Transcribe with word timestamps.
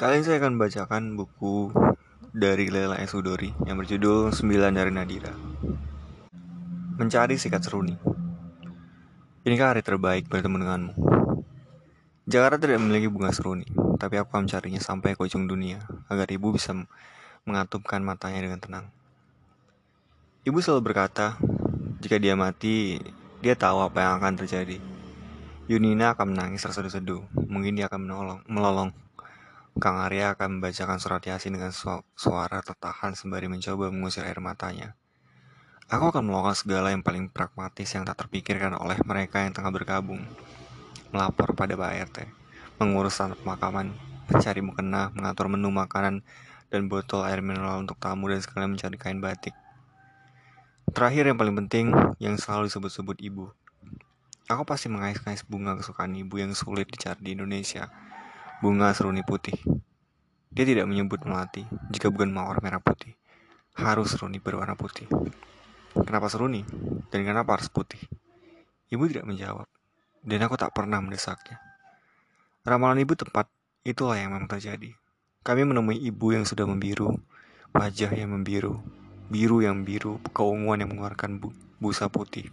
Kali 0.00 0.16
ini 0.16 0.24
saya 0.24 0.40
akan 0.40 0.56
bacakan 0.56 1.12
buku 1.12 1.76
dari 2.32 2.72
Lela 2.72 2.96
Esudori 3.04 3.52
yang 3.68 3.76
berjudul 3.76 4.32
Sembilan 4.32 4.72
dari 4.72 4.88
Nadira. 4.88 5.28
Mencari 6.96 7.36
sikat 7.36 7.60
seruni. 7.60 7.92
Inikah 9.44 9.76
hari 9.76 9.84
terbaik 9.84 10.24
bertemu 10.24 10.56
denganmu? 10.56 10.92
Jakarta 12.24 12.56
tidak 12.56 12.80
memiliki 12.80 13.12
bunga 13.12 13.28
seruni, 13.28 13.68
tapi 14.00 14.16
aku 14.16 14.32
akan 14.32 14.48
mencarinya 14.48 14.80
sampai 14.80 15.12
ke 15.12 15.20
ujung 15.20 15.44
dunia 15.44 15.84
agar 16.08 16.32
ibu 16.32 16.48
bisa 16.48 16.72
mengatupkan 17.44 18.00
matanya 18.00 18.40
dengan 18.40 18.56
tenang. 18.56 18.88
Ibu 20.48 20.64
selalu 20.64 20.80
berkata, 20.80 21.36
jika 22.00 22.16
dia 22.16 22.40
mati, 22.40 22.96
dia 23.44 23.52
tahu 23.52 23.84
apa 23.84 24.00
yang 24.00 24.16
akan 24.16 24.40
terjadi. 24.40 24.80
Yunina 25.68 26.16
akan 26.16 26.32
menangis 26.32 26.64
terseduh-seduh. 26.64 27.52
Mungkin 27.52 27.76
dia 27.76 27.92
akan 27.92 28.00
menolong, 28.08 28.40
melolong. 28.48 28.96
Kang 29.78 30.02
Arya 30.02 30.34
akan 30.34 30.58
membacakan 30.58 30.98
surat 30.98 31.22
Yasin 31.22 31.54
dengan 31.54 31.70
su 31.70 31.86
suara 32.18 32.58
tertahan 32.58 33.14
sembari 33.14 33.46
mencoba 33.46 33.94
mengusir 33.94 34.26
air 34.26 34.42
matanya. 34.42 34.98
Aku 35.90 36.10
akan 36.10 36.26
melakukan 36.26 36.58
segala 36.58 36.90
yang 36.90 37.06
paling 37.06 37.30
pragmatis 37.30 37.90
yang 37.94 38.02
tak 38.02 38.18
terpikirkan 38.26 38.74
oleh 38.74 38.98
mereka 39.06 39.42
yang 39.42 39.54
tengah 39.54 39.70
bergabung. 39.70 40.22
Melapor 41.14 41.54
pada 41.58 41.74
Pak 41.74 41.90
RT, 42.10 42.18
mengurus 42.78 43.18
tanah 43.18 43.34
pemakaman, 43.38 43.94
mencari 44.30 44.62
mukena, 44.62 45.10
mengatur 45.14 45.50
menu 45.50 45.70
makanan, 45.74 46.22
dan 46.70 46.86
botol 46.86 47.26
air 47.26 47.42
mineral 47.42 47.82
untuk 47.82 47.98
tamu 47.98 48.30
dan 48.30 48.38
sekalian 48.38 48.78
mencari 48.78 48.96
kain 48.98 49.18
batik. 49.18 49.54
Terakhir 50.90 51.30
yang 51.30 51.38
paling 51.38 51.54
penting, 51.66 51.94
yang 52.22 52.34
selalu 52.38 52.70
disebut-sebut 52.70 53.18
ibu. 53.22 53.50
Aku 54.50 54.62
pasti 54.66 54.90
mengais-ngais 54.90 55.46
bunga 55.46 55.78
kesukaan 55.78 56.14
ibu 56.14 56.38
yang 56.38 56.54
sulit 56.54 56.90
dicari 56.90 57.22
di 57.22 57.30
Indonesia. 57.38 57.90
Bunga 58.60 58.92
seruni 58.92 59.24
putih. 59.24 59.56
Dia 60.52 60.68
tidak 60.68 60.84
menyebut 60.84 61.24
melati 61.24 61.64
jika 61.88 62.12
bukan 62.12 62.28
mawar 62.28 62.60
merah 62.60 62.76
putih. 62.76 63.16
Harus 63.72 64.12
seruni 64.12 64.36
berwarna 64.36 64.76
putih. 64.76 65.08
Kenapa 65.96 66.28
seruni? 66.28 66.60
Dan 67.08 67.24
kenapa 67.24 67.56
harus 67.56 67.72
putih? 67.72 67.96
Ibu 68.92 69.08
tidak 69.08 69.24
menjawab. 69.24 69.64
Dan 70.20 70.44
aku 70.44 70.60
tak 70.60 70.76
pernah 70.76 71.00
mendesaknya. 71.00 71.56
Ramalan 72.60 73.00
ibu 73.00 73.16
tepat, 73.16 73.48
itulah 73.80 74.20
yang 74.20 74.36
memang 74.36 74.52
terjadi. 74.52 74.92
Kami 75.40 75.64
menemui 75.64 75.96
ibu 75.96 76.36
yang 76.36 76.44
sudah 76.44 76.68
membiru, 76.68 77.16
wajah 77.72 78.12
yang 78.12 78.36
membiru, 78.36 78.76
biru 79.32 79.64
yang 79.64 79.88
biru, 79.88 80.20
keunguan 80.36 80.84
yang 80.84 80.92
mengeluarkan 80.92 81.40
bu 81.40 81.48
busa 81.80 82.12
putih. 82.12 82.52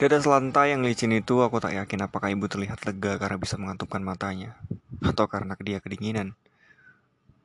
Di 0.00 0.08
atas 0.08 0.24
lantai 0.24 0.72
yang 0.72 0.80
licin 0.80 1.12
itu, 1.12 1.44
aku 1.44 1.60
tak 1.60 1.76
yakin 1.76 2.08
apakah 2.08 2.32
ibu 2.32 2.48
terlihat 2.48 2.88
lega 2.88 3.20
karena 3.20 3.36
bisa 3.36 3.60
mengatupkan 3.60 4.00
matanya, 4.00 4.56
atau 5.04 5.28
karena 5.28 5.52
dia 5.60 5.76
kedinginan. 5.76 6.32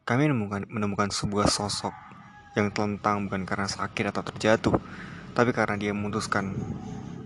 Kami 0.07 0.31
menemukan, 0.31 0.63
menemukan 0.71 1.11
sebuah 1.11 1.51
sosok 1.51 1.91
yang 2.55 2.71
telentang 2.71 3.27
bukan 3.27 3.43
karena 3.43 3.67
sakit 3.67 4.07
atau 4.07 4.23
terjatuh, 4.23 4.71
tapi 5.35 5.51
karena 5.51 5.75
dia 5.75 5.91
memutuskan, 5.91 6.55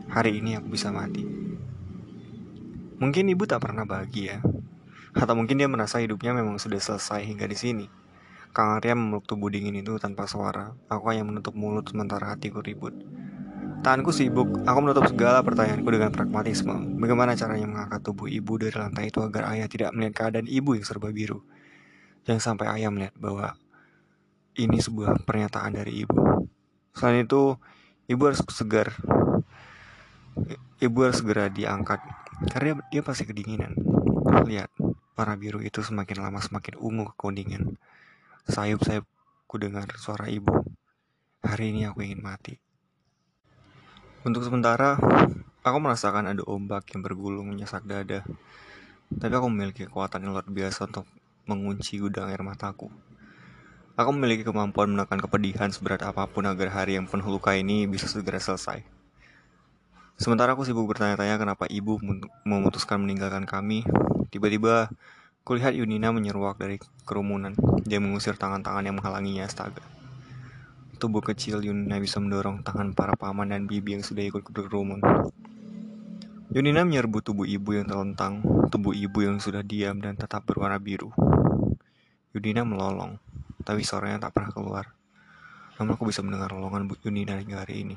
hari 0.10 0.42
ini 0.42 0.58
aku 0.58 0.74
bisa 0.74 0.90
mati. 0.90 1.22
Mungkin 2.98 3.30
ibu 3.30 3.46
tak 3.46 3.62
pernah 3.62 3.86
bahagia, 3.86 4.42
atau 5.14 5.34
mungkin 5.38 5.62
dia 5.62 5.70
merasa 5.70 6.02
hidupnya 6.02 6.34
memang 6.34 6.58
sudah 6.58 6.82
selesai 6.82 7.22
hingga 7.22 7.46
di 7.46 7.54
sini. 7.54 7.86
Kang 8.50 8.82
Arya 8.82 8.98
memeluk 8.98 9.30
tubuh 9.30 9.54
dingin 9.54 9.78
itu 9.78 9.94
tanpa 10.02 10.26
suara. 10.26 10.74
Aku 10.90 11.06
hanya 11.14 11.22
menutup 11.22 11.54
mulut 11.54 11.86
sementara 11.86 12.34
hatiku 12.34 12.66
ribut. 12.66 12.98
Tanganku 13.80 14.12
sibuk, 14.12 14.68
aku 14.68 14.78
menutup 14.84 15.08
segala 15.08 15.40
pertanyaanku 15.40 15.88
dengan 15.88 16.12
pragmatisme. 16.12 17.00
Bagaimana 17.00 17.32
caranya 17.40 17.64
mengangkat 17.64 18.04
tubuh 18.04 18.28
ibu 18.28 18.60
dari 18.60 18.76
lantai 18.76 19.08
itu 19.08 19.24
agar 19.24 19.56
ayah 19.56 19.72
tidak 19.72 19.96
melihat 19.96 20.14
keadaan 20.20 20.52
ibu 20.52 20.76
yang 20.76 20.84
serba 20.84 21.16
biru. 21.16 21.40
Jangan 22.28 22.44
sampai 22.44 22.68
ayah 22.76 22.92
melihat 22.92 23.16
bahwa 23.16 23.56
ini 24.60 24.84
sebuah 24.84 25.24
pernyataan 25.24 25.80
dari 25.80 26.04
ibu. 26.04 26.20
Selain 26.92 27.24
itu, 27.24 27.56
ibu 28.12 28.22
harus 28.28 28.44
segar. 28.52 28.92
Ibu 30.84 30.98
harus 31.00 31.24
segera 31.24 31.48
diangkat 31.48 32.04
karena 32.52 32.84
dia 32.92 33.00
pasti 33.00 33.24
kedinginan. 33.24 33.80
Lihat, 34.44 34.76
warna 35.16 35.40
biru 35.40 35.64
itu 35.64 35.80
semakin 35.80 36.20
lama 36.20 36.44
semakin 36.44 36.76
ungu 36.80 37.16
kekuningan. 37.16 37.80
Sayup-sayup 38.44 39.08
ku 39.48 39.56
dengar 39.56 39.88
suara 39.96 40.28
ibu. 40.28 40.52
Hari 41.48 41.72
ini 41.72 41.88
aku 41.88 42.04
ingin 42.04 42.20
mati. 42.20 42.60
Untuk 44.20 44.44
sementara, 44.44 45.00
aku 45.64 45.78
merasakan 45.80 46.28
ada 46.28 46.44
ombak 46.44 46.92
yang 46.92 47.00
bergulung 47.00 47.56
menyasak 47.56 47.88
dada. 47.88 48.28
Tapi 49.08 49.32
aku 49.32 49.48
memiliki 49.48 49.88
kekuatan 49.88 50.28
yang 50.28 50.36
luar 50.36 50.44
biasa 50.44 50.92
untuk 50.92 51.08
mengunci 51.48 52.04
gudang 52.04 52.28
air 52.28 52.44
mataku. 52.44 52.92
Aku 53.96 54.12
memiliki 54.12 54.44
kemampuan 54.44 54.92
menekan 54.92 55.24
kepedihan 55.24 55.72
seberat 55.72 56.04
apa 56.04 56.28
pun 56.28 56.44
agar 56.52 56.68
hari 56.68 57.00
yang 57.00 57.08
penuh 57.08 57.32
luka 57.32 57.56
ini 57.56 57.88
bisa 57.88 58.12
segera 58.12 58.44
selesai. 58.44 58.84
Sementara 60.20 60.52
aku 60.52 60.68
sibuk 60.68 60.84
bertanya-tanya 60.92 61.40
kenapa 61.40 61.64
ibu 61.72 61.96
memutuskan 62.44 63.00
meninggalkan 63.00 63.48
kami, 63.48 63.88
tiba-tiba 64.36 64.92
kulihat 65.48 65.72
Yunina 65.80 66.12
menyeruak 66.12 66.60
dari 66.60 66.76
kerumunan. 67.08 67.56
Dia 67.88 68.04
mengusir 68.04 68.36
tangan-tangan 68.36 68.84
yang 68.84 69.00
menghalanginya 69.00 69.48
astaga. 69.48 69.99
Tubuh 71.00 71.24
kecil 71.24 71.64
Yunina 71.64 71.96
bisa 71.96 72.20
mendorong 72.20 72.60
tangan 72.60 72.92
para 72.92 73.16
paman 73.16 73.56
dan 73.56 73.72
bibi 73.72 73.96
yang 73.96 74.04
sudah 74.04 74.20
ikut 74.20 74.44
berkerumun. 74.52 75.00
Yunina 76.52 76.84
menyerbu 76.84 77.24
tubuh 77.24 77.48
ibu 77.48 77.72
yang 77.72 77.88
terlentang, 77.88 78.44
tubuh 78.68 78.92
ibu 78.92 79.24
yang 79.24 79.40
sudah 79.40 79.64
diam 79.64 80.04
dan 80.04 80.20
tetap 80.20 80.44
berwarna 80.44 80.76
biru. 80.76 81.16
Yunina 82.36 82.68
melolong, 82.68 83.16
tapi 83.64 83.88
suaranya 83.88 84.28
tak 84.28 84.36
pernah 84.36 84.52
keluar. 84.52 84.92
Namun 85.80 85.96
aku 85.96 86.12
bisa 86.12 86.20
mendengar 86.20 86.52
lolongan 86.52 86.92
Bu 86.92 87.00
Yunina 87.00 87.40
hingga 87.40 87.64
hari 87.64 87.88
ini. 87.88 87.96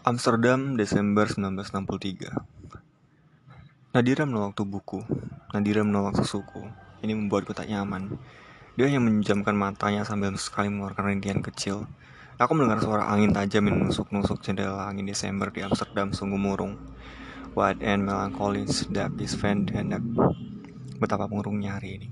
Amsterdam, 0.00 0.80
Desember 0.80 1.28
1963 1.28 2.79
Nadira 3.90 4.22
menolak 4.22 4.54
tubuhku. 4.54 5.02
Nadira 5.50 5.82
menolak 5.82 6.14
susuku. 6.14 6.62
Ini 7.02 7.10
membuatku 7.10 7.50
tak 7.50 7.66
nyaman. 7.66 8.22
Dia 8.78 8.86
hanya 8.86 9.02
menjamkan 9.02 9.58
matanya 9.58 10.06
sambil 10.06 10.30
sekali 10.38 10.70
mengeluarkan 10.70 11.10
rintian 11.10 11.42
kecil. 11.42 11.90
Aku 12.38 12.54
mendengar 12.54 12.78
suara 12.86 13.10
angin 13.10 13.34
tajam 13.34 13.66
yang 13.66 13.82
menusuk-nusuk 13.82 14.46
jendela 14.46 14.86
angin 14.86 15.10
Desember 15.10 15.50
di 15.50 15.66
Amsterdam 15.66 16.14
sungguh 16.14 16.38
murung. 16.38 16.78
What 17.58 17.82
and 17.82 18.06
melancholy 18.06 18.62
sedap 18.70 19.18
is 19.18 19.34
Vendenak. 19.34 20.06
Betapa 21.02 21.26
murungnya 21.26 21.74
hari 21.74 21.98
ini. 21.98 22.08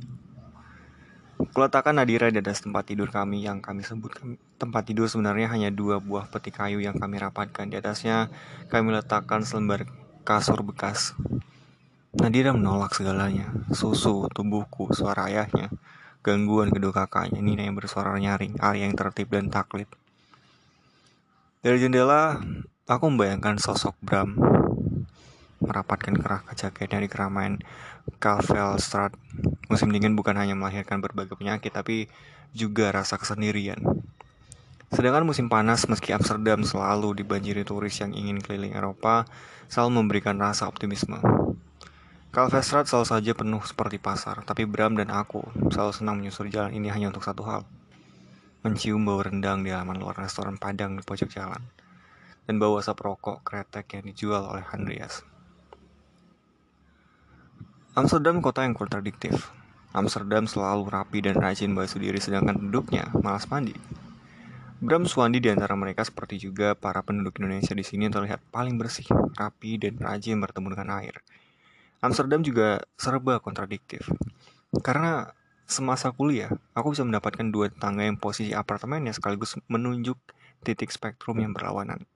Kuletakkan 1.54 1.94
Nadira 1.94 2.26
di 2.34 2.42
atas 2.42 2.58
tempat 2.58 2.90
tidur 2.90 3.06
kami 3.06 3.46
yang 3.46 3.62
kami 3.62 3.86
sebut 3.86 4.18
tempat 4.58 4.82
tidur 4.82 5.06
sebenarnya 5.06 5.46
hanya 5.54 5.70
dua 5.70 6.02
buah 6.02 6.26
peti 6.26 6.50
kayu 6.50 6.82
yang 6.82 6.98
kami 6.98 7.22
rapatkan. 7.22 7.70
Di 7.70 7.78
atasnya 7.78 8.34
kami 8.66 8.98
letakkan 8.98 9.46
selembar 9.46 9.86
kasur 10.26 10.66
bekas. 10.66 11.14
Nadira 12.16 12.56
menolak 12.56 12.96
segalanya. 12.96 13.52
Susu, 13.68 14.24
tubuhku, 14.32 14.88
suara 14.96 15.28
ayahnya, 15.28 15.68
gangguan 16.24 16.72
kedua 16.72 16.96
kakaknya, 16.96 17.44
Nina 17.44 17.68
yang 17.68 17.76
bersuara 17.76 18.16
nyaring, 18.16 18.56
Arya 18.56 18.88
yang 18.88 18.96
tertib 18.96 19.28
dan 19.28 19.52
taklid. 19.52 19.88
Dari 21.60 21.76
jendela, 21.76 22.40
aku 22.88 23.04
membayangkan 23.12 23.60
sosok 23.60 23.92
Bram 24.00 24.40
merapatkan 25.58 26.16
kerah 26.16 26.42
jaketnya 26.56 27.04
di 27.04 27.08
keramaian 27.12 27.60
Kalvelstraat. 28.16 29.12
Musim 29.68 29.92
dingin 29.92 30.16
bukan 30.16 30.32
hanya 30.40 30.56
melahirkan 30.56 31.04
berbagai 31.04 31.36
penyakit, 31.36 31.76
tapi 31.76 32.08
juga 32.56 32.88
rasa 32.88 33.20
kesendirian. 33.20 33.84
Sedangkan 34.88 35.28
musim 35.28 35.52
panas, 35.52 35.84
meski 35.84 36.16
Amsterdam 36.16 36.64
selalu 36.64 37.20
dibanjiri 37.20 37.68
turis 37.68 38.00
yang 38.00 38.16
ingin 38.16 38.40
keliling 38.40 38.72
Eropa, 38.72 39.28
selalu 39.68 40.00
memberikan 40.00 40.40
rasa 40.40 40.64
optimisme. 40.64 41.20
Kalvestrat 42.28 42.84
selalu 42.84 43.08
saja 43.08 43.32
penuh 43.32 43.64
seperti 43.64 43.96
pasar, 43.96 44.44
tapi 44.44 44.68
Bram 44.68 44.92
dan 44.92 45.08
aku 45.08 45.40
selalu 45.72 45.92
senang 45.96 46.20
menyusuri 46.20 46.52
jalan 46.52 46.76
ini 46.76 46.92
hanya 46.92 47.08
untuk 47.08 47.24
satu 47.24 47.40
hal. 47.48 47.64
Mencium 48.60 49.00
bau 49.08 49.24
rendang 49.24 49.64
di 49.64 49.72
halaman 49.72 49.96
luar 49.96 50.12
restoran 50.20 50.60
Padang 50.60 51.00
di 51.00 51.02
pojok 51.06 51.24
jalan. 51.32 51.64
Dan 52.44 52.60
bau 52.60 52.76
asap 52.76 53.00
rokok 53.00 53.40
kretek 53.40 53.96
yang 53.96 54.04
dijual 54.12 54.44
oleh 54.44 54.60
Andreas. 54.76 55.24
Amsterdam 57.96 58.44
kota 58.44 58.60
yang 58.60 58.76
kontradiktif. 58.76 59.48
Amsterdam 59.96 60.44
selalu 60.44 60.84
rapi 60.84 61.24
dan 61.24 61.40
rajin 61.40 61.72
basuh 61.72 61.96
diri 61.96 62.20
sedangkan 62.20 62.60
penduduknya 62.60 63.08
malas 63.24 63.48
mandi. 63.48 63.72
Bram 64.84 65.08
Swandi 65.08 65.40
di 65.40 65.48
antara 65.48 65.72
mereka 65.74 66.04
seperti 66.04 66.36
juga 66.38 66.76
para 66.76 67.00
penduduk 67.00 67.40
Indonesia 67.40 67.72
di 67.72 67.82
sini 67.82 68.12
terlihat 68.12 68.52
paling 68.52 68.76
bersih, 68.76 69.08
rapi, 69.34 69.80
dan 69.80 69.96
rajin 69.96 70.38
bertemu 70.38 70.76
dengan 70.76 71.02
air. 71.02 71.18
Amsterdam 71.98 72.46
juga 72.46 72.86
serba 72.94 73.42
kontradiktif. 73.42 74.06
Karena 74.86 75.34
semasa 75.66 76.14
kuliah, 76.14 76.54
aku 76.70 76.94
bisa 76.94 77.02
mendapatkan 77.02 77.50
dua 77.50 77.68
tangga 77.74 78.06
yang 78.06 78.14
posisi 78.14 78.54
apartemennya 78.54 79.10
sekaligus 79.10 79.58
menunjuk 79.66 80.14
titik 80.62 80.94
spektrum 80.94 81.42
yang 81.42 81.50
berlawanan. 81.50 82.06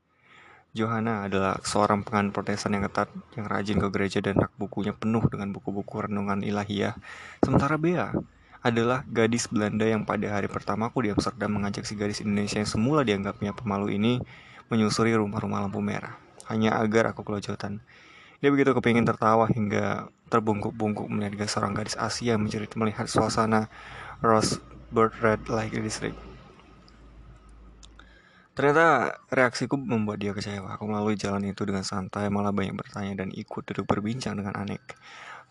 Johanna 0.73 1.29
adalah 1.29 1.61
seorang 1.61 2.00
penganut 2.00 2.32
Protestan 2.32 2.73
yang 2.73 2.88
ketat, 2.88 3.12
yang 3.37 3.44
rajin 3.44 3.76
ke 3.76 3.93
gereja 3.93 4.25
dan 4.25 4.40
rak 4.40 4.56
bukunya 4.56 4.96
penuh 4.96 5.20
dengan 5.29 5.52
buku-buku 5.52 6.08
renungan 6.08 6.40
ilahiyah. 6.40 6.96
Sementara 7.44 7.76
Bea 7.76 8.08
adalah 8.64 9.05
gadis 9.05 9.50
Belanda 9.52 9.85
yang 9.85 10.08
pada 10.08 10.32
hari 10.32 10.49
pertamaku 10.49 11.05
di 11.05 11.08
Amsterdam 11.12 11.58
mengajak 11.58 11.85
si 11.85 11.93
gadis 11.93 12.25
Indonesia 12.25 12.56
yang 12.56 12.70
semula 12.70 13.05
dianggapnya 13.05 13.52
pemalu 13.52 14.00
ini 14.00 14.23
menyusuri 14.73 15.12
rumah-rumah 15.12 15.69
lampu 15.69 15.85
merah, 15.85 16.17
hanya 16.49 16.81
agar 16.81 17.12
aku 17.12 17.20
kelojotan. 17.20 17.85
Dia 18.42 18.50
begitu 18.50 18.74
kepingin 18.74 19.06
tertawa 19.06 19.46
hingga 19.46 20.10
terbungkuk-bungkuk 20.26 21.06
melihat 21.06 21.46
seorang 21.46 21.78
gadis 21.78 21.94
Asia 21.94 22.34
menjerit 22.34 22.74
melihat 22.74 23.06
suasana 23.06 23.70
Rose 24.18 24.58
Bird 24.90 25.14
Red 25.22 25.46
Light 25.46 25.70
District. 25.70 26.18
Ternyata 28.58 29.14
reaksiku 29.30 29.78
membuat 29.78 30.18
dia 30.18 30.34
kecewa. 30.34 30.74
Aku 30.74 30.90
melalui 30.90 31.14
jalan 31.14 31.46
itu 31.46 31.62
dengan 31.62 31.86
santai, 31.86 32.28
malah 32.34 32.50
banyak 32.50 32.74
bertanya 32.74 33.22
dan 33.22 33.30
ikut 33.30 33.62
duduk 33.62 33.86
berbincang 33.86 34.34
dengan 34.34 34.58
Anek, 34.58 34.98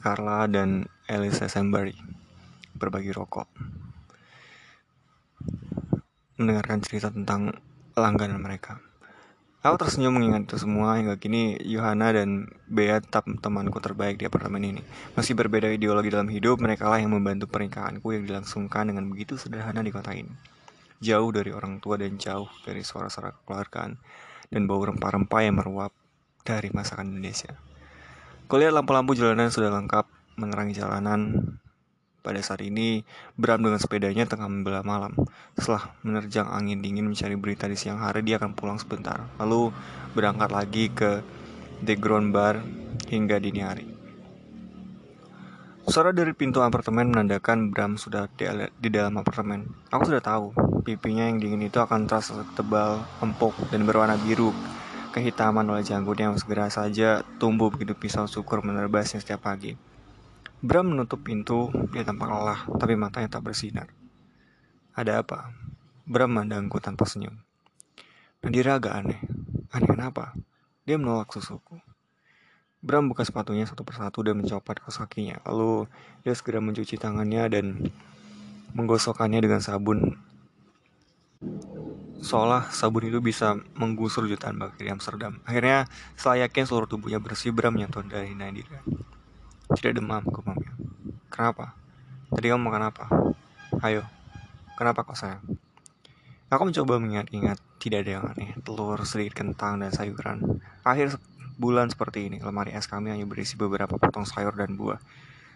Carla, 0.04 0.46
dan 0.52 0.86
Elisa 1.08 1.48
Sembari. 1.48 1.96
Berbagi 2.76 3.16
rokok. 3.16 3.48
Mendengarkan 6.38 6.84
cerita 6.84 7.08
tentang 7.08 7.56
langganan 7.96 8.44
mereka. 8.44 8.91
Aku 9.62 9.78
tersenyum 9.78 10.18
mengingat 10.18 10.50
itu 10.50 10.58
semua 10.58 10.98
hingga 10.98 11.22
kini 11.22 11.62
Yohana 11.62 12.10
dan 12.10 12.50
Bea 12.66 12.98
tetap 12.98 13.30
temanku 13.30 13.78
terbaik 13.78 14.18
di 14.18 14.26
apartemen 14.26 14.66
ini. 14.66 14.82
Meski 15.14 15.38
berbeda 15.38 15.70
ideologi 15.70 16.10
dalam 16.10 16.26
hidup, 16.34 16.58
mereka 16.58 16.90
lah 16.90 16.98
yang 16.98 17.14
membantu 17.14 17.46
pernikahanku 17.46 18.10
yang 18.10 18.26
dilangsungkan 18.26 18.90
dengan 18.90 19.06
begitu 19.06 19.38
sederhana 19.38 19.86
di 19.86 19.94
kota 19.94 20.18
ini 20.18 20.34
jauh 21.02 21.34
dari 21.34 21.50
orang 21.50 21.82
tua 21.82 21.98
dan 21.98 22.16
jauh 22.22 22.48
dari 22.62 22.86
suara-suara 22.86 23.34
kekeluargaan 23.34 23.98
dan 24.54 24.62
bau 24.70 24.86
rempah-rempah 24.86 25.42
yang 25.42 25.58
meruap 25.58 25.92
dari 26.46 26.70
masakan 26.70 27.18
Indonesia. 27.18 27.58
Kulihat 28.46 28.72
lampu-lampu 28.78 29.18
jalanan 29.18 29.50
sudah 29.50 29.74
lengkap 29.74 30.06
menerangi 30.38 30.78
jalanan. 30.78 31.20
Pada 32.22 32.38
saat 32.46 32.62
ini, 32.62 33.02
Bram 33.34 33.66
dengan 33.66 33.82
sepedanya 33.82 34.30
tengah 34.30 34.46
membelah 34.46 34.86
malam. 34.86 35.18
Setelah 35.58 35.90
menerjang 36.06 36.46
angin 36.46 36.78
dingin 36.78 37.10
mencari 37.10 37.34
berita 37.34 37.66
di 37.66 37.74
siang 37.74 37.98
hari, 37.98 38.22
dia 38.22 38.38
akan 38.38 38.54
pulang 38.54 38.78
sebentar. 38.78 39.26
Lalu 39.42 39.74
berangkat 40.14 40.54
lagi 40.54 40.94
ke 40.94 41.26
The 41.82 41.98
Ground 41.98 42.30
Bar 42.30 42.62
hingga 43.10 43.42
dini 43.42 43.62
hari. 43.66 43.86
Suara 45.90 46.14
dari 46.14 46.38
pintu 46.38 46.62
apartemen 46.62 47.10
menandakan 47.10 47.74
Bram 47.74 47.98
sudah 47.98 48.30
di, 48.38 48.46
di 48.78 48.90
dalam 48.94 49.18
apartemen. 49.18 49.66
Aku 49.90 50.06
sudah 50.06 50.22
tahu, 50.22 50.54
pipinya 50.86 51.26
yang 51.26 51.42
dingin 51.42 51.74
itu 51.74 51.82
akan 51.82 52.06
terasa 52.06 52.46
tebal, 52.54 53.02
empuk, 53.26 53.58
dan 53.74 53.82
berwarna 53.82 54.14
biru. 54.22 54.54
Kehitaman 55.10 55.66
oleh 55.66 55.82
janggutnya 55.82 56.30
yang 56.30 56.38
segera 56.38 56.70
saja 56.70 57.26
tumbuh 57.42 57.74
begitu 57.74 57.98
pisau 57.98 58.30
syukur 58.30 58.62
menerbasnya 58.62 59.26
setiap 59.26 59.50
pagi. 59.50 59.91
Bram 60.62 60.94
menutup 60.94 61.26
pintu, 61.26 61.74
dia 61.90 62.06
tampak 62.06 62.30
lelah, 62.30 62.70
tapi 62.78 62.94
matanya 62.94 63.34
tak 63.34 63.50
bersinar. 63.50 63.90
Ada 64.94 65.26
apa? 65.26 65.50
Bram 66.06 66.30
memandangku 66.30 66.78
tanpa 66.78 67.10
senyum. 67.10 67.34
Nadira 68.46 68.78
agak 68.78 68.94
aneh. 68.94 69.18
Aneh 69.74 69.90
kenapa? 69.90 70.38
Dia 70.86 71.02
menolak 71.02 71.34
susuku. 71.34 71.82
Bram 72.78 73.10
buka 73.10 73.26
sepatunya 73.26 73.66
satu 73.66 73.82
persatu 73.82 74.22
dan 74.22 74.38
mencopot 74.38 74.78
kaos 74.78 75.02
kakinya. 75.02 75.42
Lalu 75.50 75.90
dia 76.22 76.38
segera 76.38 76.62
mencuci 76.62 76.94
tangannya 76.94 77.42
dan 77.50 77.66
menggosokkannya 78.78 79.42
dengan 79.42 79.66
sabun. 79.66 80.14
Seolah 82.22 82.70
sabun 82.70 83.10
itu 83.10 83.18
bisa 83.18 83.58
menggusur 83.74 84.30
jutaan 84.30 84.62
bakteri 84.62 84.94
Amsterdam. 84.94 85.42
Akhirnya, 85.42 85.90
setelah 86.14 86.46
yakin 86.46 86.70
seluruh 86.70 86.86
tubuhnya 86.86 87.18
bersih, 87.18 87.50
Bram 87.50 87.74
menyentuh 87.74 88.06
dari 88.06 88.38
Nadira. 88.38 88.86
Tidak 89.78 89.94
demam, 89.96 90.24
gumamnya. 90.28 90.74
Kenapa? 91.32 91.76
Tadi 92.32 92.48
kamu 92.48 92.64
makan 92.64 92.84
apa? 92.92 93.06
Ayo, 93.84 94.04
kenapa 94.76 95.04
kok 95.08 95.16
sayang? 95.16 95.44
Aku 96.52 96.68
mencoba 96.68 97.00
mengingat-ingat, 97.00 97.60
tidak 97.80 98.04
ada 98.04 98.12
yang 98.20 98.26
aneh. 98.28 98.52
Telur, 98.68 99.00
sedikit 99.08 99.40
kentang, 99.40 99.80
dan 99.80 99.96
sayuran. 99.96 100.60
Akhir 100.84 101.16
bulan 101.56 101.88
seperti 101.88 102.28
ini, 102.28 102.44
lemari 102.44 102.76
es 102.76 102.92
kami 102.92 103.16
hanya 103.16 103.24
berisi 103.24 103.56
beberapa 103.56 103.96
potong 103.96 104.28
sayur 104.28 104.52
dan 104.60 104.76
buah. 104.76 105.00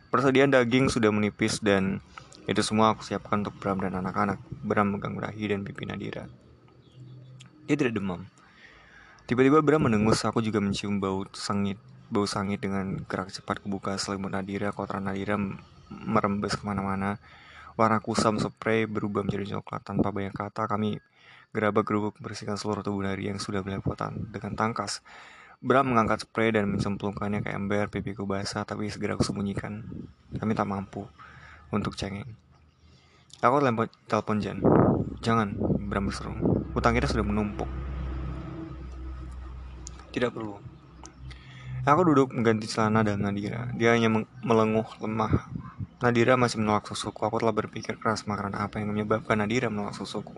Persediaan 0.07 0.55
daging 0.55 0.87
sudah 0.87 1.11
menipis 1.11 1.59
dan 1.59 1.99
itu 2.45 2.61
semua 2.61 2.93
aku 2.93 3.01
siapkan 3.01 3.41
untuk 3.41 3.57
Bram 3.57 3.81
dan 3.81 3.97
anak-anak. 3.97 4.37
Bram 4.61 4.93
megang 4.95 5.17
dahi 5.17 5.49
dan 5.49 5.65
pipi 5.65 5.89
Nadira. 5.89 6.29
Dia 7.65 7.75
tidak 7.75 7.97
demam. 7.97 8.29
Tiba-tiba 9.25 9.65
Bram 9.65 9.89
mendengus, 9.89 10.21
aku 10.23 10.45
juga 10.45 10.61
mencium 10.61 11.01
bau 11.01 11.25
sangit. 11.33 11.81
Bau 12.05 12.29
sangit 12.29 12.61
dengan 12.61 13.01
gerak 13.09 13.33
cepat 13.33 13.65
kebuka 13.65 13.97
selimut 13.97 14.29
Nadira, 14.29 14.69
kotoran 14.69 15.09
Nadira 15.09 15.41
merembes 15.89 16.53
ke 16.53 16.61
mana-mana. 16.61 17.17
Warna 17.75 17.99
kusam 17.99 18.37
spray 18.37 18.85
berubah 18.85 19.25
menjadi 19.25 19.57
coklat. 19.57 19.81
Tanpa 19.83 20.13
banyak 20.13 20.31
kata, 20.31 20.69
kami 20.69 21.01
gerabak-gerubuk 21.51 22.19
membersihkan 22.21 22.61
seluruh 22.61 22.85
tubuh 22.85 23.01
Nadira 23.01 23.33
yang 23.33 23.41
sudah 23.41 23.65
belepotan 23.65 24.29
dengan 24.29 24.53
tangkas. 24.53 25.01
Bram 25.65 25.87
mengangkat 25.89 26.29
spray 26.29 26.53
dan 26.53 26.69
mencemplungkannya 26.69 27.41
ke 27.41 27.49
ember 27.49 27.89
pipiku 27.89 28.29
basah 28.29 28.67
tapi 28.67 28.85
segera 28.91 29.17
kusembunyikan. 29.17 29.81
Kami 30.37 30.51
tak 30.53 30.69
mampu 30.69 31.09
untuk 31.73 31.97
cengeng. 31.97 32.27
Aku 33.41 33.57
telepon 34.05 34.37
Jen. 34.43 34.61
Jangan, 35.25 35.57
Bram 35.89 36.05
berseru. 36.05 36.37
Utang 36.77 36.93
kita 36.93 37.09
sudah 37.09 37.25
menumpuk. 37.25 37.67
Tidak 40.13 40.29
perlu. 40.29 40.74
Aku 41.85 42.01
duduk 42.01 42.33
mengganti 42.33 42.65
celana 42.65 43.05
dan 43.05 43.21
Nadira. 43.21 43.69
Dia 43.77 43.93
hanya 43.93 44.09
melenguh 44.41 44.89
lemah. 45.05 45.53
Nadira 46.01 46.33
masih 46.33 46.57
menolak 46.57 46.89
susuku. 46.89 47.21
Aku 47.21 47.37
telah 47.37 47.53
berpikir 47.53 48.01
keras 48.01 48.25
makanan 48.25 48.57
apa 48.57 48.81
yang 48.81 48.89
menyebabkan 48.89 49.37
Nadira 49.37 49.69
menolak 49.69 49.93
susuku. 49.93 50.33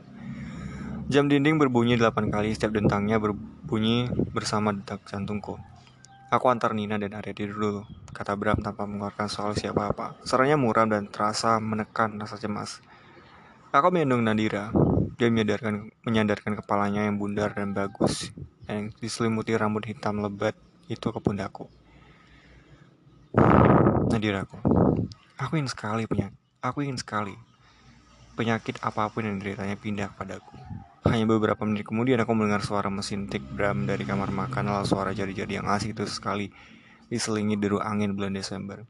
Jam 1.08 1.32
dinding 1.32 1.56
berbunyi 1.56 1.96
delapan 1.96 2.28
kali, 2.28 2.52
setiap 2.52 2.76
dentangnya 2.76 3.16
berbunyi 3.16 4.12
bersama 4.36 4.76
detak 4.76 5.08
jantungku. 5.08 5.56
Aku 6.36 6.52
antar 6.52 6.76
Nina 6.76 7.00
dan 7.00 7.16
Arya 7.16 7.32
tidur 7.32 7.56
dulu, 7.56 7.82
kata 8.12 8.36
Bram 8.36 8.60
tanpa 8.60 8.84
mengeluarkan 8.84 9.32
soal 9.32 9.56
siapa 9.56 9.88
apa. 9.88 10.20
Suaranya 10.28 10.60
muram 10.60 10.92
dan 10.92 11.08
terasa 11.08 11.64
menekan 11.64 12.20
rasa 12.20 12.36
cemas. 12.36 12.84
Aku 13.72 13.88
menggendong 13.96 14.20
Nadira. 14.20 14.76
Dia 15.16 15.32
menyadarkan, 15.32 15.96
menyandarkan 16.04 16.60
kepalanya 16.60 17.08
yang 17.08 17.16
bundar 17.16 17.56
dan 17.56 17.72
bagus, 17.72 18.36
yang 18.68 18.92
diselimuti 19.00 19.56
rambut 19.56 19.88
hitam 19.88 20.20
lebat 20.20 20.60
itu 20.88 21.08
ke 21.12 21.20
pundakku. 21.20 21.68
Nadiraku, 24.08 24.58
aku 25.36 25.60
ingin 25.60 25.70
sekali 25.70 26.08
punya, 26.08 26.32
aku 26.64 26.88
ingin 26.88 26.98
sekali 26.98 27.36
penyakit 28.38 28.78
apa 28.86 29.10
pun 29.10 29.26
yang 29.26 29.42
deritanya 29.42 29.74
pindah 29.74 30.14
kepadaku. 30.14 30.54
Hanya 31.10 31.26
beberapa 31.26 31.66
menit 31.66 31.90
kemudian 31.90 32.22
aku 32.22 32.38
mendengar 32.38 32.62
suara 32.62 32.88
mesin 32.94 33.26
tik 33.26 33.42
Bram 33.42 33.90
dari 33.90 34.06
kamar 34.06 34.30
makan 34.30 34.70
lalu 34.70 34.86
suara 34.86 35.12
jari-jari 35.12 35.58
yang 35.58 35.66
asik 35.66 35.98
itu 35.98 36.06
sekali 36.06 36.54
diselingi 37.10 37.58
deru 37.58 37.82
angin 37.82 38.14
bulan 38.14 38.38
Desember. 38.38 38.86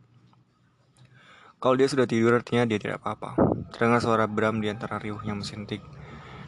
Kalau 1.57 1.73
dia 1.73 1.89
sudah 1.89 2.05
tidur 2.05 2.37
artinya 2.37 2.69
dia 2.69 2.77
tidak 2.77 3.01
apa-apa. 3.01 3.33
Terdengar 3.73 4.03
suara 4.03 4.25
Bram 4.29 4.61
di 4.61 4.69
antara 4.69 5.01
riuhnya 5.01 5.33
mesin 5.33 5.65
tik. 5.65 5.81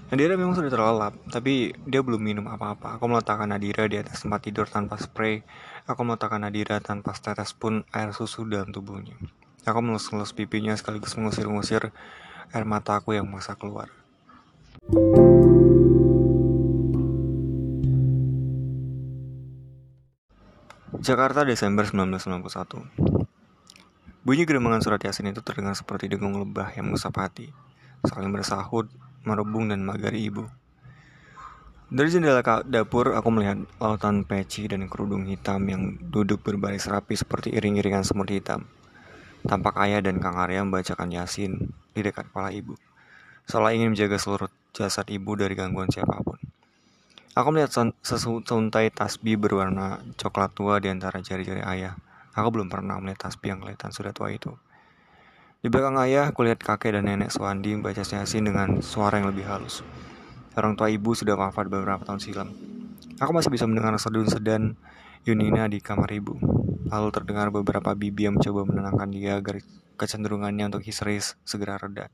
Nadira 0.09 0.33
memang 0.33 0.57
sudah 0.57 0.73
terlelap, 0.73 1.13
tapi 1.29 1.69
dia 1.85 2.01
belum 2.01 2.17
minum 2.17 2.49
apa-apa. 2.49 2.97
Aku 2.97 3.05
meletakkan 3.05 3.45
Nadira 3.45 3.85
di 3.85 4.01
atas 4.01 4.25
tempat 4.25 4.41
tidur 4.41 4.65
tanpa 4.65 4.97
spray. 4.97 5.45
Aku 5.85 6.01
meletakkan 6.01 6.41
Nadira 6.41 6.81
tanpa 6.81 7.13
setetes 7.13 7.53
pun 7.53 7.85
air 7.93 8.09
susu 8.09 8.41
dalam 8.49 8.73
tubuhnya. 8.73 9.13
Aku 9.69 9.85
melus-melus 9.85 10.33
pipinya 10.33 10.73
sekaligus 10.73 11.13
mengusir-ngusir 11.13 11.93
air 12.49 12.65
mata 12.65 12.97
aku 12.97 13.13
yang 13.13 13.29
masa 13.29 13.53
keluar. 13.53 13.93
Jakarta 21.05 21.45
Desember 21.45 21.85
1991 21.85 24.25
Bunyi 24.25 24.49
geremangan 24.49 24.81
surat 24.81 25.05
yasin 25.05 25.29
itu 25.29 25.45
terdengar 25.45 25.77
seperti 25.77 26.09
dengung 26.09 26.41
lebah 26.41 26.73
yang 26.73 26.89
mengusap 26.89 27.13
hati 27.21 27.53
Saling 28.09 28.33
bersahut, 28.33 28.89
merebung 29.25 29.71
dan 29.71 29.83
magari 29.83 30.27
ibu 30.27 30.45
Dari 31.89 32.09
jendela 32.13 32.45
dapur 32.63 33.17
aku 33.17 33.29
melihat 33.33 33.65
lautan 33.81 34.21
peci 34.21 34.69
dan 34.69 34.85
kerudung 34.85 35.25
hitam 35.25 35.65
yang 35.65 35.97
duduk 35.97 36.45
berbaris 36.45 36.85
rapi 36.85 37.17
seperti 37.17 37.49
iring-iringan 37.55 38.05
semut 38.05 38.29
hitam 38.29 38.69
Tampak 39.43 39.79
ayah 39.81 40.03
dan 40.03 40.21
Kang 40.21 40.38
Arya 40.38 40.61
membacakan 40.61 41.09
yasin 41.09 41.73
di 41.95 42.01
dekat 42.05 42.29
kepala 42.29 42.53
ibu 42.53 42.77
Seolah 43.49 43.73
ingin 43.73 43.97
menjaga 43.97 44.21
seluruh 44.21 44.51
jasad 44.75 45.09
ibu 45.09 45.33
dari 45.33 45.57
gangguan 45.57 45.89
siapa 45.89 46.21
pun 46.21 46.38
Aku 47.39 47.55
melihat 47.55 47.71
sesuntai 48.03 48.91
tasbih 48.91 49.39
berwarna 49.39 50.03
coklat 50.19 50.51
tua 50.51 50.75
di 50.83 50.91
antara 50.91 51.23
jari-jari 51.23 51.63
ayah. 51.63 51.95
Aku 52.35 52.51
belum 52.51 52.67
pernah 52.67 52.99
melihat 52.99 53.31
tasbih 53.31 53.55
yang 53.55 53.63
kelihatan 53.63 53.95
sudah 53.95 54.11
tua 54.11 54.33
itu. 54.35 54.51
Di 55.59 55.67
belakang 55.67 55.99
ayah, 55.99 56.31
aku 56.31 56.47
lihat 56.47 56.63
kakek 56.63 56.95
dan 56.95 57.03
nenek 57.03 57.35
Suwandi 57.35 57.75
membaca 57.75 57.99
yasin 57.99 58.47
dengan 58.47 58.79
suara 58.79 59.19
yang 59.19 59.27
lebih 59.27 59.43
halus. 59.43 59.83
Orang 60.55 60.79
tua 60.79 60.87
ibu 60.87 61.11
sudah 61.11 61.35
wafat 61.35 61.67
beberapa 61.67 61.99
tahun 61.99 62.23
silam. 62.23 62.55
Aku 63.19 63.35
masih 63.35 63.51
bisa 63.51 63.67
mendengar 63.67 63.91
sedun 63.99 64.23
sedan 64.23 64.79
Yunina 65.27 65.67
di 65.67 65.83
kamar 65.83 66.15
ibu. 66.15 66.39
Lalu 66.87 67.11
terdengar 67.11 67.51
beberapa 67.51 67.91
bibi 67.91 68.31
yang 68.31 68.39
mencoba 68.39 68.71
menenangkan 68.71 69.11
dia 69.11 69.35
agar 69.35 69.59
kecenderungannya 69.99 70.71
untuk 70.71 70.79
histeris 70.79 71.35
segera 71.43 71.75
reda. 71.75 72.07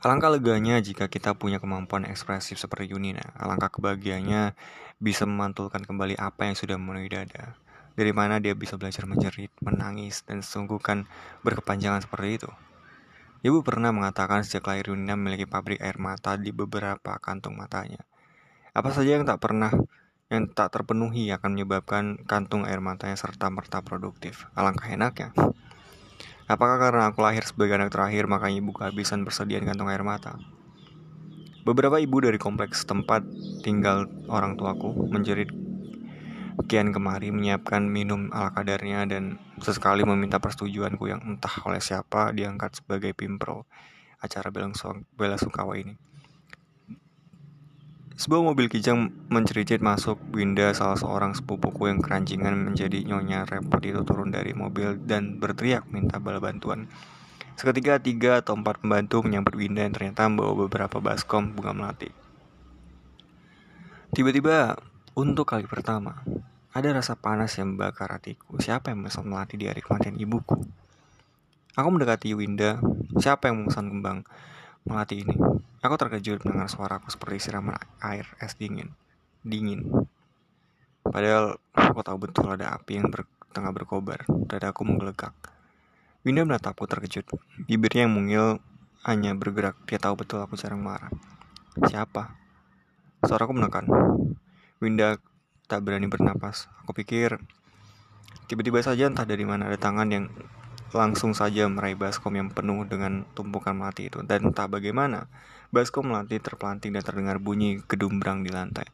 Alangkah 0.00 0.32
leganya 0.32 0.80
jika 0.80 1.12
kita 1.12 1.36
punya 1.36 1.60
kemampuan 1.60 2.08
ekspresif 2.08 2.56
seperti 2.56 2.96
Yunina. 2.96 3.36
Alangkah 3.36 3.68
kebahagiaannya 3.68 4.56
bisa 4.96 5.28
memantulkan 5.28 5.84
kembali 5.84 6.16
apa 6.16 6.48
yang 6.48 6.56
sudah 6.56 6.80
memenuhi 6.80 7.12
dada. 7.12 7.60
Dari 8.00 8.16
mana 8.16 8.40
dia 8.40 8.56
bisa 8.56 8.80
belajar 8.80 9.04
menjerit, 9.04 9.52
menangis, 9.60 10.24
dan 10.24 10.40
sesungguhkan 10.40 11.04
berkepanjangan 11.44 12.00
seperti 12.00 12.40
itu. 12.40 12.48
Ibu 13.44 13.60
pernah 13.60 13.92
mengatakan 13.92 14.40
sejak 14.40 14.72
lahir 14.72 14.88
Yunina 14.88 15.20
memiliki 15.20 15.44
pabrik 15.44 15.84
air 15.84 16.00
mata 16.00 16.40
di 16.40 16.48
beberapa 16.48 17.20
kantung 17.20 17.60
matanya. 17.60 18.00
Apa 18.72 18.96
saja 18.96 19.20
yang 19.20 19.28
tak 19.28 19.44
pernah 19.44 19.68
yang 20.32 20.48
tak 20.48 20.72
terpenuhi 20.72 21.28
akan 21.28 21.60
menyebabkan 21.60 22.24
kantung 22.24 22.64
air 22.64 22.80
matanya 22.80 23.20
serta 23.20 23.52
merta 23.52 23.84
produktif. 23.84 24.48
Alangkah 24.56 24.88
enaknya. 24.88 25.36
Apakah 26.48 26.80
karena 26.80 27.12
aku 27.12 27.20
lahir 27.20 27.44
sebagai 27.44 27.76
anak 27.76 27.92
terakhir 27.92 28.24
makanya 28.32 28.64
ibu 28.64 28.72
kehabisan 28.72 29.28
persediaan 29.28 29.68
kantung 29.68 29.92
air 29.92 30.00
mata? 30.00 30.40
Beberapa 31.68 32.00
ibu 32.00 32.16
dari 32.24 32.40
kompleks 32.40 32.88
tempat 32.88 33.28
tinggal 33.60 34.08
orang 34.32 34.56
tuaku 34.56 34.96
menjerit 35.12 35.52
kian 36.70 36.94
kemari 36.94 37.34
menyiapkan 37.34 37.82
minum 37.82 38.30
ala 38.30 38.54
kadarnya 38.54 39.02
dan 39.10 39.42
sesekali 39.58 40.06
meminta 40.06 40.38
persetujuanku 40.38 41.10
yang 41.10 41.18
entah 41.26 41.50
oleh 41.66 41.82
siapa 41.82 42.30
diangkat 42.30 42.78
sebagai 42.78 43.10
pimpro 43.10 43.66
acara 44.22 44.54
bela 44.54 45.34
sungkawa 45.34 45.74
ini. 45.74 45.98
Sebuah 48.14 48.52
mobil 48.52 48.70
kijang 48.70 49.10
mencericit 49.32 49.82
masuk 49.82 50.20
Winda 50.30 50.70
salah 50.76 50.94
seorang 50.94 51.34
sepupuku 51.34 51.90
yang 51.90 51.98
keranjingan 52.04 52.52
menjadi 52.52 53.02
nyonya 53.02 53.48
repot 53.50 53.80
itu 53.82 54.06
turun 54.06 54.30
dari 54.30 54.54
mobil 54.54 54.94
dan 55.02 55.42
berteriak 55.42 55.90
minta 55.90 56.22
bala 56.22 56.38
bantuan. 56.38 56.86
Seketika 57.58 57.98
tiga 57.98 58.44
atau 58.44 58.54
empat 58.54 58.84
pembantu 58.84 59.24
menyambut 59.26 59.56
Winda 59.58 59.82
yang 59.82 59.96
ternyata 59.96 60.28
membawa 60.28 60.52
beberapa 60.52 61.02
baskom 61.02 61.56
bunga 61.56 61.72
melati. 61.72 62.12
Tiba-tiba, 64.12 64.76
untuk 65.16 65.48
kali 65.48 65.64
pertama, 65.64 66.20
ada 66.70 66.94
rasa 66.94 67.18
panas 67.18 67.50
yang 67.58 67.74
membakar 67.74 68.14
hatiku. 68.14 68.54
Siapa 68.62 68.94
yang 68.94 69.02
memesan 69.02 69.26
melati 69.26 69.58
di 69.58 69.66
hari 69.66 69.82
kematian 69.82 70.14
ibuku? 70.14 70.54
Aku 71.74 71.88
mendekati 71.90 72.30
Winda. 72.38 72.78
Siapa 73.18 73.50
yang 73.50 73.66
memesan 73.66 73.90
kembang 73.90 74.22
melati 74.86 75.26
ini? 75.26 75.34
Aku 75.82 75.94
terkejut 75.98 76.46
mendengar 76.46 76.70
suaraku 76.70 77.10
seperti 77.10 77.50
siraman 77.50 77.74
air 77.98 78.22
es 78.38 78.54
dingin. 78.54 78.94
Dingin. 79.42 79.82
Padahal 81.02 81.58
aku 81.74 82.06
tahu 82.06 82.30
betul 82.30 82.46
ada 82.54 82.70
api 82.78 83.02
yang 83.02 83.10
ber, 83.10 83.26
tengah 83.50 83.74
berkobar. 83.74 84.22
Dadaku 84.46 84.86
menggelegak. 84.86 85.34
Winda 86.22 86.46
menatapku 86.46 86.86
terkejut. 86.86 87.26
Bibirnya 87.66 88.06
yang 88.06 88.14
mungil 88.14 88.46
hanya 89.02 89.34
bergerak. 89.34 89.74
Dia 89.90 89.98
tahu 89.98 90.22
betul 90.22 90.38
aku 90.38 90.54
jarang 90.54 90.86
marah. 90.86 91.10
Siapa? 91.82 92.38
Suaraku 93.26 93.58
menekan. 93.58 93.90
Winda 94.78 95.18
tak 95.70 95.86
berani 95.86 96.10
bernapas. 96.10 96.66
Aku 96.82 96.90
pikir 96.90 97.38
tiba-tiba 98.50 98.82
saja 98.82 99.06
entah 99.06 99.22
dari 99.22 99.46
mana 99.46 99.70
ada 99.70 99.78
tangan 99.78 100.10
yang 100.10 100.26
langsung 100.90 101.38
saja 101.38 101.70
meraih 101.70 101.94
baskom 101.94 102.34
yang 102.34 102.50
penuh 102.50 102.82
dengan 102.90 103.22
tumpukan 103.38 103.78
melati 103.78 104.10
itu. 104.10 104.26
Dan 104.26 104.50
entah 104.50 104.66
bagaimana, 104.66 105.30
baskom 105.70 106.10
melati 106.10 106.42
terpelanting 106.42 106.90
dan 106.90 107.06
terdengar 107.06 107.38
bunyi 107.38 107.78
gedumbrang 107.86 108.42
di 108.42 108.50
lantai. 108.50 108.90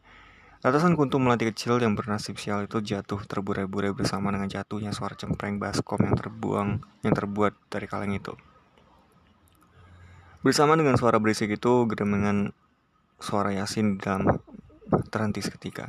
Ratusan 0.60 0.92
kuntum 0.98 1.24
melati 1.24 1.48
kecil 1.48 1.80
yang 1.80 1.96
bernasib 1.96 2.36
sial 2.36 2.68
itu 2.68 2.84
jatuh 2.84 3.22
terburai-burai 3.24 3.96
bersama 3.96 4.28
dengan 4.28 4.50
jatuhnya 4.50 4.92
suara 4.92 5.16
cempreng 5.16 5.56
baskom 5.56 6.00
yang 6.04 6.16
terbuang 6.16 6.84
yang 7.00 7.14
terbuat 7.16 7.56
dari 7.72 7.86
kaleng 7.88 8.12
itu. 8.12 8.36
Bersama 10.44 10.76
dengan 10.76 11.00
suara 11.00 11.16
berisik 11.16 11.54
itu, 11.54 11.72
gedemengan 11.88 12.52
suara 13.16 13.56
Yasin 13.56 13.96
di 13.96 14.04
dalam 14.04 14.36
terhenti 15.10 15.40
seketika. 15.42 15.88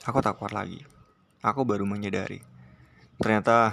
Aku 0.00 0.24
tak 0.24 0.40
kuat 0.40 0.56
lagi. 0.56 0.80
Aku 1.44 1.68
baru 1.68 1.84
menyadari. 1.84 2.40
Ternyata 3.20 3.68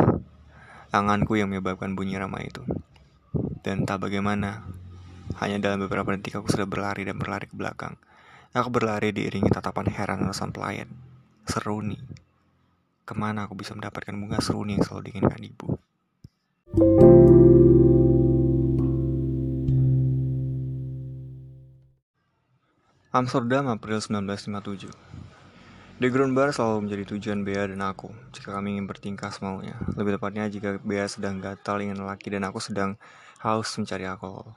tanganku 0.92 1.40
yang 1.40 1.48
menyebabkan 1.48 1.96
bunyi 1.96 2.20
ramai 2.20 2.52
itu. 2.52 2.68
Dan 3.64 3.88
tak 3.88 4.04
bagaimana, 4.04 4.68
hanya 5.40 5.56
dalam 5.64 5.88
beberapa 5.88 6.12
detik 6.12 6.36
aku 6.36 6.52
sudah 6.52 6.68
berlari 6.68 7.08
dan 7.08 7.16
berlari 7.16 7.48
ke 7.48 7.56
belakang. 7.56 7.96
Aku 8.52 8.68
berlari 8.68 9.16
diiringi 9.16 9.48
tatapan 9.48 9.88
heran 9.88 10.28
ratusan 10.28 10.52
pelayan. 10.52 10.92
Seruni. 11.48 11.96
Ke 13.08 13.16
mana 13.16 13.48
aku 13.48 13.56
bisa 13.56 13.72
mendapatkan 13.72 14.12
bunga 14.12 14.44
seruni 14.44 14.76
yang 14.76 14.84
selalu 14.84 15.08
diinginkan 15.08 15.42
ibu? 15.48 15.80
Amsterdam, 23.16 23.72
April 23.72 24.04
1957 24.04 25.07
The 25.98 26.14
Ground 26.14 26.38
Bar 26.38 26.54
selalu 26.54 26.86
menjadi 26.86 27.18
tujuan 27.18 27.42
Bea 27.42 27.66
dan 27.66 27.82
aku 27.82 28.14
jika 28.30 28.54
kami 28.54 28.78
ingin 28.78 28.86
bertingkah 28.86 29.34
semaunya. 29.34 29.74
Lebih 29.98 30.22
tepatnya 30.22 30.46
jika 30.46 30.78
Bea 30.86 31.10
sedang 31.10 31.42
gatal 31.42 31.82
ingin 31.82 32.06
laki 32.06 32.30
dan 32.30 32.46
aku 32.46 32.62
sedang 32.62 33.02
haus 33.42 33.74
mencari 33.82 34.06
alkohol. 34.06 34.54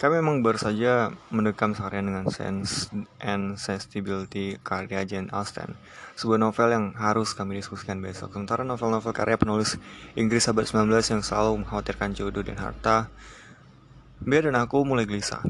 Kami 0.00 0.24
memang 0.24 0.40
baru 0.40 0.56
saja 0.56 1.12
mendekam 1.28 1.76
seharian 1.76 2.08
dengan 2.08 2.32
Sense 2.32 2.88
and 3.20 3.60
Sensibility 3.60 4.56
karya 4.64 5.04
Jane 5.04 5.28
Austen, 5.36 5.76
sebuah 6.16 6.40
novel 6.40 6.72
yang 6.72 6.86
harus 6.96 7.36
kami 7.36 7.60
diskusikan 7.60 8.00
besok. 8.00 8.32
Sementara 8.32 8.64
novel-novel 8.64 9.12
karya 9.12 9.36
penulis 9.36 9.76
Inggris 10.16 10.48
abad 10.48 10.64
19 10.64 10.88
yang 11.12 11.20
selalu 11.20 11.60
mengkhawatirkan 11.60 12.16
jodoh 12.16 12.40
dan 12.40 12.56
harta, 12.56 13.12
Bea 14.24 14.48
dan 14.48 14.56
aku 14.56 14.80
mulai 14.80 15.04
gelisah. 15.04 15.44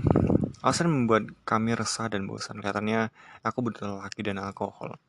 Alasan 0.69 0.93
membuat 0.93 1.33
kami 1.49 1.73
resah 1.73 2.13
dan 2.13 2.29
bosan. 2.29 2.61
Katanya 2.61 3.09
aku 3.41 3.65
butuh 3.65 4.05
laki 4.05 4.21
dan 4.21 4.37
alkohol. 4.37 5.01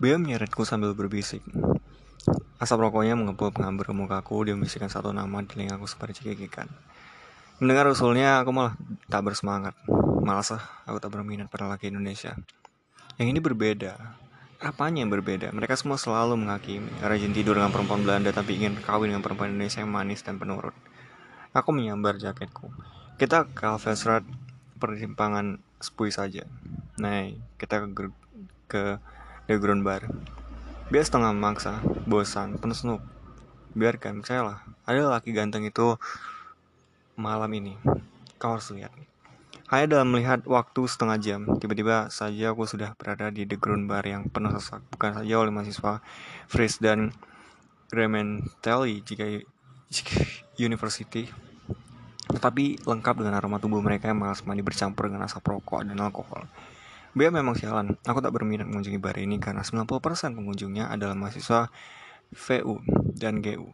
Bea 0.00 0.16
menyeretku 0.16 0.64
sambil 0.64 0.96
berbisik. 0.96 1.44
Asap 2.56 2.80
rokoknya 2.80 3.12
mengepul 3.12 3.52
pengambar 3.52 3.92
ke 3.92 3.92
mukaku. 3.92 4.48
Dia 4.48 4.56
membisikkan 4.56 4.88
satu 4.88 5.12
nama 5.12 5.44
di 5.44 5.52
telingaku 5.52 5.84
seperti 5.84 6.24
cekikikan. 6.24 6.72
Mendengar 7.60 7.92
usulnya, 7.92 8.40
aku 8.40 8.56
malah 8.56 8.72
tak 9.12 9.20
bersemangat. 9.20 9.76
Malas 10.24 10.56
aku 10.88 10.96
tak 10.96 11.12
berminat 11.12 11.52
pada 11.52 11.68
laki 11.68 11.92
Indonesia. 11.92 12.32
Yang 13.20 13.36
ini 13.36 13.40
berbeda. 13.44 14.00
Apanya 14.64 15.04
yang 15.04 15.12
berbeda? 15.12 15.52
Mereka 15.52 15.76
semua 15.76 16.00
selalu 16.00 16.40
menghakimi. 16.40 17.04
Rajin 17.04 17.36
tidur 17.36 17.60
dengan 17.60 17.68
perempuan 17.68 18.00
Belanda 18.00 18.32
tapi 18.32 18.56
ingin 18.56 18.80
kawin 18.80 19.12
dengan 19.12 19.20
perempuan 19.20 19.52
Indonesia 19.52 19.84
yang 19.84 19.92
manis 19.92 20.24
dan 20.24 20.40
penurut. 20.40 20.72
Aku 21.52 21.68
menyambar 21.76 22.16
jaketku. 22.16 22.72
Kita 23.20 23.44
ke 23.44 23.64
Alfesrat 23.68 24.24
persimpangan 24.76 25.60
Spui 25.76 26.08
saja. 26.08 26.48
Nah, 26.96 27.28
kita 27.60 27.84
ke, 27.92 28.08
ke 28.68 28.82
The 29.44 29.56
Ground 29.60 29.84
Bar. 29.84 30.08
Biar 30.88 31.04
setengah 31.04 31.36
maksa, 31.36 31.84
bosan, 32.08 32.56
penuh 32.56 32.76
snoop. 32.76 33.02
Biarkan, 33.76 34.24
percayalah. 34.24 34.64
Ada 34.88 35.12
laki 35.20 35.36
ganteng 35.36 35.68
itu 35.68 36.00
malam 37.18 37.50
ini. 37.52 37.76
Kau 38.40 38.56
harus 38.56 38.72
lihat. 38.72 38.94
Hanya 39.66 39.98
dalam 39.98 40.14
melihat 40.14 40.46
waktu 40.46 40.86
setengah 40.86 41.18
jam, 41.18 41.40
tiba-tiba 41.58 42.06
saja 42.06 42.54
aku 42.54 42.70
sudah 42.70 42.94
berada 42.94 43.34
di 43.34 43.42
The 43.44 43.58
Ground 43.58 43.90
Bar 43.90 44.06
yang 44.06 44.30
penuh 44.30 44.54
sesak. 44.54 44.78
Bukan 44.94 45.18
saja 45.18 45.34
oleh 45.42 45.50
mahasiswa 45.50 45.98
Fris 46.46 46.78
dan 46.78 47.10
Grementelli 47.90 49.02
jika, 49.02 49.26
jika 49.90 50.22
University 50.58 51.26
tetapi 52.36 52.84
lengkap 52.84 53.24
dengan 53.24 53.40
aroma 53.40 53.56
tubuh 53.56 53.80
mereka 53.80 54.12
yang 54.12 54.20
malas 54.20 54.44
mandi 54.44 54.60
bercampur 54.60 55.08
dengan 55.08 55.24
asap 55.24 55.56
rokok 55.56 55.88
dan 55.88 55.96
alkohol. 55.96 56.44
Bea 57.16 57.32
memang 57.32 57.56
sialan, 57.56 57.96
aku 58.04 58.20
tak 58.20 58.36
berminat 58.36 58.68
mengunjungi 58.68 59.00
bar 59.00 59.16
ini 59.16 59.40
karena 59.40 59.64
90% 59.64 59.88
pengunjungnya 60.36 60.92
adalah 60.92 61.16
mahasiswa 61.16 61.72
VU 62.36 62.76
dan 63.16 63.40
GU. 63.40 63.72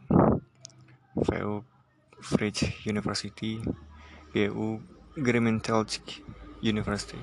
VU 1.19 1.55
Fridge 2.23 2.87
University, 2.87 3.59
GU 4.31 4.79
Grimentelchik 5.19 6.23
University 6.63 7.19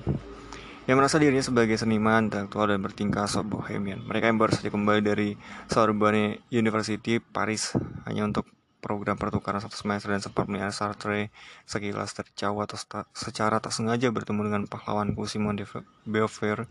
yang 0.89 0.97
merasa 0.97 1.21
dirinya 1.21 1.45
sebagai 1.45 1.77
seniman, 1.77 2.27
intelektual, 2.27 2.65
dan 2.65 2.81
bertingkah 2.81 3.29
sok 3.29 3.53
bohemian. 3.53 4.01
Mereka 4.01 4.33
yang 4.33 4.41
baru 4.41 4.51
saja 4.57 4.73
kembali 4.73 5.01
dari 5.05 5.37
Sorbonne 5.69 6.41
University, 6.49 7.21
Paris, 7.21 7.77
hanya 8.09 8.25
untuk 8.25 8.49
program 8.81 9.15
pertukaran 9.15 9.61
satu 9.61 9.77
semester 9.77 10.09
dan 10.09 10.19
sempat 10.19 10.49
melihat 10.49 10.73
Sartre 10.73 11.29
sekilas 11.69 12.17
terjauh 12.17 12.57
atau 12.65 12.75
secara 13.13 13.61
tak 13.61 13.71
sengaja 13.71 14.09
bertemu 14.09 14.49
dengan 14.49 14.61
pahlawanku 14.65 15.23
Simon 15.29 15.55
de 15.61 15.69
Beauvoir. 16.03 16.65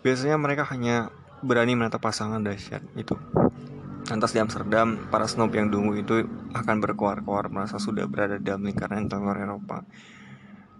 Biasanya 0.00 0.40
mereka 0.40 0.64
hanya 0.72 1.12
berani 1.44 1.76
menatap 1.76 2.02
pasangan 2.02 2.40
dahsyat 2.40 2.82
itu. 2.96 3.14
Lantas 4.08 4.32
di 4.32 4.40
Amsterdam, 4.40 4.96
para 5.12 5.28
snob 5.28 5.52
yang 5.52 5.68
dungu 5.68 6.00
itu 6.00 6.24
akan 6.56 6.80
berkoar-koar 6.80 7.52
merasa 7.52 7.76
sudah 7.76 8.08
berada 8.08 8.40
dalam 8.40 8.64
lingkaran 8.64 9.04
intelektual 9.04 9.36
Eropa. 9.36 9.84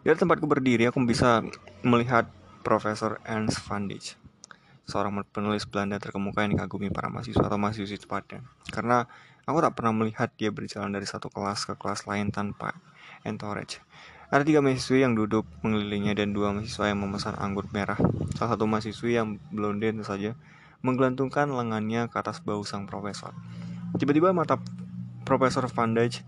Dari 0.01 0.17
tempatku 0.17 0.49
berdiri, 0.49 0.89
aku 0.89 1.05
bisa 1.05 1.45
melihat 1.85 2.25
Profesor 2.65 3.21
Ernst 3.29 3.61
van 3.69 3.85
Dijk, 3.85 4.17
seorang 4.89 5.21
penulis 5.29 5.69
Belanda 5.69 6.01
terkemuka 6.01 6.49
yang 6.49 6.57
dikagumi 6.57 6.89
para 6.89 7.13
mahasiswa 7.13 7.45
atau 7.45 7.61
mahasiswa 7.61 8.01
tempatnya. 8.01 8.41
Karena 8.73 9.05
aku 9.45 9.61
tak 9.61 9.77
pernah 9.77 9.93
melihat 9.93 10.33
dia 10.41 10.49
berjalan 10.49 10.89
dari 10.97 11.05
satu 11.05 11.29
kelas 11.29 11.69
ke 11.69 11.77
kelas 11.77 12.09
lain 12.09 12.33
tanpa 12.33 12.73
entourage. 13.29 13.85
Ada 14.33 14.49
tiga 14.49 14.65
mahasiswa 14.65 14.97
yang 14.97 15.13
duduk 15.13 15.45
mengelilingnya 15.61 16.17
dan 16.17 16.33
dua 16.33 16.57
mahasiswa 16.57 16.89
yang 16.89 17.05
memesan 17.05 17.37
anggur 17.37 17.69
merah. 17.69 18.01
Salah 18.33 18.57
satu 18.57 18.65
mahasiswa 18.65 19.09
yang 19.13 19.37
blonde 19.53 19.85
tentu 19.85 20.09
saja 20.09 20.33
menggelantungkan 20.81 21.53
lengannya 21.53 22.09
ke 22.09 22.17
atas 22.17 22.41
bahu 22.41 22.65
sang 22.65 22.89
profesor. 22.89 23.37
Tiba-tiba 24.01 24.33
mata 24.33 24.57
Profesor 25.29 25.69
Van 25.69 25.93
Dijk 25.93 26.25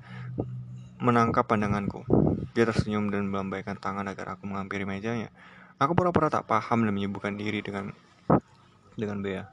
menangkap 1.01 1.49
pandanganku. 1.49 2.05
Dia 2.53 2.69
tersenyum 2.69 3.09
dan 3.09 3.33
melambaikan 3.33 3.81
tangan 3.81 4.05
agar 4.05 4.37
aku 4.37 4.45
menghampiri 4.45 4.85
mejanya. 4.85 5.33
Aku 5.81 5.97
pura-pura 5.97 6.29
tak 6.29 6.45
paham 6.45 6.85
dan 6.85 6.93
menyibukkan 6.93 7.41
diri 7.41 7.65
dengan 7.65 7.97
dengan 8.99 9.23
Bea. 9.23 9.45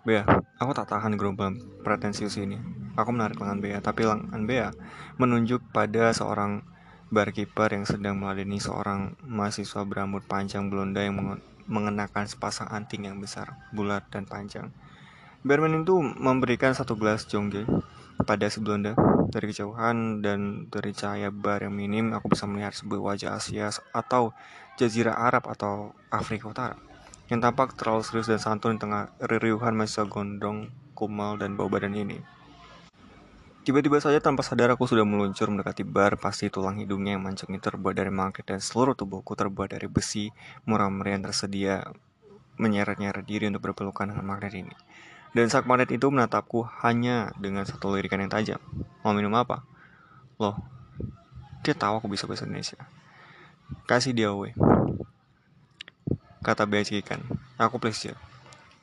Bea, 0.00 0.24
aku 0.56 0.72
tak 0.72 0.88
tahan 0.88 1.20
gerombolan 1.20 1.60
pretensius 1.84 2.40
ini. 2.40 2.56
Aku 2.96 3.12
menarik 3.12 3.36
lengan 3.36 3.60
Bea, 3.60 3.78
tapi 3.84 4.08
lengan 4.08 4.48
Bea 4.48 4.72
menunjuk 5.20 5.60
pada 5.76 6.08
seorang 6.16 6.64
barkeeper 7.12 7.68
yang 7.76 7.84
sedang 7.84 8.16
meladeni 8.16 8.56
seorang 8.56 9.18
mahasiswa 9.20 9.84
berambut 9.84 10.24
panjang 10.24 10.72
blonda 10.72 11.04
yang 11.04 11.36
mengenakan 11.68 12.24
sepasang 12.24 12.72
anting 12.72 13.12
yang 13.12 13.20
besar, 13.20 13.60
bulat, 13.76 14.08
dan 14.08 14.24
panjang. 14.24 14.72
Barman 15.44 15.84
itu 15.84 16.00
memberikan 16.00 16.72
satu 16.72 16.96
gelas 16.96 17.28
jongge 17.28 17.68
pada 18.24 18.48
si 18.48 18.64
blonda. 18.64 18.96
Dari 19.30 19.46
kejauhan 19.46 20.26
dan 20.26 20.66
dari 20.72 20.90
cahaya 20.90 21.30
bar 21.30 21.62
yang 21.62 21.76
minim, 21.76 22.10
aku 22.16 22.34
bisa 22.34 22.50
melihat 22.50 22.74
sebuah 22.74 23.14
wajah 23.14 23.38
Asia 23.38 23.70
atau 23.94 24.34
Jazirah 24.74 25.14
Arab 25.14 25.46
atau 25.46 25.94
Afrika 26.10 26.50
Utara 26.50 26.89
yang 27.30 27.38
tampak 27.38 27.78
terlalu 27.78 28.02
serius 28.02 28.26
dan 28.26 28.42
santun 28.42 28.74
di 28.74 28.82
tengah 28.82 29.14
ririuhan 29.22 29.78
mahasiswa 29.78 30.02
gondrong, 30.10 30.74
kumal, 30.98 31.38
dan 31.38 31.54
bau 31.54 31.70
badan 31.70 31.94
ini. 31.94 32.18
Tiba-tiba 33.62 34.02
saja 34.02 34.18
tanpa 34.18 34.42
sadar 34.42 34.74
aku 34.74 34.90
sudah 34.90 35.06
meluncur 35.06 35.46
mendekati 35.46 35.86
bar, 35.86 36.18
pasti 36.18 36.50
tulang 36.50 36.82
hidungnya 36.82 37.14
yang 37.14 37.22
mancung 37.22 37.54
itu 37.54 37.62
terbuat 37.62 37.94
dari 37.94 38.10
magnet 38.10 38.42
dan 38.42 38.58
seluruh 38.58 38.98
tubuhku 38.98 39.38
terbuat 39.38 39.78
dari 39.78 39.86
besi 39.86 40.34
murah 40.66 40.90
meriah 40.90 41.22
tersedia 41.22 41.86
menyeret-nyeret 42.58 43.22
diri 43.22 43.46
untuk 43.46 43.70
berpelukan 43.70 44.10
dengan 44.10 44.26
magnet 44.26 44.50
ini. 44.50 44.74
Dan 45.30 45.46
saat 45.46 45.70
magnet 45.70 45.94
itu 45.94 46.10
menatapku 46.10 46.66
hanya 46.82 47.30
dengan 47.38 47.62
satu 47.62 47.94
lirikan 47.94 48.18
yang 48.18 48.32
tajam. 48.32 48.58
Mau 49.06 49.14
minum 49.14 49.30
apa? 49.38 49.62
Loh, 50.42 50.58
dia 51.62 51.78
tahu 51.78 52.02
aku 52.02 52.10
bisa 52.10 52.26
bahasa 52.26 52.42
Indonesia. 52.42 52.80
Kasih 53.86 54.10
dia 54.10 54.34
away 54.34 54.50
kata 56.40 56.64
Bea 56.64 56.84
cikikan. 56.84 57.20
Aku 57.60 57.76
please 57.76 58.12
ya. 58.12 58.16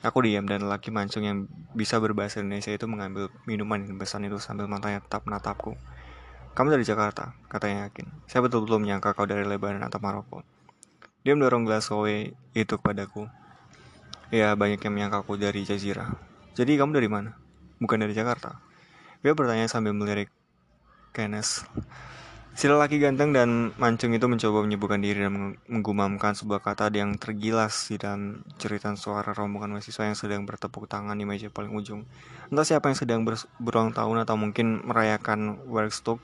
Aku 0.05 0.21
diam 0.21 0.45
dan 0.45 0.61
lelaki 0.61 0.93
mancung 0.93 1.25
yang 1.25 1.49
bisa 1.73 1.97
berbahasa 1.97 2.45
Indonesia 2.45 2.69
itu 2.69 2.85
mengambil 2.85 3.33
minuman 3.49 3.81
dan 3.81 3.97
pesan 3.97 4.29
itu 4.29 4.37
sambil 4.37 4.69
matanya 4.69 5.01
tetap 5.01 5.25
menatapku. 5.25 5.73
Kamu 6.53 6.73
dari 6.73 6.85
Jakarta, 6.85 7.33
katanya 7.49 7.89
yakin. 7.89 8.05
Saya 8.29 8.45
betul-betul 8.45 8.81
menyangka 8.81 9.17
kau 9.17 9.25
dari 9.25 9.45
Lebanon 9.45 9.81
atau 9.81 9.97
Maroko. 9.97 10.45
Dia 11.25 11.33
mendorong 11.33 11.65
gelas 11.65 11.89
kowe 11.89 12.09
itu 12.53 12.73
kepadaku. 12.77 13.25
Ya, 14.29 14.53
banyak 14.53 14.81
yang 14.81 14.93
menyangka 14.93 15.25
aku 15.25 15.37
dari 15.37 15.65
Jazirah. 15.65 16.13
Jadi 16.53 16.77
kamu 16.77 16.97
dari 16.97 17.09
mana? 17.09 17.37
Bukan 17.81 17.97
dari 17.97 18.13
Jakarta. 18.13 18.57
Dia 19.25 19.33
bertanya 19.33 19.65
sambil 19.65 19.97
melirik 19.97 20.29
Kenes 21.13 21.65
Si 22.57 22.65
lelaki 22.65 22.97
ganteng 22.97 23.37
dan 23.37 23.69
mancung 23.77 24.17
itu 24.17 24.25
mencoba 24.25 24.65
menyebutkan 24.65 24.97
diri 24.97 25.21
dan 25.21 25.61
menggumamkan 25.69 26.33
sebuah 26.33 26.65
kata 26.65 26.89
yang 26.89 27.13
tergilas 27.13 27.85
di 27.85 28.01
dalam 28.01 28.41
cerita 28.57 28.89
suara 28.97 29.29
rombongan 29.29 29.77
mahasiswa 29.77 30.09
yang 30.09 30.17
sedang 30.17 30.41
bertepuk 30.41 30.89
tangan 30.89 31.13
di 31.13 31.21
meja 31.21 31.53
paling 31.53 31.69
ujung. 31.69 32.09
Entah 32.49 32.65
siapa 32.65 32.89
yang 32.89 32.97
sedang 32.97 33.21
ber 33.21 33.37
berulang 33.61 33.93
tahun 33.93 34.25
atau 34.25 34.33
mungkin 34.41 34.81
merayakan 34.89 35.69
Workstock 35.69 36.17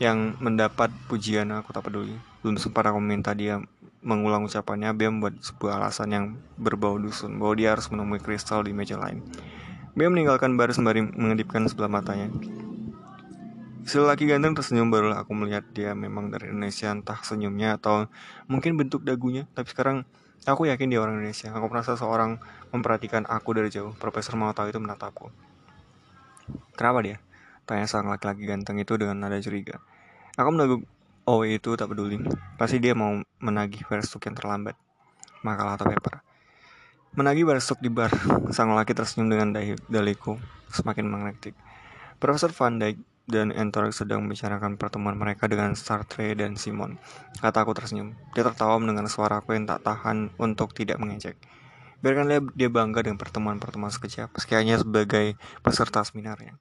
yang 0.00 0.40
mendapat 0.40 0.88
pujian 1.12 1.52
aku 1.52 1.76
tak 1.76 1.92
peduli. 1.92 2.16
Belum 2.40 2.56
sempat 2.56 2.88
aku 2.88 2.96
meminta 2.96 3.36
dia 3.36 3.60
mengulang 4.00 4.48
ucapannya, 4.48 4.96
dia 4.96 5.12
membuat 5.12 5.36
sebuah 5.44 5.76
alasan 5.76 6.08
yang 6.08 6.24
berbau 6.56 6.96
dusun 6.96 7.36
bahwa 7.36 7.52
dia 7.52 7.76
harus 7.76 7.92
menemui 7.92 8.24
kristal 8.24 8.64
di 8.64 8.72
meja 8.72 8.96
lain. 8.96 9.20
Dia 9.92 10.08
meninggalkan 10.08 10.56
baris 10.56 10.80
sembari 10.80 11.04
mengedipkan 11.04 11.68
sebelah 11.68 11.92
matanya. 11.92 12.32
Si 13.86 14.02
lelaki 14.02 14.26
ganteng 14.26 14.58
tersenyum 14.58 14.90
barulah 14.90 15.22
aku 15.22 15.30
melihat 15.30 15.62
dia 15.70 15.94
memang 15.94 16.34
dari 16.34 16.50
Indonesia 16.50 16.90
entah 16.90 17.22
senyumnya 17.22 17.78
atau 17.78 18.10
mungkin 18.50 18.74
bentuk 18.74 19.06
dagunya. 19.06 19.46
Tapi 19.54 19.70
sekarang 19.70 20.02
aku 20.42 20.66
yakin 20.66 20.90
dia 20.90 20.98
orang 20.98 21.22
Indonesia. 21.22 21.54
Aku 21.54 21.70
merasa 21.70 21.94
seorang 21.94 22.42
memperhatikan 22.74 23.30
aku 23.30 23.54
dari 23.54 23.70
jauh. 23.70 23.94
Profesor 23.94 24.34
mau 24.34 24.50
tahu 24.50 24.74
itu 24.74 24.82
menatapku. 24.82 25.30
Kenapa 26.74 26.98
dia? 27.06 27.22
Tanya 27.62 27.86
sang 27.86 28.10
laki-laki 28.10 28.42
ganteng 28.42 28.74
itu 28.82 28.98
dengan 28.98 29.22
nada 29.22 29.38
curiga. 29.38 29.78
Aku 30.34 30.50
meneguk 30.50 30.82
Oh 31.26 31.42
itu 31.42 31.74
tak 31.74 31.90
peduli. 31.90 32.22
Pasti 32.54 32.78
dia 32.78 32.94
mau 32.94 33.18
menagih 33.42 33.82
verstuk 33.86 34.22
yang 34.30 34.38
terlambat. 34.38 34.78
Makalah 35.42 35.74
atau 35.74 35.86
paper. 35.90 36.22
Menagih 37.18 37.42
verstuk 37.46 37.82
di 37.82 37.90
bar. 37.90 38.10
Sang 38.54 38.70
laki 38.70 38.94
tersenyum 38.94 39.30
dengan 39.30 39.54
daliku 39.90 40.38
semakin 40.70 41.06
magnetik. 41.06 41.54
Profesor 42.22 42.54
Van 42.54 42.78
Dijk 42.78 43.15
dan 43.26 43.50
Entor 43.50 43.90
sedang 43.90 44.22
membicarakan 44.22 44.78
pertemuan 44.78 45.18
mereka 45.18 45.50
dengan 45.50 45.74
Sartre 45.74 46.32
dan 46.38 46.54
Simon. 46.54 46.96
Kata 47.42 47.66
aku 47.66 47.74
tersenyum. 47.74 48.14
Dia 48.32 48.46
tertawa 48.46 48.78
mendengar 48.78 49.10
suaraku 49.10 49.58
yang 49.58 49.66
tak 49.66 49.82
tahan 49.82 50.30
untuk 50.38 50.72
tidak 50.72 51.02
mengejek. 51.02 51.34
Biarkanlah 52.00 52.54
dia 52.54 52.70
bangga 52.70 53.02
dengan 53.02 53.18
pertemuan-pertemuan 53.18 53.90
sekejap, 53.90 54.30
sekiranya 54.38 54.78
sebagai 54.78 55.34
peserta 55.66 56.06
seminarnya. 56.06 56.54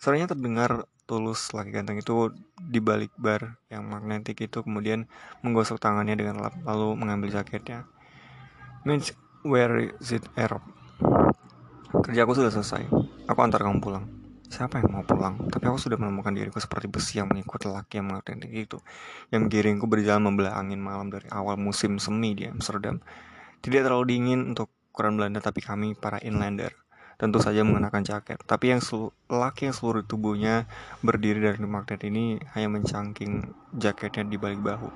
Suaranya 0.00 0.32
terdengar 0.32 0.88
tulus 1.04 1.52
laki 1.52 1.70
ganteng 1.74 2.00
itu 2.00 2.32
di 2.56 2.80
balik 2.80 3.12
bar 3.18 3.60
yang 3.68 3.86
magnetik 3.86 4.40
itu 4.40 4.64
kemudian 4.64 5.06
menggosok 5.44 5.78
tangannya 5.78 6.16
dengan 6.16 6.40
lap, 6.40 6.56
lalu 6.64 6.96
mengambil 6.96 7.30
jaketnya. 7.30 7.86
Mitch, 8.82 9.12
where 9.44 9.92
is 10.00 10.10
it, 10.10 10.24
Erop? 10.34 10.64
Kerjaku 11.90 12.32
sudah 12.32 12.48
selesai. 12.48 12.88
Aku 13.28 13.38
antar 13.44 13.60
kamu 13.60 13.78
pulang. 13.84 14.19
Siapa 14.50 14.82
yang 14.82 14.90
mau 14.90 15.06
pulang? 15.06 15.46
Tapi 15.46 15.70
aku 15.70 15.78
sudah 15.78 15.94
menemukan 15.94 16.34
diriku 16.34 16.58
seperti 16.58 16.90
besi 16.90 17.22
yang 17.22 17.30
mengikut 17.30 17.70
lelaki 17.70 18.02
yang 18.02 18.10
mengautentik 18.10 18.50
itu. 18.50 18.82
Yang 19.30 19.46
menggiringku 19.46 19.86
berjalan 19.86 20.26
membelah 20.26 20.58
angin 20.58 20.82
malam 20.82 21.06
dari 21.06 21.30
awal 21.30 21.54
musim 21.54 22.02
semi 22.02 22.34
di 22.34 22.50
Amsterdam. 22.50 22.98
Tidak 23.62 23.86
terlalu 23.86 24.10
dingin 24.10 24.50
untuk 24.50 24.66
ukuran 24.90 25.14
Belanda, 25.14 25.38
tapi 25.38 25.62
kami 25.62 25.94
para 25.94 26.18
inlander 26.26 26.74
tentu 27.14 27.38
saja 27.38 27.62
mengenakan 27.62 28.02
jaket. 28.02 28.42
Tapi 28.42 28.74
yang 28.74 28.82
lelaki 29.30 29.70
yang 29.70 29.76
seluruh 29.76 30.02
tubuhnya 30.02 30.66
berdiri 31.04 31.38
dari 31.44 31.60
magnet 31.62 32.02
ini 32.02 32.42
hanya 32.56 32.74
mencangking 32.74 33.54
jaketnya 33.76 34.26
di 34.26 34.34
balik 34.40 34.58
bahu. 34.64 34.88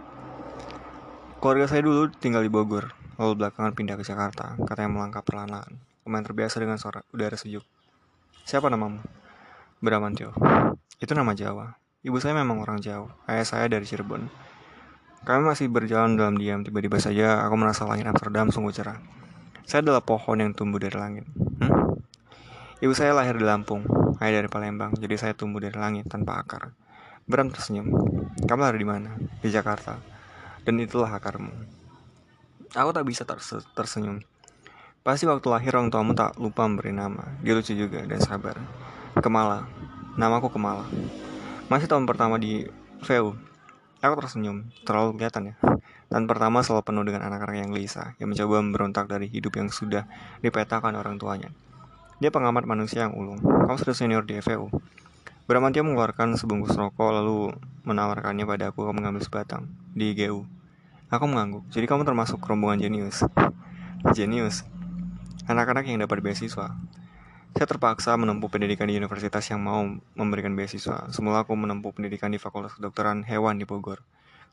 Keluarga 1.38 1.68
saya 1.68 1.84
dulu 1.84 2.08
tinggal 2.10 2.40
di 2.40 2.48
Bogor, 2.48 2.96
lalu 3.20 3.44
belakangan 3.44 3.76
pindah 3.76 4.00
ke 4.00 4.04
Jakarta, 4.08 4.56
katanya 4.64 4.90
melangkah 4.96 5.20
perlahan-lahan. 5.20 5.76
Lumayan 6.08 6.24
terbiasa 6.24 6.56
dengan 6.58 6.80
suara 6.80 7.04
udara 7.12 7.36
sejuk. 7.36 7.62
Siapa 8.48 8.72
namamu? 8.72 9.23
Bramantio. 9.84 10.32
Itu 10.96 11.12
nama 11.12 11.36
Jawa. 11.36 11.76
Ibu 12.00 12.16
saya 12.16 12.32
memang 12.40 12.64
orang 12.64 12.80
Jawa. 12.80 13.12
Ayah 13.28 13.44
saya 13.44 13.68
dari 13.68 13.84
Cirebon. 13.84 14.32
Kami 15.28 15.40
masih 15.44 15.68
berjalan 15.68 16.16
dalam 16.16 16.40
diam. 16.40 16.64
Tiba-tiba 16.64 16.96
saja 16.96 17.44
aku 17.44 17.60
merasa 17.60 17.84
langit 17.84 18.08
Amsterdam 18.08 18.48
sungguh 18.48 18.72
cerah. 18.72 18.96
Saya 19.68 19.84
adalah 19.84 20.00
pohon 20.00 20.40
yang 20.40 20.56
tumbuh 20.56 20.80
dari 20.80 20.96
langit. 20.96 21.28
Hmm? 21.60 22.00
Ibu 22.80 22.92
saya 22.96 23.12
lahir 23.12 23.36
di 23.36 23.44
Lampung, 23.44 23.84
ayah 24.20 24.40
dari 24.40 24.48
Palembang, 24.48 24.92
jadi 24.96 25.16
saya 25.16 25.32
tumbuh 25.32 25.60
dari 25.60 25.76
langit 25.76 26.08
tanpa 26.08 26.40
akar. 26.40 26.76
Bram 27.24 27.48
tersenyum. 27.48 27.88
Kamu 28.44 28.60
lahir 28.60 28.76
di 28.76 28.88
mana? 28.88 29.16
Di 29.40 29.48
Jakarta. 29.48 29.96
Dan 30.64 30.80
itulah 30.80 31.12
akarmu. 31.12 31.52
Aku 32.76 32.90
tak 32.92 33.04
bisa 33.08 33.24
terse 33.24 33.60
tersenyum. 33.72 34.20
Pasti 35.04 35.28
waktu 35.28 35.48
lahir 35.52 35.76
orang 35.76 35.92
tuamu 35.92 36.16
tak 36.16 36.36
lupa 36.40 36.64
memberi 36.68 36.92
nama. 36.92 37.36
Dia 37.40 37.56
lucu 37.56 37.76
juga 37.76 38.04
dan 38.04 38.20
sabar. 38.20 38.56
Kemala. 39.20 39.68
Namaku 40.14 40.46
Kemala. 40.46 40.86
Masih 41.66 41.90
tahun 41.90 42.06
pertama 42.06 42.38
di 42.38 42.70
VU. 43.02 43.34
Aku 43.98 44.14
tersenyum, 44.22 44.70
terlalu 44.86 45.18
kelihatan 45.18 45.50
ya. 45.50 45.54
Dan 46.06 46.30
pertama 46.30 46.62
selalu 46.62 46.86
penuh 46.86 47.02
dengan 47.02 47.26
anak-anak 47.26 47.56
yang 47.58 47.70
gelisah, 47.74 48.14
yang 48.22 48.30
mencoba 48.30 48.62
memberontak 48.62 49.10
dari 49.10 49.26
hidup 49.26 49.58
yang 49.58 49.74
sudah 49.74 50.06
dipetakan 50.38 50.94
orang 50.94 51.18
tuanya. 51.18 51.50
Dia 52.22 52.30
pengamat 52.30 52.62
manusia 52.62 53.10
yang 53.10 53.18
ulung. 53.18 53.42
Kamu 53.42 53.74
sudah 53.74 53.90
senior 53.90 54.22
di 54.22 54.38
FVU. 54.38 54.70
Bramantio 55.50 55.82
mengeluarkan 55.82 56.38
sebungkus 56.38 56.78
rokok 56.78 57.10
lalu 57.10 57.50
menawarkannya 57.82 58.46
pada 58.46 58.70
aku 58.70 58.86
mengambil 58.94 59.18
sebatang 59.18 59.66
di 59.98 60.14
GU. 60.14 60.46
Aku 61.10 61.24
mengangguk. 61.26 61.66
Jadi 61.74 61.90
kamu 61.90 62.06
termasuk 62.06 62.38
rombongan 62.38 62.86
jenius. 62.86 63.26
Jenius. 64.14 64.62
Anak-anak 65.50 65.90
yang 65.90 65.98
dapat 66.06 66.22
beasiswa. 66.22 66.70
Saya 67.54 67.70
terpaksa 67.70 68.18
menempuh 68.18 68.50
pendidikan 68.50 68.90
di 68.90 68.98
universitas 68.98 69.46
yang 69.46 69.62
mau 69.62 69.86
memberikan 70.18 70.58
beasiswa. 70.58 71.06
Semula 71.14 71.46
aku 71.46 71.54
menempuh 71.54 71.94
pendidikan 71.94 72.34
di 72.34 72.42
Fakultas 72.42 72.74
Kedokteran 72.74 73.22
Hewan 73.22 73.62
di 73.62 73.66
Bogor. 73.66 74.02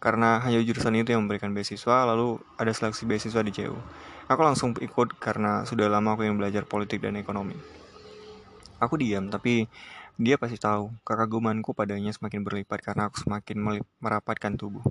karena 0.01 0.41
hanya 0.41 0.57
jurusan 0.65 0.97
itu 0.97 1.13
yang 1.13 1.29
memberikan 1.29 1.53
beasiswa, 1.53 2.09
lalu 2.09 2.41
ada 2.57 2.73
seleksi 2.73 3.05
beasiswa 3.05 3.45
di 3.45 3.53
JU. 3.53 3.77
Aku 4.25 4.41
langsung 4.41 4.73
ikut 4.81 5.21
karena 5.21 5.61
sudah 5.61 5.85
lama 5.93 6.17
aku 6.17 6.25
yang 6.25 6.41
belajar 6.41 6.65
politik 6.65 7.05
dan 7.05 7.21
ekonomi. 7.21 7.53
Aku 8.81 8.97
diam, 8.97 9.29
tapi 9.29 9.69
dia 10.17 10.41
pasti 10.41 10.57
tahu 10.57 10.89
kekagumanku 11.05 11.77
padanya 11.77 12.09
semakin 12.09 12.41
berlipat 12.41 12.81
karena 12.81 13.13
aku 13.13 13.21
semakin 13.21 13.85
merapatkan 14.01 14.57
tubuh. 14.57 14.81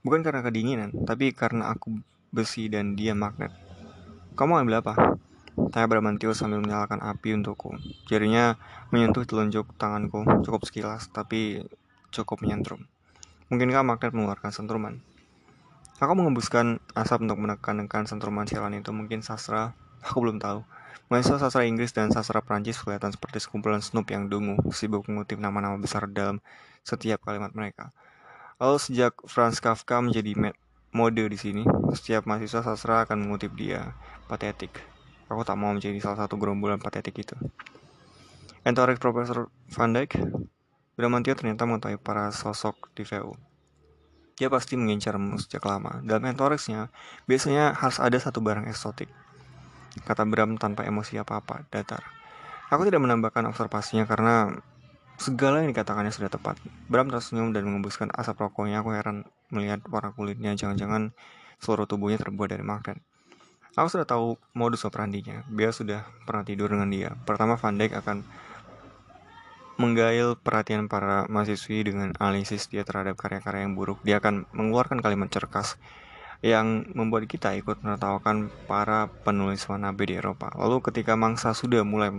Bukan 0.00 0.24
karena 0.24 0.40
kedinginan, 0.40 0.96
tapi 1.04 1.36
karena 1.36 1.68
aku 1.68 2.00
besi 2.32 2.72
dan 2.72 2.96
dia 2.96 3.12
magnet. 3.12 3.52
Kamu 4.32 4.64
ambil 4.64 4.80
apa? 4.80 4.96
Tanya 5.54 5.86
Bramantio 5.86 6.34
sambil 6.34 6.58
menyalakan 6.58 6.98
api 6.98 7.34
untukku. 7.38 7.78
Jarinya 8.10 8.58
menyentuh 8.90 9.22
telunjuk 9.22 9.70
tanganku 9.78 10.26
cukup 10.42 10.66
sekilas, 10.66 11.06
tapi 11.14 11.62
cukup 12.10 12.42
menyentrum. 12.42 12.90
Mungkinkah 13.50 13.86
magnet 13.86 14.10
mengeluarkan 14.10 14.50
sentruman? 14.50 14.98
Aku 16.02 16.18
mengembuskan 16.18 16.82
asap 16.98 17.22
untuk 17.22 17.38
menekan-nekan 17.38 18.10
sentruman 18.10 18.50
sialan 18.50 18.82
itu. 18.82 18.90
Mungkin 18.90 19.22
sastra, 19.22 19.78
aku 20.02 20.26
belum 20.26 20.42
tahu. 20.42 20.66
Mahasiswa 21.06 21.38
sastra 21.38 21.62
Inggris 21.68 21.94
dan 21.94 22.10
sastra 22.10 22.42
Prancis 22.42 22.82
kelihatan 22.82 23.14
seperti 23.14 23.38
sekumpulan 23.38 23.78
snoop 23.78 24.10
yang 24.10 24.26
dungu, 24.26 24.58
sibuk 24.74 25.06
mengutip 25.06 25.38
nama-nama 25.38 25.78
besar 25.78 26.10
dalam 26.10 26.42
setiap 26.82 27.22
kalimat 27.22 27.54
mereka. 27.54 27.94
Lalu 28.58 28.78
sejak 28.82 29.22
Franz 29.28 29.62
Kafka 29.62 30.02
menjadi 30.02 30.54
mode 30.90 31.24
di 31.30 31.38
sini, 31.38 31.62
setiap 31.94 32.26
mahasiswa 32.26 32.64
sastra 32.64 33.06
akan 33.06 33.22
mengutip 33.22 33.54
dia. 33.54 33.94
Patetik. 34.26 34.93
Aku 35.34 35.42
tak 35.42 35.58
mau 35.58 35.74
menjadi 35.74 35.98
salah 35.98 36.24
satu 36.24 36.38
gerombolan 36.38 36.78
patetik 36.78 37.18
itu. 37.18 37.34
Entourage 38.62 39.02
Profesor 39.02 39.50
Van 39.74 39.90
Dijk 39.90 40.16
Bramantio 40.94 41.34
ternyata 41.34 41.66
mengetahui 41.66 41.98
para 41.98 42.30
sosok 42.30 42.94
di 42.94 43.02
VU. 43.02 43.34
Dia 44.38 44.46
pasti 44.46 44.78
mengincarmu 44.78 45.42
sejak 45.42 45.66
lama. 45.66 45.98
Dalam 46.06 46.22
entourage-nya, 46.30 46.90
biasanya 47.26 47.74
harus 47.74 47.98
ada 47.98 48.14
satu 48.14 48.38
barang 48.38 48.70
eksotik. 48.70 49.10
Kata 50.06 50.22
Bram 50.26 50.54
tanpa 50.54 50.86
emosi 50.86 51.18
apa-apa, 51.18 51.66
datar. 51.70 52.06
Aku 52.70 52.86
tidak 52.86 53.02
menambahkan 53.02 53.46
observasinya 53.50 54.06
karena 54.06 54.54
segala 55.18 55.62
yang 55.62 55.70
dikatakannya 55.74 56.14
sudah 56.14 56.30
tepat. 56.30 56.58
Bram 56.86 57.10
tersenyum 57.10 57.50
dan 57.50 57.66
mengembuskan 57.66 58.10
asap 58.14 58.42
rokoknya. 58.46 58.82
Aku 58.82 58.94
heran 58.94 59.26
melihat 59.50 59.82
warna 59.90 60.14
kulitnya. 60.14 60.54
Jangan-jangan 60.54 61.14
seluruh 61.58 61.86
tubuhnya 61.86 62.18
terbuat 62.22 62.54
dari 62.54 62.62
magnet. 62.66 63.02
Aku 63.74 63.90
sudah 63.90 64.06
tahu 64.06 64.38
modus 64.54 64.86
operandinya. 64.86 65.42
Dia 65.50 65.74
sudah 65.74 66.06
pernah 66.22 66.46
tidur 66.46 66.70
dengan 66.70 66.86
dia. 66.86 67.18
Pertama 67.26 67.58
Van 67.58 67.74
Dijk 67.74 67.98
akan 67.98 68.22
menggail 69.82 70.38
perhatian 70.38 70.86
para 70.86 71.26
mahasiswi 71.26 71.82
dengan 71.82 72.14
analisis 72.22 72.70
dia 72.70 72.86
terhadap 72.86 73.18
karya-karya 73.18 73.66
yang 73.66 73.74
buruk. 73.74 73.98
Dia 74.06 74.22
akan 74.22 74.46
mengeluarkan 74.54 75.02
kalimat 75.02 75.26
cerkas 75.26 75.74
yang 76.38 76.86
membuat 76.94 77.26
kita 77.26 77.56
ikut 77.58 77.82
menertawakan 77.82 78.52
para 78.70 79.10
penulis 79.26 79.66
wanabe 79.66 80.06
di 80.06 80.22
Eropa. 80.22 80.54
Lalu 80.54 80.78
ketika 80.84 81.18
mangsa 81.18 81.50
sudah 81.50 81.82
mulai 81.82 82.14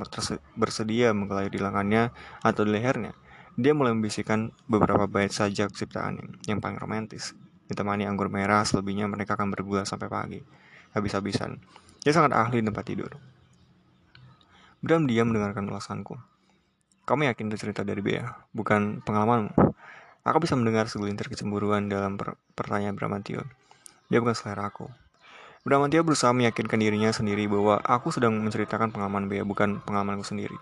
bersedia 0.59 1.15
menggelayut 1.15 1.53
di 1.53 1.61
lengannya 1.61 2.11
atau 2.43 2.67
di 2.67 2.75
lehernya, 2.75 3.15
dia 3.55 3.71
mulai 3.71 3.95
membisikkan 3.95 4.51
beberapa 4.67 5.07
bait 5.07 5.31
sajak 5.31 5.71
ciptaan 5.71 6.41
yang 6.51 6.59
paling 6.59 6.75
romantis. 6.75 7.31
Ditemani 7.71 8.03
anggur 8.03 8.27
merah, 8.27 8.67
selebihnya 8.67 9.07
mereka 9.07 9.39
akan 9.39 9.55
bergula 9.55 9.87
sampai 9.87 10.09
pagi. 10.11 10.41
Habis-habisan. 10.95 11.59
Dia 12.01 12.15
sangat 12.15 12.31
ahli 12.31 12.63
tempat 12.63 12.87
tidur. 12.87 13.11
Bram 14.79 15.03
diam 15.09 15.27
mendengarkan 15.27 15.67
ulasanku. 15.67 16.15
Kamu 17.03 17.27
yakin 17.27 17.51
itu 17.51 17.67
cerita 17.67 17.85
dari 17.85 18.01
Bea, 18.01 18.25
bukan 18.55 19.03
pengalamanmu? 19.03 19.53
Aku 20.25 20.41
bisa 20.41 20.57
mendengar 20.57 20.89
segelintir 20.89 21.29
kecemburuan 21.29 21.85
dalam 21.85 22.17
per 22.17 22.33
pertanyaan 22.57 22.97
Bramantio. 22.97 23.45
Dia 24.09 24.17
bukan 24.23 24.33
selera 24.33 24.73
aku. 24.73 24.89
Bramantio 25.61 26.01
berusaha 26.01 26.33
meyakinkan 26.33 26.77
dirinya 26.81 27.13
sendiri 27.13 27.45
bahwa 27.45 27.77
aku 27.81 28.09
sedang 28.09 28.37
menceritakan 28.41 28.89
pengalaman 28.89 29.29
Bea, 29.29 29.45
bukan 29.45 29.81
pengalamanku 29.85 30.25
sendiri. 30.25 30.57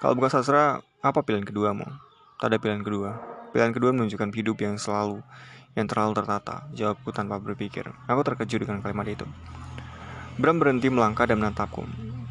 Kalau 0.00 0.16
bukan 0.16 0.32
sastra, 0.32 0.80
apa 1.04 1.20
pilihan 1.24 1.44
keduamu? 1.44 1.88
Tak 2.40 2.52
ada 2.52 2.56
pilihan 2.60 2.80
kedua. 2.80 3.16
Pilihan 3.52 3.72
kedua 3.72 3.92
menunjukkan 3.96 4.28
hidup 4.32 4.60
yang 4.64 4.76
selalu, 4.76 5.20
yang 5.72 5.88
terlalu 5.88 6.12
tertata. 6.16 6.68
Jawabku 6.76 7.12
tanpa 7.12 7.40
berpikir. 7.40 7.88
Aku 8.08 8.20
terkejut 8.20 8.68
dengan 8.68 8.84
kalimat 8.84 9.08
itu. 9.08 9.24
Bram 10.40 10.56
berhenti 10.56 10.88
melangkah 10.88 11.28
dan 11.28 11.44
menatapku. 11.44 11.84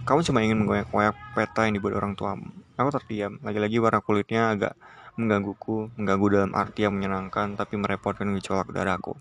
Kamu 0.09 0.25
cuma 0.25 0.41
ingin 0.41 0.65
menggoyak-goyak 0.65 1.13
peta 1.37 1.69
yang 1.69 1.77
dibuat 1.77 2.01
orang 2.01 2.17
tuamu. 2.17 2.49
Aku 2.73 2.89
terdiam. 2.89 3.37
Lagi-lagi 3.45 3.77
warna 3.77 4.01
kulitnya 4.01 4.57
agak 4.57 4.73
menggangguku, 5.21 5.93
mengganggu 6.01 6.27
dalam 6.33 6.51
arti 6.57 6.81
yang 6.81 6.97
menyenangkan 6.97 7.53
tapi 7.53 7.77
merepotkan 7.77 8.33
gejolak 8.33 8.73
darahku. 8.73 9.13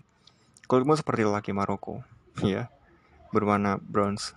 Kulitmu 0.65 0.97
seperti 0.97 1.29
laki 1.29 1.53
Maroko, 1.53 2.01
ya, 2.41 2.73
berwarna 3.29 3.77
bronze. 3.77 4.33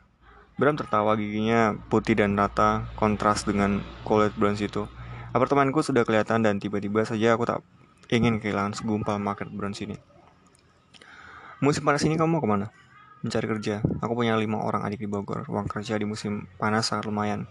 Bram 0.61 0.77
tertawa 0.77 1.17
giginya 1.17 1.81
putih 1.89 2.13
dan 2.13 2.37
rata, 2.37 2.85
kontras 3.01 3.49
dengan 3.49 3.81
kulit 4.05 4.37
bronze 4.37 4.61
itu. 4.61 4.85
Apartemenku 5.33 5.81
sudah 5.81 6.05
kelihatan 6.05 6.45
dan 6.45 6.61
tiba-tiba 6.61 7.01
saja 7.09 7.33
aku 7.33 7.49
tak 7.49 7.65
ingin 8.13 8.45
kehilangan 8.45 8.77
segumpal 8.77 9.17
market 9.17 9.49
bronze 9.49 9.89
ini. 9.89 9.97
Musim 11.65 11.81
panas 11.81 12.05
ini 12.05 12.21
kamu 12.21 12.29
mau 12.29 12.45
ke 12.45 12.49
mana? 12.51 12.69
Mencari 13.25 13.47
kerja. 13.49 13.81
Aku 14.05 14.13
punya 14.13 14.37
lima 14.37 14.61
orang 14.61 14.85
adik 14.85 15.01
di 15.01 15.09
Bogor. 15.09 15.49
Uang 15.49 15.65
kerja 15.65 15.97
di 15.97 16.05
musim 16.05 16.45
panas 16.61 16.93
sangat 16.93 17.09
lumayan 17.09 17.49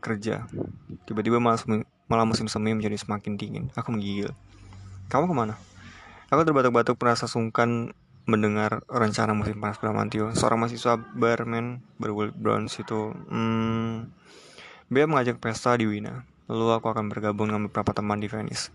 kerja. 0.00 0.48
Tiba-tiba 1.04 1.36
malah, 1.36 1.60
malah 2.08 2.24
musim 2.24 2.48
semi 2.48 2.72
menjadi 2.72 2.96
semakin 2.96 3.36
dingin. 3.36 3.64
Aku 3.76 3.92
menggigil. 3.92 4.32
Kamu 5.12 5.28
ke 5.28 5.34
mana? 5.36 5.54
Aku 6.32 6.42
terbatuk-batuk 6.42 6.96
merasa 6.96 7.28
sungkan 7.28 7.92
mendengar 8.26 8.82
rencana 8.90 9.36
musim 9.36 9.60
panas 9.60 9.78
Bramantio. 9.78 10.34
Seorang 10.34 10.66
mahasiswa 10.66 10.98
barman 10.98 11.84
berkulit 12.00 12.34
bronze 12.34 12.82
itu, 12.82 13.14
hmm, 13.14 14.10
Bea 14.90 15.06
mengajak 15.06 15.38
pesta 15.42 15.74
di 15.74 15.86
Wina. 15.86 16.26
Lalu 16.46 16.78
aku 16.78 16.86
akan 16.90 17.10
bergabung 17.10 17.50
dengan 17.50 17.66
beberapa 17.66 17.90
teman 17.90 18.22
di 18.22 18.30
Venice. 18.30 18.70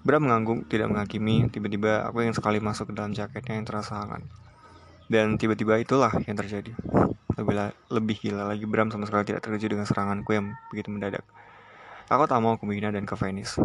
Bram 0.00 0.22
mengangguk, 0.22 0.70
tidak 0.70 0.94
menghakimi. 0.94 1.50
Tiba-tiba 1.50 2.06
aku 2.06 2.22
ingin 2.22 2.38
sekali 2.38 2.62
masuk 2.62 2.90
ke 2.90 2.94
dalam 2.94 3.10
jaketnya 3.12 3.58
yang 3.58 3.66
terasa 3.66 3.98
hangat. 3.98 4.22
Dan 5.10 5.34
tiba-tiba 5.34 5.82
itulah 5.82 6.14
yang 6.22 6.38
terjadi. 6.38 6.70
Lebih, 7.34 7.74
lebih 7.90 8.16
gila 8.22 8.46
lagi 8.46 8.62
Bram 8.62 8.94
sama 8.94 9.10
sekali 9.10 9.26
tidak 9.26 9.42
terkejut 9.42 9.74
dengan 9.74 9.86
seranganku 9.90 10.30
yang 10.30 10.54
begitu 10.70 10.94
mendadak. 10.94 11.26
Aku 12.06 12.30
tak 12.30 12.38
mau 12.38 12.54
ke 12.54 12.62
Mina 12.62 12.94
dan 12.94 13.02
ke 13.02 13.18
Venice. 13.18 13.58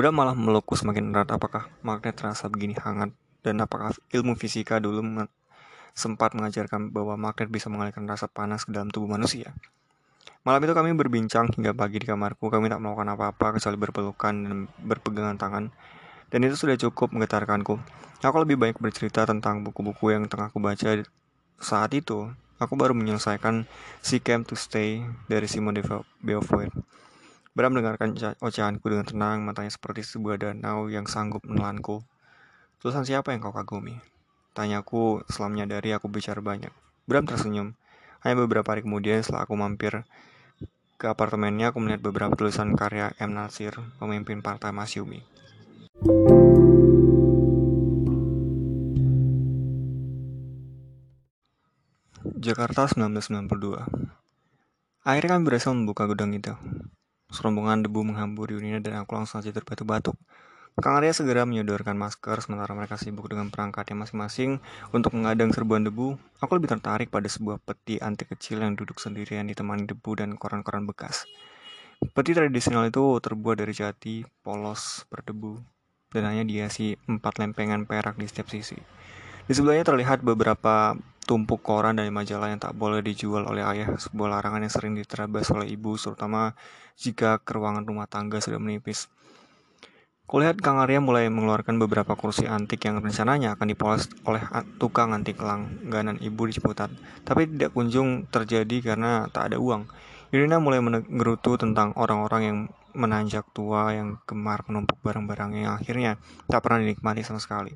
Bram 0.00 0.16
malah 0.16 0.32
melukku 0.32 0.76
semakin 0.76 1.12
erat 1.12 1.28
apakah 1.28 1.68
magnet 1.84 2.16
terasa 2.16 2.48
begini 2.48 2.76
hangat 2.76 3.12
dan 3.44 3.60
apakah 3.60 3.92
ilmu 4.12 4.36
fisika 4.36 4.80
dulu 4.80 5.00
sempat 5.96 6.36
mengajarkan 6.36 6.92
bahwa 6.92 7.16
magnet 7.16 7.48
bisa 7.48 7.72
mengalihkan 7.72 8.04
rasa 8.04 8.28
panas 8.28 8.64
ke 8.64 8.72
dalam 8.72 8.88
tubuh 8.92 9.08
manusia. 9.08 9.56
Malam 10.44 10.62
itu 10.62 10.72
kami 10.78 10.94
berbincang 10.94 11.50
hingga 11.52 11.74
pagi 11.74 11.98
di 11.98 12.06
kamarku. 12.06 12.52
Kami 12.52 12.70
tak 12.70 12.78
melakukan 12.78 13.18
apa-apa 13.18 13.58
kecuali 13.58 13.76
berpelukan 13.82 14.34
dan 14.36 14.70
berpegangan 14.78 15.36
tangan. 15.40 15.64
Dan 16.30 16.46
itu 16.46 16.58
sudah 16.58 16.74
cukup 16.74 17.14
menggetarkanku. 17.14 17.78
Aku 18.24 18.36
lebih 18.42 18.58
banyak 18.58 18.80
bercerita 18.82 19.22
tentang 19.22 19.62
buku-buku 19.62 20.10
yang 20.10 20.26
tengah 20.26 20.50
aku 20.50 20.58
baca 20.58 21.06
saat 21.56 21.88
itu, 21.96 22.28
aku 22.60 22.76
baru 22.76 22.92
menyelesaikan 22.92 23.64
Si 24.04 24.20
Came 24.20 24.44
to 24.44 24.52
Stay 24.52 25.00
dari 25.24 25.48
Simon 25.48 25.72
de 25.72 25.82
Beauvoir. 26.20 26.68
Bram 27.56 27.72
mendengarkan 27.72 28.12
ocehanku 28.44 28.84
dengan 28.92 29.08
tenang, 29.08 29.40
matanya 29.40 29.72
seperti 29.72 30.04
sebuah 30.04 30.36
danau 30.36 30.92
yang 30.92 31.08
sanggup 31.08 31.40
menelanku. 31.48 32.04
Tulisan 32.76 33.08
siapa 33.08 33.32
yang 33.32 33.40
kau 33.40 33.56
kagumi? 33.56 33.96
Tanyaku 34.52 35.24
setelah 35.24 35.48
menyadari 35.48 35.96
aku 35.96 36.12
bicara 36.12 36.44
banyak. 36.44 36.68
Bram 37.08 37.24
tersenyum. 37.24 37.72
Hanya 38.20 38.36
beberapa 38.44 38.76
hari 38.76 38.84
kemudian 38.84 39.24
setelah 39.24 39.48
aku 39.48 39.56
mampir 39.56 40.04
ke 41.00 41.08
apartemennya, 41.08 41.72
aku 41.72 41.80
melihat 41.80 42.04
beberapa 42.04 42.36
tulisan 42.36 42.76
karya 42.76 43.16
M. 43.16 43.32
Nasir, 43.32 43.72
pemimpin 43.96 44.44
partai 44.44 44.76
Masyumi. 44.76 45.24
Jakarta 52.66 52.98
1992 52.98 53.78
Akhirnya 55.06 55.38
kami 55.38 55.42
berhasil 55.46 55.70
membuka 55.70 56.02
gudang 56.10 56.34
itu. 56.34 56.50
Serombongan 57.30 57.86
debu 57.86 58.02
menghambur 58.02 58.50
Yunina 58.50 58.82
dan 58.82 59.06
aku 59.06 59.14
langsung 59.14 59.38
saja 59.38 59.54
terbatuk-batuk. 59.54 60.18
Kang 60.82 60.98
Arya 60.98 61.14
segera 61.14 61.46
menyodorkan 61.46 61.94
masker 61.94 62.42
sementara 62.42 62.74
mereka 62.74 62.98
sibuk 62.98 63.30
dengan 63.30 63.54
perangkatnya 63.54 64.02
masing-masing 64.02 64.58
untuk 64.90 65.14
mengadang 65.14 65.54
serbuan 65.54 65.86
debu. 65.86 66.18
Aku 66.42 66.58
lebih 66.58 66.74
tertarik 66.74 67.06
pada 67.06 67.30
sebuah 67.30 67.62
peti 67.62 68.02
anti 68.02 68.26
kecil 68.26 68.58
yang 68.58 68.74
duduk 68.74 68.98
sendirian 68.98 69.46
ditemani 69.46 69.86
debu 69.86 70.18
dan 70.18 70.34
koran-koran 70.34 70.90
bekas. 70.90 71.22
Peti 72.02 72.34
tradisional 72.34 72.90
itu 72.90 73.22
terbuat 73.22 73.62
dari 73.62 73.78
jati, 73.78 74.26
polos, 74.42 75.06
berdebu, 75.06 75.62
dan 76.10 76.26
hanya 76.26 76.42
dihiasi 76.42 76.98
empat 77.06 77.38
lempengan 77.38 77.86
perak 77.86 78.18
di 78.18 78.26
setiap 78.26 78.50
sisi. 78.50 78.74
Di 79.46 79.54
sebelahnya 79.54 79.86
terlihat 79.86 80.26
beberapa 80.26 80.98
tumpuk 81.26 81.60
koran 81.60 81.98
dari 81.98 82.14
majalah 82.14 82.54
yang 82.54 82.62
tak 82.62 82.78
boleh 82.78 83.02
dijual 83.02 83.44
oleh 83.44 83.66
ayah, 83.66 83.98
sebuah 83.98 84.38
larangan 84.38 84.62
yang 84.62 84.72
sering 84.72 84.94
diterabas 84.94 85.50
oleh 85.50 85.66
ibu, 85.74 85.98
terutama 85.98 86.54
jika 86.94 87.42
keruangan 87.42 87.82
rumah 87.82 88.06
tangga 88.06 88.38
sudah 88.38 88.62
menipis. 88.62 89.10
Kulihat 90.26 90.58
Kang 90.58 90.82
Arya 90.82 90.98
mulai 90.98 91.30
mengeluarkan 91.30 91.78
beberapa 91.78 92.18
kursi 92.18 92.50
antik 92.50 92.82
yang 92.82 92.98
rencananya 92.98 93.54
akan 93.54 93.66
dipoles 93.70 94.10
oleh 94.26 94.42
tukang 94.74 95.14
antik 95.14 95.38
langganan 95.38 96.18
ibu 96.18 96.50
di 96.50 96.58
Ciputat. 96.58 96.90
Tapi 97.22 97.46
tidak 97.46 97.70
kunjung 97.70 98.26
terjadi 98.26 98.82
karena 98.82 99.30
tak 99.30 99.54
ada 99.54 99.62
uang. 99.62 99.86
Yurina 100.34 100.58
mulai 100.58 100.82
menggerutu 100.82 101.54
tentang 101.54 101.94
orang-orang 101.94 102.42
yang 102.42 102.58
menanjak 102.90 103.46
tua 103.54 103.94
yang 103.94 104.18
gemar 104.26 104.66
menumpuk 104.66 104.98
barang-barang 104.98 105.62
yang 105.62 105.78
akhirnya 105.78 106.18
tak 106.50 106.58
pernah 106.58 106.82
dinikmati 106.82 107.22
sama 107.22 107.38
sekali. 107.38 107.70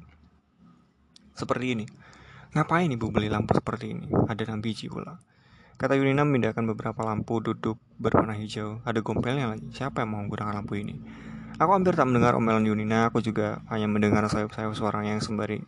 Seperti 1.39 1.67
ini. 1.71 1.87
Ngapain 2.51 2.91
ibu 2.91 3.15
beli 3.15 3.31
lampu 3.31 3.55
seperti 3.55 3.95
ini? 3.95 4.11
Ada 4.11 4.51
enam 4.51 4.59
biji 4.59 4.91
pula. 4.91 5.23
Kata 5.79 5.95
Yurina 5.95 6.27
memindahkan 6.27 6.67
beberapa 6.67 7.07
lampu 7.07 7.39
duduk 7.39 7.79
berwarna 7.97 8.35
hijau. 8.35 8.83
Ada 8.83 9.01
gompelnya 9.07 9.55
lagi. 9.55 9.71
Siapa 9.71 10.03
yang 10.03 10.11
mau 10.13 10.21
menggunakan 10.27 10.59
lampu 10.59 10.83
ini? 10.83 10.99
Aku 11.63 11.71
hampir 11.77 11.95
tak 11.95 12.11
mendengar 12.11 12.35
omelan 12.35 12.67
Yunina, 12.67 13.13
aku 13.13 13.21
juga 13.21 13.61
hanya 13.69 13.85
mendengar 13.85 14.25
sayup-sayup 14.27 14.73
suaranya 14.73 15.15
yang 15.15 15.23
sembari 15.23 15.61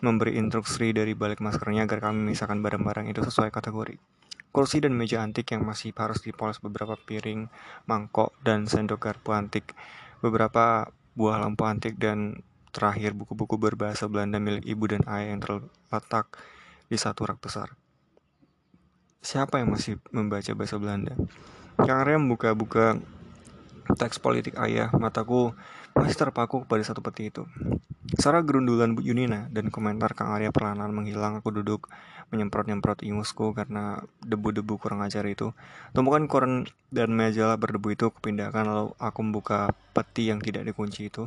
memberi 0.00 0.38
instruksi 0.40 0.96
dari 0.96 1.12
balik 1.12 1.44
maskernya 1.44 1.84
agar 1.84 2.08
kami 2.08 2.24
memisahkan 2.30 2.56
barang-barang 2.56 3.10
itu 3.12 3.20
sesuai 3.20 3.52
kategori. 3.52 4.00
Kursi 4.50 4.82
dan 4.82 4.96
meja 4.96 5.20
antik 5.22 5.52
yang 5.52 5.62
masih 5.62 5.94
harus 5.94 6.24
dipoles 6.24 6.58
beberapa 6.58 6.96
piring, 6.96 7.46
mangkok, 7.86 8.34
dan 8.42 8.66
sendok 8.66 8.98
garpu 8.98 9.30
antik, 9.30 9.76
beberapa 10.24 10.90
buah 11.14 11.38
lampu 11.38 11.68
antik, 11.68 12.00
dan 12.00 12.42
terakhir 12.70 13.12
buku-buku 13.12 13.58
berbahasa 13.58 14.06
Belanda 14.06 14.38
milik 14.38 14.64
ibu 14.64 14.86
dan 14.86 15.02
ayah 15.10 15.34
yang 15.34 15.42
terletak 15.42 16.38
di 16.86 16.96
satu 16.96 17.26
rak 17.26 17.42
besar. 17.42 17.74
Siapa 19.20 19.60
yang 19.60 19.76
masih 19.76 20.00
membaca 20.14 20.50
bahasa 20.56 20.80
Belanda? 20.80 21.12
Kang 21.76 22.02
Rem 22.08 22.24
membuka-buka 22.24 22.96
teks 23.98 24.16
politik 24.22 24.56
ayah, 24.56 24.88
mataku 24.96 25.52
masih 25.92 26.16
terpaku 26.16 26.64
pada 26.64 26.80
satu 26.86 27.02
peti 27.04 27.28
itu. 27.28 27.44
Secara 28.16 28.42
gerundulan 28.42 28.96
Bu 28.96 29.04
Yunina 29.04 29.46
dan 29.52 29.70
komentar 29.70 30.16
Kang 30.16 30.34
Arya 30.34 30.50
perlahan 30.50 30.90
menghilang, 30.90 31.38
aku 31.38 31.52
duduk 31.52 31.90
menyemprot-nyemprot 32.30 33.02
ingusku 33.02 33.52
karena 33.54 34.02
debu-debu 34.22 34.78
kurang 34.78 35.02
ajar 35.02 35.26
itu. 35.26 35.50
Tumpukan 35.94 36.30
koran 36.30 36.66
dan 36.94 37.10
majalah 37.14 37.58
berdebu 37.58 37.94
itu 37.94 38.06
kupindahkan 38.10 38.66
lalu 38.66 38.94
aku 38.98 39.20
membuka 39.22 39.74
peti 39.94 40.30
yang 40.30 40.38
tidak 40.38 40.66
dikunci 40.66 41.10
itu. 41.10 41.26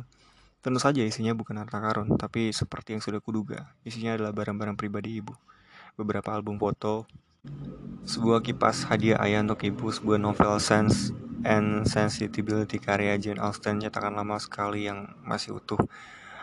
Tentu 0.64 0.80
saja 0.80 1.04
isinya 1.04 1.36
bukan 1.36 1.60
harta 1.60 1.76
karun, 1.76 2.16
tapi 2.16 2.48
seperti 2.48 2.96
yang 2.96 3.04
sudah 3.04 3.20
kuduga, 3.20 3.76
isinya 3.84 4.16
adalah 4.16 4.32
barang-barang 4.32 4.80
pribadi 4.80 5.20
ibu. 5.20 5.36
Beberapa 5.92 6.32
album 6.32 6.56
foto, 6.56 7.04
sebuah 8.08 8.40
kipas 8.40 8.88
hadiah 8.88 9.20
ayah 9.20 9.44
untuk 9.44 9.60
ibu, 9.60 9.92
sebuah 9.92 10.16
novel 10.16 10.56
Sense 10.56 11.12
and 11.44 11.84
Sensitivity 11.84 12.80
karya 12.80 13.20
Jane 13.20 13.44
Austen 13.44 13.76
cetakan 13.84 14.16
lama 14.16 14.40
sekali 14.40 14.88
yang 14.88 15.12
masih 15.20 15.60
utuh. 15.60 15.76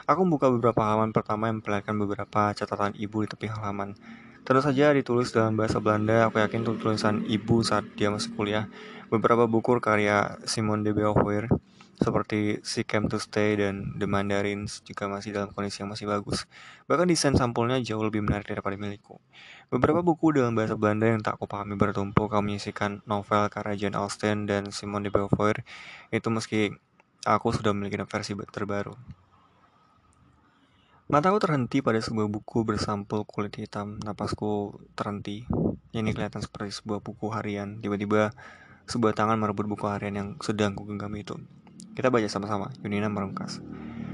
Aku 0.05 0.21
membuka 0.21 0.53
beberapa 0.53 0.85
halaman 0.85 1.09
pertama 1.09 1.49
yang 1.49 1.57
memperlihatkan 1.57 1.97
beberapa 1.97 2.53
catatan 2.53 2.93
ibu 3.01 3.25
di 3.25 3.27
tepi 3.33 3.49
halaman. 3.49 3.97
Tentu 4.45 4.61
saja 4.61 4.93
ditulis 4.93 5.33
dalam 5.33 5.57
bahasa 5.57 5.81
Belanda, 5.81 6.29
aku 6.29 6.37
yakin 6.37 6.61
tulisan 6.77 7.25
ibu 7.25 7.65
saat 7.65 7.89
dia 7.97 8.13
masih 8.13 8.29
kuliah. 8.37 8.69
Beberapa 9.09 9.49
buku 9.49 9.81
karya 9.81 10.37
Simone 10.45 10.85
de 10.85 10.93
Beauvoir 10.93 11.49
seperti 12.01 12.57
She 12.65 12.81
Came 12.81 13.05
to 13.07 13.21
Stay 13.21 13.53
dan 13.61 13.93
The 13.95 14.09
Mandarins 14.09 14.81
juga 14.81 15.05
masih 15.05 15.37
dalam 15.37 15.53
kondisi 15.53 15.85
yang 15.85 15.93
masih 15.93 16.09
bagus. 16.09 16.49
Bahkan 16.89 17.05
desain 17.05 17.37
sampulnya 17.37 17.77
jauh 17.79 18.01
lebih 18.01 18.25
menarik 18.25 18.49
daripada 18.49 18.73
milikku. 18.73 19.21
Beberapa 19.69 20.01
buku 20.01 20.33
dalam 20.33 20.57
bahasa 20.57 20.73
Belanda 20.73 21.07
yang 21.07 21.21
tak 21.21 21.37
kupahami 21.37 21.77
bertumpuk 21.77 22.33
kami 22.33 22.57
menyisikan 22.57 23.05
novel 23.05 23.47
karya 23.53 23.87
Jane 23.87 23.95
Austen 24.01 24.49
dan 24.49 24.73
Simone 24.73 25.07
de 25.07 25.11
Beauvoir 25.13 25.61
itu 26.09 26.27
meski 26.33 26.73
aku 27.23 27.53
sudah 27.53 27.71
memiliki 27.71 28.01
versi 28.01 28.33
terbaru. 28.33 28.97
Mataku 31.11 31.43
terhenti 31.43 31.83
pada 31.83 31.99
sebuah 31.99 32.31
buku 32.31 32.63
bersampul 32.63 33.27
kulit 33.27 33.51
hitam. 33.59 33.99
Napasku 33.99 34.79
terhenti. 34.95 35.43
Ini 35.91 36.15
kelihatan 36.15 36.39
seperti 36.39 36.71
sebuah 36.71 37.03
buku 37.03 37.27
harian. 37.35 37.83
Tiba-tiba 37.83 38.31
sebuah 38.87 39.11
tangan 39.11 39.35
merebut 39.35 39.67
buku 39.67 39.91
harian 39.91 40.15
yang 40.15 40.29
sedang 40.39 40.71
kugenggam 40.71 41.11
itu. 41.19 41.35
Kita 41.91 42.13
baca 42.13 42.27
sama-sama. 42.29 42.69
Yunina 42.81 43.11
merungkas. 43.11 43.61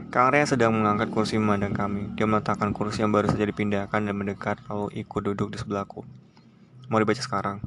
Kang 0.08 0.32
Rea 0.32 0.48
sedang 0.48 0.72
mengangkat 0.72 1.12
kursi 1.12 1.36
memandang 1.36 1.76
kami. 1.76 2.16
Dia 2.16 2.24
meletakkan 2.24 2.72
kursi 2.72 3.04
yang 3.04 3.12
baru 3.12 3.28
saja 3.28 3.44
dipindahkan 3.44 4.00
dan 4.00 4.16
mendekat 4.16 4.64
lalu 4.72 5.04
ikut 5.04 5.22
duduk 5.22 5.52
di 5.52 5.60
sebelahku. 5.60 6.08
Mau 6.88 7.00
dibaca 7.04 7.20
sekarang. 7.20 7.60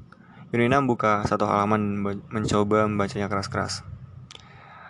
Yunina 0.50 0.80
membuka 0.80 1.22
satu 1.28 1.44
halaman 1.44 2.00
dan 2.00 2.24
mencoba 2.32 2.88
membacanya 2.88 3.28
keras-keras. 3.28 3.84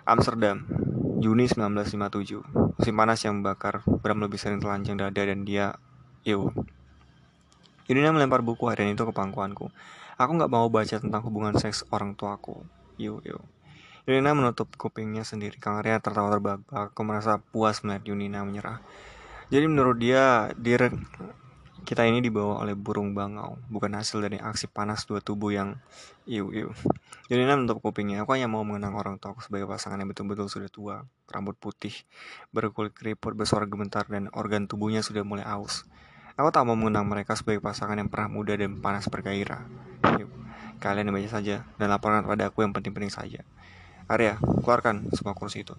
Amsterdam, 0.07 0.65
Juni 1.21 1.45
1957. 1.45 2.41
Musim 2.81 2.95
panas 2.97 3.21
yang 3.21 3.43
membakar, 3.43 3.85
Bram 3.85 4.23
lebih 4.25 4.41
sering 4.41 4.57
telanjang 4.57 4.97
dada 4.97 5.21
dan 5.21 5.45
dia, 5.45 5.77
Ew. 6.25 6.49
Yunina 7.85 8.09
melempar 8.09 8.41
buku 8.41 8.65
harian 8.71 8.95
itu 8.95 9.05
ke 9.05 9.13
pangkuanku. 9.13 9.69
Aku 10.17 10.31
nggak 10.33 10.49
mau 10.49 10.65
baca 10.71 10.97
tentang 10.97 11.21
hubungan 11.27 11.53
seks 11.59 11.85
orang 11.93 12.17
tuaku. 12.17 12.65
Ew, 12.97 13.21
ew. 13.21 13.37
Yunina 14.09 14.33
menutup 14.33 14.73
kupingnya 14.81 15.21
sendiri. 15.21 15.61
Kang 15.61 15.77
Arya 15.77 16.01
tertawa 16.01 16.33
terbahak. 16.33 16.65
Aku 16.69 17.05
merasa 17.05 17.37
puas 17.37 17.85
melihat 17.85 18.09
Yunina 18.09 18.41
menyerah. 18.41 18.81
Jadi 19.53 19.65
menurut 19.67 20.01
dia, 20.01 20.49
dir 20.57 20.89
kita 21.81 22.05
ini 22.05 22.21
dibawa 22.21 22.61
oleh 22.61 22.77
burung 22.77 23.17
bangau, 23.17 23.57
bukan 23.67 23.97
hasil 23.97 24.21
dari 24.21 24.37
aksi 24.37 24.69
panas 24.69 25.09
dua 25.09 25.17
tubuh 25.17 25.49
yang 25.49 25.81
iu 26.29 26.53
iu. 26.53 26.69
Yunina 27.29 27.57
menutup 27.57 27.81
kupingnya. 27.81 28.21
Aku 28.25 28.37
hanya 28.37 28.45
mau 28.45 28.61
mengenang 28.61 28.93
orang 28.93 29.15
tua 29.17 29.33
aku 29.33 29.41
sebagai 29.41 29.65
pasangan 29.65 29.97
yang 29.97 30.09
betul-betul 30.09 30.45
sudah 30.49 30.69
tua, 30.69 30.95
rambut 31.29 31.57
putih, 31.57 31.93
berkulit 32.53 32.93
keriput, 32.93 33.33
bersuara 33.33 33.65
gemetar, 33.65 34.05
dan 34.09 34.29
organ 34.33 34.69
tubuhnya 34.69 35.01
sudah 35.01 35.25
mulai 35.25 35.45
aus. 35.45 35.85
Aku 36.37 36.49
tak 36.49 36.63
mau 36.63 36.77
mengenang 36.77 37.05
mereka 37.05 37.35
sebagai 37.35 37.59
pasangan 37.59 37.97
yang 37.97 38.07
pernah 38.07 38.29
muda 38.31 38.55
dan 38.55 38.79
panas 38.79 39.09
bergairah. 39.09 39.67
Yuk, 40.21 40.29
kalian 40.79 41.11
baca 41.11 41.29
saja 41.29 41.67
dan 41.75 41.87
laporkan 41.91 42.23
pada 42.23 42.49
aku 42.49 42.63
yang 42.63 42.71
penting-penting 42.71 43.11
saja. 43.11 43.41
Arya, 44.11 44.35
keluarkan 44.43 45.07
semua 45.15 45.31
kursi 45.31 45.63
itu. 45.63 45.71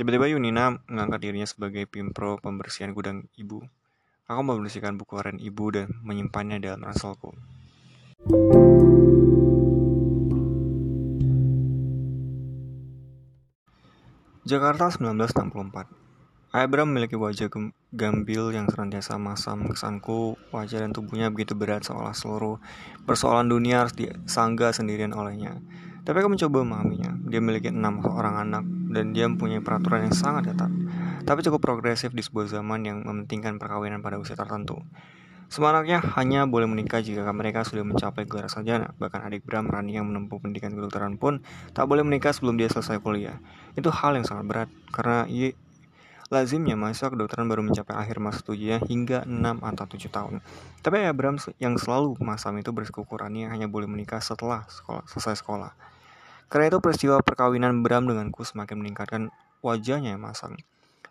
Tiba-tiba 0.00 0.24
Yunina 0.24 0.80
mengangkat 0.88 1.20
dirinya 1.20 1.44
sebagai 1.44 1.84
pimpro 1.84 2.40
pembersihan 2.40 2.96
gudang 2.96 3.28
ibu. 3.36 3.60
Aku 4.24 4.40
membersihkan 4.40 4.96
buku 4.96 5.20
harian 5.20 5.36
ibu 5.36 5.68
dan 5.68 5.92
menyimpannya 6.00 6.64
dalam 6.64 6.80
ranselku. 6.80 7.36
Jakarta 14.48 14.88
1964 14.88 16.56
Abraham 16.56 16.88
memiliki 16.88 17.20
wajah 17.20 17.52
gambil 17.92 18.56
yang 18.56 18.64
senantiasa 18.72 19.20
masam 19.20 19.68
kesanku 19.68 20.40
wajah 20.56 20.88
dan 20.88 20.96
tubuhnya 20.96 21.28
begitu 21.28 21.52
berat 21.52 21.84
seolah 21.84 22.16
seluruh 22.16 22.56
persoalan 23.04 23.52
dunia 23.52 23.84
harus 23.84 23.92
disangga 23.92 24.72
sendirian 24.72 25.12
olehnya. 25.12 25.60
Tapi 26.02 26.16
aku 26.18 26.34
mencoba 26.34 26.66
memahaminya. 26.66 27.14
Dia 27.30 27.38
memiliki 27.38 27.70
enam 27.70 28.02
orang 28.02 28.42
anak 28.42 28.64
dan 28.90 29.14
dia 29.14 29.30
mempunyai 29.30 29.62
peraturan 29.62 30.10
yang 30.10 30.14
sangat 30.14 30.50
ketat. 30.50 30.70
Tapi 31.22 31.40
cukup 31.46 31.62
progresif 31.62 32.10
di 32.10 32.20
sebuah 32.20 32.50
zaman 32.50 32.82
yang 32.82 33.06
mementingkan 33.06 33.62
perkawinan 33.62 34.02
pada 34.02 34.18
usia 34.18 34.34
tertentu. 34.34 34.82
Semua 35.52 35.84
hanya 35.84 36.48
boleh 36.48 36.64
menikah 36.64 37.04
jika 37.04 37.28
mereka 37.30 37.60
sudah 37.62 37.84
mencapai 37.84 38.24
gelar 38.24 38.48
sarjana. 38.48 38.96
Bahkan 38.96 39.20
adik 39.28 39.44
Bram 39.44 39.68
Rani 39.68 40.00
yang 40.00 40.08
menempuh 40.08 40.40
pendidikan 40.40 40.72
kedokteran 40.72 41.20
pun 41.20 41.44
tak 41.76 41.84
boleh 41.86 42.02
menikah 42.02 42.32
sebelum 42.32 42.56
dia 42.56 42.72
selesai 42.72 42.98
kuliah. 43.04 43.36
Itu 43.76 43.92
hal 43.92 44.16
yang 44.16 44.24
sangat 44.24 44.44
berat 44.48 44.68
karena 44.90 45.28
ia 45.28 45.52
Lazimnya 46.32 46.80
mahasiswa 46.80 47.12
kedokteran 47.12 47.44
baru 47.44 47.60
mencapai 47.60 47.92
akhir 47.92 48.16
masa 48.16 48.40
studinya 48.40 48.80
hingga 48.88 49.28
6 49.28 49.60
atau 49.68 49.84
7 49.84 50.08
tahun. 50.08 50.34
Tapi 50.80 51.04
Abraham 51.04 51.36
yang 51.60 51.76
selalu 51.76 52.16
masam 52.24 52.56
itu 52.56 52.72
bersikukurannya 52.72 53.52
hanya 53.52 53.68
boleh 53.68 53.84
menikah 53.84 54.16
setelah 54.16 54.64
sekolah, 54.64 55.04
selesai 55.04 55.44
sekolah. 55.44 55.76
Karena 56.52 56.68
itu 56.68 56.84
peristiwa 56.84 57.16
perkawinan 57.24 57.80
Bram 57.80 58.04
denganku 58.04 58.44
semakin 58.44 58.76
meningkatkan 58.76 59.32
wajahnya 59.64 60.12
yang 60.12 60.20
masam. 60.20 60.52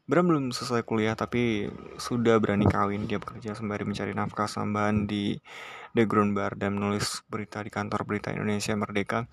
Bram 0.05 0.29
belum 0.29 0.53
selesai 0.53 0.85
kuliah 0.85 1.17
tapi 1.17 1.65
sudah 1.97 2.37
berani 2.37 2.69
kawin. 2.69 3.09
Dia 3.09 3.17
bekerja 3.17 3.57
sembari 3.57 3.81
mencari 3.81 4.13
nafkah 4.13 4.45
tambahan 4.45 5.09
di 5.09 5.41
The 5.97 6.05
Ground 6.05 6.37
Bar 6.37 6.61
dan 6.61 6.77
menulis 6.77 7.25
berita 7.25 7.65
di 7.65 7.73
kantor 7.73 8.05
berita 8.05 8.29
Indonesia 8.29 8.77
Merdeka. 8.77 9.25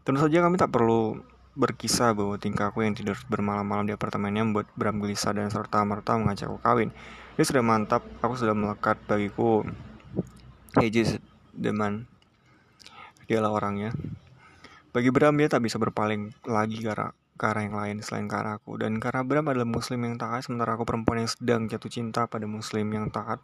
Tentu 0.00 0.24
saja 0.24 0.40
kami 0.40 0.56
tak 0.56 0.72
perlu 0.72 1.20
berkisah 1.52 2.16
bahwa 2.16 2.40
tingkahku 2.40 2.80
yang 2.80 2.96
tidur 2.96 3.20
bermalam-malam 3.28 3.84
di 3.84 3.92
apartemennya 3.92 4.48
membuat 4.48 4.72
Bram 4.80 4.96
gelisah 4.96 5.36
dan 5.36 5.52
serta 5.52 5.84
merta 5.84 6.16
mengajakku 6.16 6.56
kawin. 6.64 6.88
Dia 7.36 7.44
sudah 7.44 7.60
mantap, 7.60 8.00
aku 8.24 8.32
sudah 8.32 8.56
melekat 8.56 8.96
bagiku. 9.04 9.68
Aegis 10.80 11.20
Deman, 11.52 12.08
dialah 13.28 13.52
orangnya. 13.52 13.92
Bagi 14.90 15.14
Bram 15.14 15.38
dia 15.38 15.46
tak 15.46 15.62
bisa 15.62 15.78
berpaling 15.78 16.34
lagi 16.42 16.82
karena 16.82 17.14
ke 17.38 17.46
arah 17.46 17.62
yang 17.62 17.78
lain 17.78 17.96
selain 18.02 18.26
ke 18.26 18.34
arahku 18.34 18.74
dan 18.74 18.98
karena 18.98 19.22
Bram 19.22 19.46
adalah 19.46 19.64
muslim 19.64 20.02
yang 20.02 20.18
taat 20.18 20.44
sementara 20.44 20.74
aku 20.74 20.82
perempuan 20.82 21.22
yang 21.22 21.30
sedang 21.30 21.70
jatuh 21.70 21.86
cinta 21.86 22.26
pada 22.26 22.44
muslim 22.44 22.90
yang 22.90 23.06
taat 23.06 23.38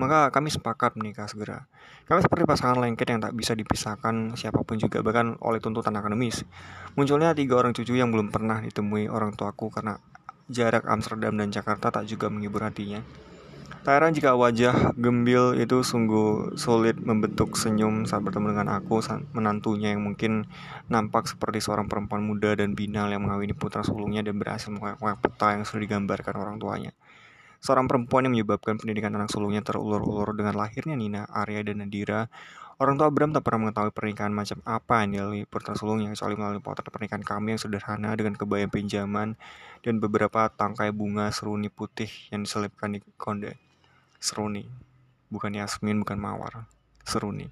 maka 0.00 0.32
kami 0.32 0.48
sepakat 0.48 0.96
menikah 0.96 1.28
segera. 1.28 1.68
Kami 2.08 2.24
seperti 2.24 2.48
pasangan 2.48 2.80
lengket 2.80 3.12
yang 3.12 3.20
tak 3.20 3.36
bisa 3.36 3.52
dipisahkan 3.52 4.40
siapa 4.40 4.64
pun 4.64 4.80
juga 4.80 5.04
bahkan 5.04 5.36
oleh 5.44 5.60
tuntutan 5.60 5.92
akademis. 6.00 6.48
Munculnya 6.96 7.36
tiga 7.36 7.60
orang 7.60 7.76
cucu 7.76 7.92
yang 7.92 8.08
belum 8.08 8.32
pernah 8.32 8.64
ditemui 8.64 9.12
orang 9.12 9.36
tuaku 9.36 9.68
karena 9.68 10.00
jarak 10.48 10.88
Amsterdam 10.88 11.36
dan 11.36 11.52
Jakarta 11.52 11.92
tak 11.92 12.08
juga 12.08 12.32
menghibur 12.32 12.64
hatinya. 12.64 13.04
Tak 13.86 14.02
heran 14.02 14.18
jika 14.18 14.34
wajah 14.34 14.98
gembil 14.98 15.54
itu 15.54 15.78
sungguh 15.86 16.58
sulit 16.58 16.98
membentuk 16.98 17.54
senyum 17.54 18.02
saat 18.02 18.18
bertemu 18.18 18.50
dengan 18.50 18.82
aku, 18.82 18.98
menantunya 19.30 19.94
yang 19.94 20.02
mungkin 20.02 20.50
nampak 20.90 21.30
seperti 21.30 21.62
seorang 21.62 21.86
perempuan 21.86 22.26
muda 22.26 22.58
dan 22.58 22.74
binal 22.74 23.06
yang 23.14 23.22
mengawini 23.22 23.54
putra 23.54 23.86
sulungnya 23.86 24.26
dan 24.26 24.42
berhasil 24.42 24.74
mengoyak 24.74 25.22
peta 25.22 25.54
yang 25.54 25.62
sudah 25.62 25.86
digambarkan 25.86 26.34
orang 26.34 26.58
tuanya. 26.58 26.90
Seorang 27.62 27.86
perempuan 27.86 28.26
yang 28.26 28.34
menyebabkan 28.34 28.74
pendidikan 28.74 29.14
anak 29.14 29.30
sulungnya 29.30 29.62
terulur-ulur 29.62 30.34
dengan 30.34 30.58
lahirnya 30.58 30.98
Nina, 30.98 31.22
Arya, 31.30 31.62
dan 31.62 31.78
Nadira 31.78 32.26
Orang 32.82 32.98
tua 32.98 33.06
Bram 33.14 33.30
tak 33.30 33.46
pernah 33.46 33.70
mengetahui 33.70 33.94
pernikahan 33.94 34.34
macam 34.34 34.58
apa 34.66 35.06
yang 35.06 35.14
dilalui 35.14 35.46
putra 35.46 35.78
sulungnya 35.78 36.10
kecuali 36.10 36.34
melalui 36.34 36.58
potret 36.58 36.90
pernikahan 36.90 37.22
kami 37.22 37.54
yang 37.54 37.60
sederhana 37.62 38.12
dengan 38.18 38.34
kebaya 38.34 38.66
pinjaman 38.66 39.38
dan 39.86 39.94
beberapa 40.02 40.50
tangkai 40.50 40.90
bunga 40.90 41.30
seruni 41.30 41.70
putih 41.70 42.10
yang 42.34 42.42
diselipkan 42.42 42.98
di 42.98 43.00
konde. 43.14 43.65
Seruni, 44.26 44.66
bukan 45.30 45.54
Yasmin, 45.54 46.02
bukan 46.02 46.18
Mawar. 46.18 46.66
Seruni. 47.06 47.46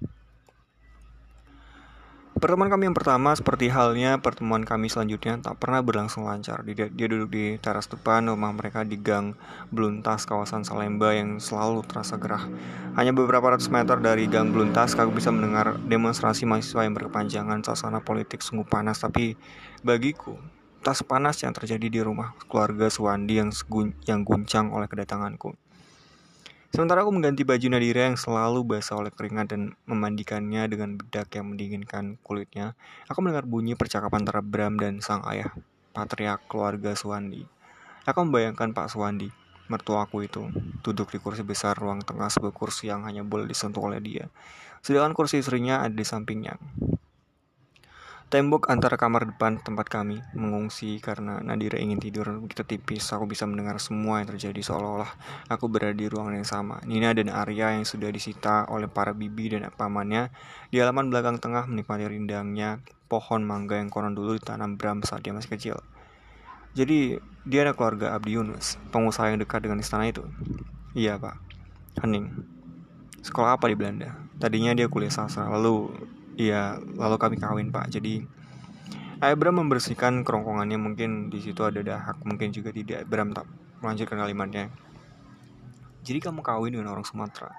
Pertemuan 2.35 2.67
kami 2.67 2.91
yang 2.91 2.97
pertama, 2.99 3.31
seperti 3.31 3.71
halnya 3.71 4.19
pertemuan 4.19 4.67
kami 4.67 4.91
selanjutnya, 4.91 5.39
tak 5.39 5.55
pernah 5.55 5.79
berlangsung 5.79 6.27
lancar. 6.27 6.67
Dia, 6.67 6.91
dia 6.91 7.07
duduk 7.07 7.31
di 7.31 7.55
teras 7.63 7.87
depan 7.87 8.27
rumah 8.27 8.51
mereka 8.51 8.83
di 8.83 8.99
gang 8.99 9.39
Beluntas, 9.71 10.27
kawasan 10.27 10.67
Salemba 10.67 11.15
yang 11.15 11.39
selalu 11.39 11.87
terasa 11.87 12.19
gerah. 12.19 12.43
Hanya 12.99 13.15
beberapa 13.15 13.55
ratus 13.55 13.71
meter 13.71 14.03
dari 14.03 14.27
gang 14.27 14.51
Beluntas, 14.51 14.99
kami 14.99 15.15
bisa 15.15 15.31
mendengar 15.31 15.79
demonstrasi 15.87 16.43
mahasiswa 16.43 16.83
yang 16.83 16.91
berkepanjangan. 16.91 17.63
Suasana 17.63 18.03
politik 18.03 18.43
sungguh 18.43 18.67
panas, 18.67 18.99
tapi 18.99 19.39
bagiku, 19.79 20.35
tak 20.83 20.99
sepanas 20.99 21.39
yang 21.39 21.55
terjadi 21.55 21.87
di 21.87 22.03
rumah 22.03 22.35
keluarga 22.51 22.91
Suwandi 22.91 23.39
yang, 23.39 23.49
yang 24.03 24.27
guncang 24.27 24.75
oleh 24.75 24.91
kedatanganku. 24.91 25.55
Sementara 26.75 27.07
aku 27.07 27.15
mengganti 27.15 27.47
baju 27.47 27.71
Nadira 27.71 28.11
yang 28.11 28.19
selalu 28.19 28.67
basah 28.67 28.99
oleh 28.99 29.07
keringat 29.07 29.55
dan 29.55 29.79
memandikannya 29.87 30.67
dengan 30.67 30.99
bedak 30.99 31.31
yang 31.31 31.55
mendinginkan 31.55 32.19
kulitnya, 32.19 32.75
aku 33.07 33.23
mendengar 33.23 33.47
bunyi 33.47 33.79
percakapan 33.79 34.27
antara 34.27 34.43
Bram 34.43 34.75
dan 34.75 34.99
sang 34.99 35.23
ayah, 35.23 35.55
patriark 35.95 36.43
keluarga 36.51 36.91
Suwandi. 36.91 37.47
Aku 38.03 38.27
membayangkan 38.27 38.75
Pak 38.75 38.91
Suwandi, 38.91 39.31
mertuaku 39.71 40.27
itu, 40.27 40.51
duduk 40.83 41.15
di 41.15 41.23
kursi 41.23 41.47
besar 41.47 41.79
ruang 41.79 42.03
tengah 42.03 42.27
sebuah 42.27 42.51
kursi 42.51 42.91
yang 42.91 43.07
hanya 43.07 43.23
boleh 43.23 43.47
disentuh 43.47 43.79
oleh 43.79 44.03
dia. 44.03 44.27
Sedangkan 44.83 45.15
kursi 45.15 45.39
istrinya 45.39 45.79
ada 45.79 45.95
di 45.95 46.03
sampingnya. 46.03 46.59
Tembok 48.25 48.73
antara 48.73 48.97
kamar 48.97 49.29
depan 49.29 49.61
tempat 49.61 49.85
kami 49.85 50.17
mengungsi 50.33 50.97
karena 50.97 51.45
Nadira 51.45 51.77
ingin 51.77 52.01
tidur 52.01 52.25
begitu 52.41 52.65
tipis. 52.65 53.05
Aku 53.13 53.29
bisa 53.29 53.45
mendengar 53.45 53.77
semua 53.77 54.17
yang 54.17 54.33
terjadi 54.33 54.65
seolah-olah 54.65 55.13
aku 55.45 55.69
berada 55.69 55.93
di 55.93 56.09
ruangan 56.09 56.41
yang 56.41 56.49
sama. 56.49 56.81
Nina 56.89 57.13
dan 57.13 57.29
Arya 57.29 57.77
yang 57.77 57.85
sudah 57.85 58.09
disita 58.09 58.65
oleh 58.73 58.89
para 58.89 59.13
bibi 59.13 59.53
dan 59.53 59.69
pamannya 59.69 60.33
di 60.73 60.81
halaman 60.81 61.13
belakang 61.13 61.37
tengah 61.37 61.69
menikmati 61.69 62.09
rindangnya 62.09 62.81
pohon 63.05 63.45
mangga 63.45 63.77
yang 63.77 63.93
konon 63.93 64.17
dulu 64.17 64.33
ditanam 64.41 64.73
Bram 64.73 65.05
saat 65.05 65.21
dia 65.21 65.29
masih 65.29 65.53
kecil. 65.53 65.77
Jadi 66.73 67.21
dia 67.45 67.61
ada 67.61 67.77
keluarga 67.77 68.17
Abdi 68.17 68.41
Yunus, 68.41 68.81
pengusaha 68.89 69.29
yang 69.29 69.37
dekat 69.37 69.63
dengan 69.63 69.79
istana 69.79 70.09
itu. 70.09 70.25
Iya 70.97 71.21
pak, 71.21 71.37
hening. 72.01 72.33
Sekolah 73.21 73.55
apa 73.55 73.69
di 73.69 73.77
Belanda? 73.77 74.17
Tadinya 74.41 74.73
dia 74.73 74.89
kuliah 74.89 75.13
sastra, 75.13 75.47
lalu 75.47 75.93
Iya, 76.35 76.79
lalu 76.99 77.15
kami 77.15 77.35
kawin 77.39 77.71
pak. 77.71 77.87
Jadi 77.91 78.23
Abraham 79.23 79.65
membersihkan 79.65 80.27
kerongkongannya 80.27 80.75
mungkin 80.75 81.31
di 81.31 81.39
situ 81.39 81.63
ada 81.63 81.79
dahak, 81.79 82.19
mungkin 82.27 82.51
juga 82.51 82.75
tidak. 82.75 83.07
Abraham 83.07 83.31
tak 83.31 83.47
melanjutkan 83.79 84.19
kalimatnya. 84.19 84.67
Jadi 86.05 86.19
kamu 86.19 86.43
kawin 86.43 86.75
dengan 86.75 86.91
orang 86.91 87.07
Sumatera. 87.07 87.49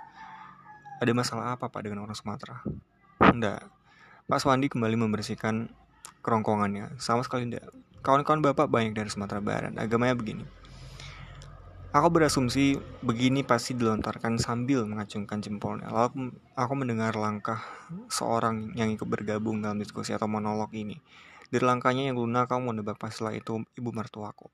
Ada 1.01 1.13
masalah 1.17 1.57
apa 1.57 1.73
pak 1.73 1.81
dengan 1.83 2.05
orang 2.05 2.15
Sumatera? 2.15 2.61
Enggak. 3.19 3.65
Pak 4.27 4.39
Swandi 4.43 4.69
kembali 4.69 4.97
membersihkan 5.01 5.73
kerongkongannya. 6.21 7.01
Sama 7.01 7.25
sekali 7.25 7.49
tidak. 7.49 7.73
Kawan-kawan 8.05 8.45
bapak 8.45 8.71
banyak 8.71 8.93
dari 8.95 9.09
Sumatera 9.09 9.41
Barat. 9.41 9.73
Agamanya 9.75 10.15
begini. 10.15 10.45
Aku 11.97 12.13
berasumsi 12.13 12.77
begini 13.01 13.41
pasti 13.41 13.73
dilontarkan 13.73 14.37
sambil 14.37 14.85
mengacungkan 14.85 15.41
jempolnya. 15.41 15.89
Lalu 15.89 16.29
aku 16.53 16.73
mendengar 16.77 17.17
langkah 17.17 17.65
seorang 18.13 18.77
yang 18.77 18.93
ikut 18.93 19.09
bergabung 19.09 19.65
dalam 19.65 19.81
diskusi 19.81 20.13
atau 20.13 20.29
monolog 20.29 20.69
ini. 20.77 21.01
Dari 21.49 21.65
langkahnya 21.65 22.13
yang 22.13 22.21
lunak, 22.21 22.53
kamu 22.53 22.77
menebak 22.77 23.01
pastilah 23.01 23.33
itu 23.33 23.65
ibu 23.81 23.91
mertuaku. 23.97 24.53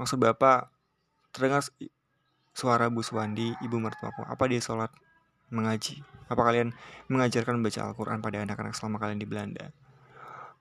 Maksud 0.00 0.16
bapak, 0.16 0.72
terdengar 1.36 1.68
suara 2.56 2.88
Bu 2.88 3.04
Suwandi, 3.04 3.52
ibu 3.60 3.76
mertuaku. 3.76 4.24
Apa 4.24 4.48
dia 4.48 4.64
sholat 4.64 4.88
mengaji? 5.52 6.00
Apa 6.32 6.48
kalian 6.48 6.72
mengajarkan 7.12 7.60
membaca 7.60 7.92
Al-Quran 7.92 8.24
pada 8.24 8.40
anak-anak 8.40 8.72
selama 8.72 9.04
kalian 9.04 9.20
di 9.20 9.28
Belanda? 9.28 9.68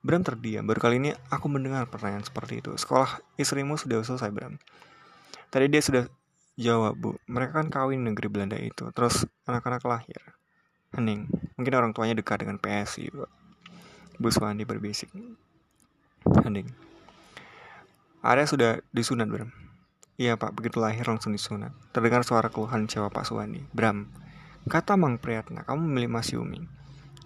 Bram 0.04 0.20
terdiam. 0.20 0.68
Baru 0.68 0.84
kali 0.84 1.00
ini 1.00 1.16
aku 1.32 1.48
mendengar 1.48 1.88
pertanyaan 1.88 2.28
seperti 2.28 2.60
itu. 2.60 2.76
Sekolah 2.76 3.24
istrimu 3.40 3.80
sudah 3.80 4.04
selesai, 4.04 4.36
Bram. 4.36 4.60
Tadi 5.54 5.70
dia 5.70 5.86
sudah 5.86 6.10
jawab, 6.58 6.98
Bu. 6.98 7.10
Mereka 7.30 7.62
kan 7.62 7.70
kawin 7.70 8.02
negeri 8.02 8.26
Belanda 8.26 8.58
itu. 8.58 8.90
Terus 8.90 9.30
anak-anak 9.46 9.86
lahir. 9.86 10.18
Hening. 10.98 11.30
Mungkin 11.54 11.74
orang 11.78 11.94
tuanya 11.94 12.18
dekat 12.18 12.42
dengan 12.42 12.58
PSI, 12.58 13.14
Bu. 13.14 13.30
Bu 14.18 14.34
Suwandi 14.34 14.66
berbisik. 14.66 15.14
Hening. 16.42 16.74
Arya 18.26 18.50
sudah 18.50 18.82
disunat, 18.90 19.30
Bram. 19.30 19.54
Iya, 20.18 20.42
Pak. 20.42 20.58
Begitu 20.58 20.82
lahir 20.82 21.06
langsung 21.06 21.30
disunat. 21.38 21.70
Terdengar 21.94 22.26
suara 22.26 22.50
keluhan 22.50 22.90
cewek 22.90 23.14
Pak 23.14 23.30
Suwandi. 23.30 23.62
Bram, 23.70 24.10
kata 24.66 24.98
Mang 24.98 25.22
Priyatna, 25.22 25.70
kamu 25.70 25.86
memilih 25.86 26.10
Mas 26.18 26.34
Yumi. 26.34 26.66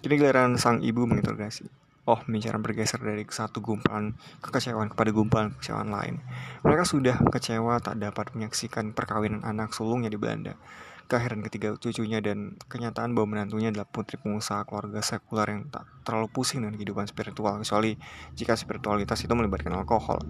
Kini 0.04 0.14
giliran 0.20 0.60
sang 0.60 0.84
ibu 0.84 1.08
menginterogasi. 1.08 1.64
Oh, 2.08 2.16
bicara 2.24 2.56
bergeser 2.56 3.04
dari 3.04 3.20
satu 3.28 3.60
gumpalan 3.60 4.16
kekecewaan 4.40 4.88
kepada 4.88 5.12
gumpalan 5.12 5.52
kekecewaan 5.52 5.92
lain. 5.92 6.24
Mereka 6.64 6.88
sudah 6.88 7.20
kecewa 7.28 7.84
tak 7.84 8.00
dapat 8.00 8.32
menyaksikan 8.32 8.96
perkawinan 8.96 9.44
anak 9.44 9.76
sulungnya 9.76 10.08
di 10.08 10.16
Belanda. 10.16 10.56
Kelahiran 11.04 11.44
ketiga 11.44 11.76
cucunya 11.76 12.24
dan 12.24 12.56
kenyataan 12.64 13.12
bahwa 13.12 13.36
menantunya 13.36 13.68
adalah 13.68 13.84
putri 13.84 14.16
pengusaha 14.16 14.64
keluarga 14.64 15.04
sekuler 15.04 15.52
yang 15.52 15.68
tak 15.68 15.84
terlalu 16.08 16.32
pusing 16.32 16.64
dengan 16.64 16.80
kehidupan 16.80 17.04
spiritual, 17.12 17.60
kecuali 17.60 18.00
jika 18.32 18.56
spiritualitas 18.56 19.20
itu 19.20 19.32
melibatkan 19.36 19.76
alkohol. 19.76 20.24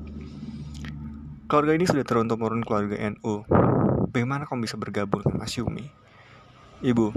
Keluarga 1.47 1.79
ini 1.79 1.87
sudah 1.87 2.03
teruntuk 2.03 2.43
turun 2.43 2.67
keluarga 2.67 2.99
NU. 3.07 3.47
Bagaimana 4.11 4.51
kamu 4.51 4.67
bisa 4.67 4.75
bergabung 4.75 5.23
dengan 5.23 5.47
Mas 5.47 5.55
Yumi? 5.55 5.87
Ibu, 6.83 7.15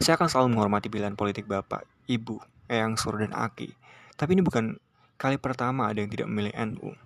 saya 0.00 0.16
akan 0.16 0.32
selalu 0.32 0.56
menghormati 0.56 0.88
pilihan 0.88 1.12
politik 1.16 1.44
Bapak, 1.44 1.84
Ibu, 2.08 2.51
Eyang 2.72 2.96
Sur 2.96 3.20
dan 3.20 3.36
Aki. 3.36 3.76
Tapi 4.16 4.30
ini 4.32 4.40
bukan 4.40 4.80
kali 5.20 5.36
pertama 5.36 5.92
ada 5.92 6.00
yang 6.00 6.08
tidak 6.08 6.32
memilih 6.32 6.56
NU. 6.72 6.96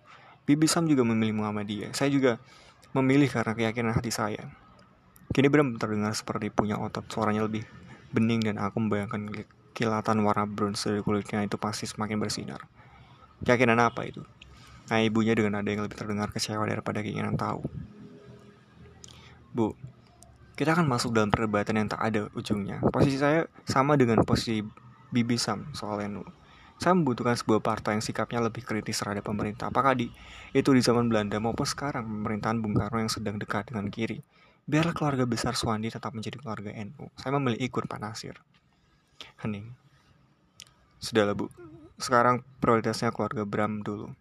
Bibi 0.47 0.71
Sam 0.71 0.87
juga 0.87 1.03
memilih 1.03 1.43
Muhammadiyah. 1.43 1.91
Saya 1.91 2.07
juga 2.15 2.39
memilih 2.95 3.27
karena 3.27 3.59
keyakinan 3.59 3.99
hati 3.99 4.15
saya. 4.15 4.47
Kini 5.35 5.51
Bram 5.51 5.75
terdengar 5.75 6.15
seperti 6.15 6.55
punya 6.55 6.79
otot, 6.79 7.03
suaranya 7.11 7.45
lebih 7.45 7.67
bening 8.15 8.47
dan 8.47 8.63
aku 8.63 8.79
membayangkan 8.79 9.45
kilatan 9.77 10.25
warna 10.25 10.49
bronze 10.49 10.89
dari 10.89 11.03
kulitnya 11.03 11.45
itu 11.45 11.59
pasti 11.59 11.85
semakin 11.85 12.17
bersinar. 12.17 12.65
Keyakinan 13.45 13.77
apa 13.83 14.07
itu? 14.07 14.25
Nah 14.87 15.03
ibunya 15.03 15.35
dengan 15.35 15.61
ada 15.61 15.69
yang 15.69 15.85
lebih 15.85 15.99
terdengar 15.99 16.31
kecewa 16.33 16.65
daripada 16.65 17.03
keinginan 17.03 17.35
tahu. 17.35 17.61
Bu, 19.53 19.75
kita 20.57 20.73
akan 20.73 20.89
masuk 20.89 21.13
dalam 21.13 21.29
perdebatan 21.29 21.77
yang 21.77 21.89
tak 21.91 22.01
ada 22.01 22.33
ujungnya. 22.33 22.81
Posisi 22.89 23.21
saya 23.21 23.45
sama 23.69 23.99
dengan 24.01 24.25
posisi 24.25 24.65
Bibi 25.11 25.39
Sam 25.39 25.71
soal 25.73 26.07
NU. 26.11 26.27
Saya 26.77 26.93
membutuhkan 26.93 27.33
sebuah 27.33 27.65
partai 27.65 27.97
yang 27.97 28.05
sikapnya 28.05 28.37
lebih 28.45 28.61
kritis 28.61 29.01
terhadap 29.01 29.25
pemerintah. 29.25 29.73
Apakah 29.73 29.97
di 29.97 30.13
itu 30.53 30.71
di 30.77 30.85
zaman 30.85 31.09
Belanda 31.09 31.41
maupun 31.41 31.65
sekarang 31.65 32.05
pemerintahan 32.05 32.61
Bung 32.61 32.77
Karno 32.77 33.01
yang 33.01 33.13
sedang 33.13 33.41
dekat 33.41 33.73
dengan 33.73 33.89
kiri. 33.89 34.21
Biarlah 34.69 34.93
keluarga 34.93 35.25
besar 35.25 35.57
Suwandi 35.57 35.89
tetap 35.89 36.13
menjadi 36.13 36.37
keluarga 36.37 36.75
NU. 36.75 37.09
Saya 37.17 37.33
memilih 37.39 37.65
ikut 37.65 37.89
Pak 37.89 38.01
Nasir. 38.03 38.37
Hening. 39.41 39.73
Sudahlah 41.01 41.33
Bu. 41.33 41.49
Sekarang 41.97 42.45
prioritasnya 42.61 43.09
keluarga 43.09 43.49
Bram 43.49 43.81
dulu. 43.81 44.13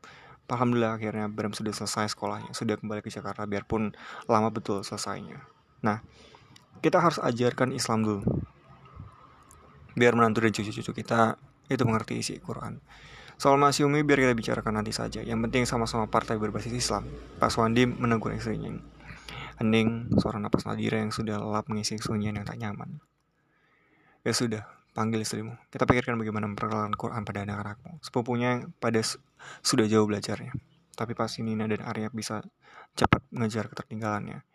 Alhamdulillah 0.47 0.95
akhirnya 0.95 1.27
Bram 1.27 1.51
sudah 1.51 1.73
selesai 1.75 2.13
sekolahnya, 2.13 2.53
sudah 2.55 2.79
kembali 2.79 3.03
ke 3.03 3.11
Jakarta 3.11 3.43
biarpun 3.43 3.91
lama 4.31 4.47
betul 4.53 4.85
selesainya. 4.85 5.43
Nah, 5.83 6.05
kita 6.79 7.01
harus 7.01 7.17
ajarkan 7.19 7.73
Islam 7.73 8.05
dulu 8.05 8.23
biar 9.95 10.13
menantu 10.13 10.43
dan 10.43 10.51
cucu-cucu 10.51 10.91
kita 11.01 11.39
itu 11.71 11.81
mengerti 11.87 12.21
isi 12.21 12.37
Quran. 12.37 12.77
Soal 13.35 13.59
Masyumi 13.59 14.03
biar 14.07 14.23
kita 14.23 14.33
bicarakan 14.35 14.79
nanti 14.79 14.95
saja. 14.95 15.19
Yang 15.19 15.49
penting 15.49 15.63
sama-sama 15.67 16.07
partai 16.07 16.39
berbasis 16.39 16.71
Islam. 16.71 17.03
Pak 17.35 17.51
Swandi 17.51 17.83
menegur 17.83 18.31
istrinya. 18.31 18.71
Hening, 19.59 20.15
suara 20.19 20.39
napas 20.39 20.67
Nadira 20.67 20.99
yang 20.99 21.11
sudah 21.11 21.39
lelap 21.39 21.67
mengisi 21.67 21.99
kesunyian 21.99 22.39
yang 22.39 22.47
tak 22.47 22.59
nyaman. 22.59 22.99
Ya 24.23 24.31
sudah, 24.31 24.63
panggil 24.95 25.23
istrimu. 25.23 25.59
Kita 25.67 25.83
pikirkan 25.83 26.15
bagaimana 26.15 26.47
memperkenalkan 26.47 26.95
Quran 26.95 27.21
pada 27.27 27.43
anak-anakmu. 27.43 27.99
Sepupunya 28.03 28.67
pada 28.79 29.03
sudah 29.63 29.85
jauh 29.87 30.07
belajarnya. 30.07 30.55
tapi 30.95 31.11
pasti 31.11 31.43
Nina 31.43 31.67
dan 31.67 31.83
Arya 31.83 32.07
bisa 32.07 32.39
cepat 32.95 33.19
mengejar 33.27 33.67
ketertinggalannya. 33.67 34.47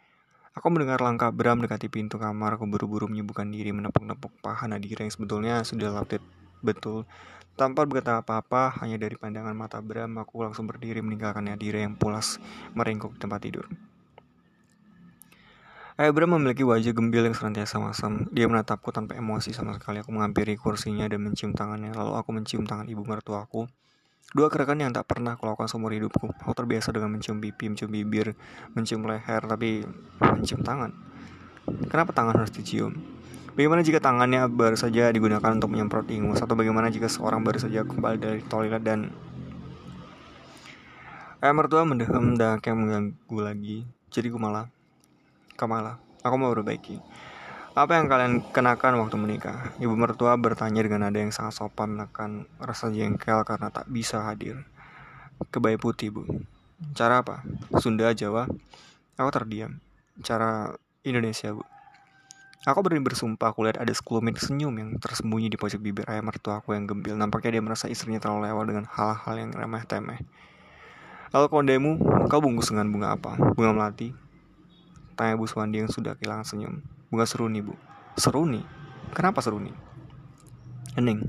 Aku 0.50 0.66
mendengar 0.66 0.98
langkah 0.98 1.30
Bram 1.30 1.62
dekati 1.62 1.86
pintu 1.86 2.18
kamar, 2.18 2.58
aku 2.58 2.66
buru-buru 2.66 3.06
menyibukkan 3.06 3.46
diri 3.46 3.70
menepuk-nepuk 3.70 4.34
paha 4.42 4.66
Nadira 4.66 5.06
yang 5.06 5.14
sebetulnya 5.14 5.62
sudah 5.62 5.94
laptit 5.94 6.18
betul. 6.58 7.06
Tanpa 7.54 7.86
berkata 7.86 8.18
apa-apa, 8.18 8.82
hanya 8.82 8.98
dari 8.98 9.14
pandangan 9.14 9.54
mata 9.54 9.78
Bram, 9.78 10.10
aku 10.18 10.42
langsung 10.42 10.66
berdiri 10.66 10.98
meninggalkan 11.06 11.46
Nadira 11.46 11.78
yang 11.86 11.94
pulas 11.94 12.42
meringkuk 12.74 13.14
di 13.14 13.20
tempat 13.22 13.40
tidur. 13.46 13.70
Bram 16.00 16.32
memiliki 16.32 16.64
wajah 16.64 16.96
gembil 16.96 17.28
yang 17.28 17.36
senantiasa 17.36 17.76
masam. 17.76 18.24
Dia 18.32 18.48
menatapku 18.48 18.88
tanpa 18.88 19.20
emosi 19.20 19.52
sama 19.52 19.76
sekali. 19.76 20.00
Aku 20.00 20.08
menghampiri 20.08 20.56
kursinya 20.56 21.04
dan 21.04 21.20
mencium 21.20 21.52
tangannya. 21.52 21.92
Lalu 21.92 22.16
aku 22.16 22.32
mencium 22.32 22.64
tangan 22.64 22.88
ibu 22.88 23.04
mertuaku. 23.04 23.68
Dua 24.30 24.46
gerakan 24.46 24.78
yang 24.78 24.94
tak 24.94 25.10
pernah 25.10 25.34
aku 25.34 25.50
lakukan 25.50 25.66
seumur 25.66 25.90
hidupku. 25.90 26.30
Aku 26.46 26.52
terbiasa 26.54 26.94
dengan 26.94 27.10
mencium 27.10 27.42
pipi, 27.42 27.66
mencium 27.66 27.90
bibir, 27.90 28.38
mencium 28.78 29.02
leher, 29.02 29.42
tapi 29.42 29.82
mencium 30.22 30.62
tangan. 30.62 30.94
Kenapa 31.90 32.14
tangan 32.14 32.38
harus 32.38 32.54
dicium? 32.54 32.94
Bagaimana 33.58 33.82
jika 33.82 33.98
tangannya 33.98 34.46
baru 34.46 34.78
saja 34.78 35.10
digunakan 35.10 35.50
untuk 35.50 35.74
menyemprot 35.74 36.06
ingus? 36.14 36.38
Atau 36.38 36.54
bagaimana 36.54 36.94
jika 36.94 37.10
seorang 37.10 37.42
baru 37.42 37.58
saja 37.58 37.82
kembali 37.82 38.16
dari 38.22 38.40
toilet 38.46 38.82
dan 38.86 39.10
Ayah 41.40 41.56
mertua 41.56 41.88
mendehem 41.88 42.36
dan 42.36 42.60
kayak 42.60 42.76
mengganggu 42.76 43.38
lagi. 43.40 43.78
Jadi 44.12 44.28
gue 44.28 44.36
malah, 44.36 44.68
kemala, 45.56 45.96
aku 46.20 46.36
mau 46.36 46.52
perbaiki. 46.52 47.00
Apa 47.70 48.02
yang 48.02 48.10
kalian 48.10 48.42
kenakan 48.50 48.98
waktu 48.98 49.14
menikah? 49.14 49.70
Ibu 49.78 49.94
mertua 49.94 50.34
bertanya 50.34 50.82
dengan 50.82 51.06
nada 51.06 51.22
yang 51.22 51.30
sangat 51.30 51.54
sopan 51.54 51.94
menekan 51.94 52.50
rasa 52.58 52.90
jengkel 52.90 53.46
karena 53.46 53.70
tak 53.70 53.86
bisa 53.86 54.26
hadir. 54.26 54.66
Kebaya 55.54 55.78
putih, 55.78 56.10
Bu. 56.10 56.26
Cara 56.98 57.22
apa? 57.22 57.46
Sunda, 57.78 58.10
Jawa? 58.10 58.50
Aku 59.14 59.30
terdiam. 59.30 59.78
Cara 60.18 60.74
Indonesia, 61.06 61.54
Bu. 61.54 61.62
Aku 62.66 62.82
berani 62.82 63.06
bersumpah 63.06 63.54
aku 63.54 63.62
lihat 63.62 63.78
ada 63.78 63.94
sekelumit 63.94 64.42
senyum 64.42 64.74
yang 64.74 64.90
tersembunyi 64.98 65.46
di 65.46 65.56
pojok 65.56 65.78
bibir 65.78 66.10
ayah 66.10 66.26
mertua 66.26 66.58
aku 66.58 66.74
yang 66.74 66.90
gembil. 66.90 67.14
Nampaknya 67.14 67.56
dia 67.56 67.62
merasa 67.62 67.86
istrinya 67.86 68.18
terlalu 68.18 68.50
lewat 68.50 68.64
dengan 68.66 68.84
hal-hal 68.90 69.34
yang 69.38 69.54
remeh 69.54 69.86
temeh. 69.86 70.18
Lalu 71.30 71.46
kondemu, 71.46 71.92
kau 72.26 72.42
bungkus 72.42 72.74
dengan 72.74 72.90
bunga 72.90 73.14
apa? 73.14 73.38
Bunga 73.54 73.70
melati? 73.70 74.10
Tanya 75.14 75.38
Bu 75.38 75.46
Swandi 75.46 75.86
yang 75.86 75.88
sudah 75.88 76.18
kehilangan 76.18 76.42
senyum. 76.42 76.99
Bunga 77.10 77.26
seruni, 77.26 77.58
Bu. 77.58 77.74
Seruni? 78.14 78.62
Kenapa 79.10 79.42
seruni? 79.42 79.74
Hening. 80.94 81.26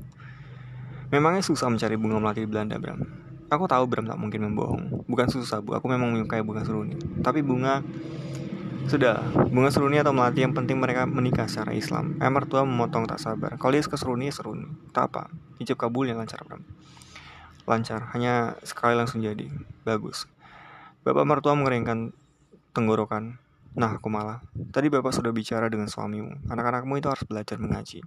Memangnya 1.09 1.41
susah 1.41 1.73
mencari 1.73 1.97
bunga 1.97 2.21
melati 2.21 2.45
di 2.45 2.49
Belanda, 2.49 2.77
Bram. 2.77 3.01
Aku 3.49 3.65
tahu 3.65 3.89
Bram 3.89 4.05
tak 4.05 4.21
mungkin 4.21 4.45
membohong. 4.45 5.09
Bukan 5.09 5.27
susah, 5.33 5.57
Bu. 5.65 5.73
Aku 5.73 5.89
memang 5.89 6.13
menyukai 6.13 6.45
bunga 6.45 6.61
seruni. 6.61 7.01
Tapi 7.25 7.41
bunga... 7.41 7.81
Sudah, 8.85 9.25
bunga 9.49 9.73
seruni 9.73 9.97
atau 9.97 10.13
melati 10.13 10.45
yang 10.45 10.53
penting 10.53 10.77
mereka 10.77 11.09
menikah 11.09 11.49
secara 11.49 11.73
Islam. 11.73 12.21
Eh, 12.21 12.29
mertua 12.29 12.61
memotong 12.61 13.09
tak 13.09 13.17
sabar. 13.17 13.57
Kalau 13.57 13.73
dia 13.73 13.81
seruni, 13.81 14.29
seruni. 14.29 14.69
Tak 14.93 15.03
apa. 15.09 15.33
Hijab 15.57 15.81
kabul 15.81 16.05
yang 16.05 16.21
lancar, 16.21 16.45
Bram. 16.45 16.61
Lancar, 17.65 18.13
hanya 18.13 18.53
sekali 18.61 18.93
langsung 18.93 19.25
jadi. 19.25 19.49
Bagus. 19.81 20.29
Bapak 21.01 21.25
mertua 21.25 21.57
mengeringkan 21.57 22.13
tenggorokan. 22.77 23.41
Nah, 23.71 23.95
aku 23.95 24.11
malah. 24.11 24.43
Tadi 24.75 24.91
bapak 24.91 25.15
sudah 25.15 25.31
bicara 25.31 25.71
dengan 25.71 25.87
suamimu. 25.87 26.51
Anak-anakmu 26.51 26.99
itu 26.99 27.07
harus 27.07 27.23
belajar 27.23 27.55
mengaji. 27.55 28.03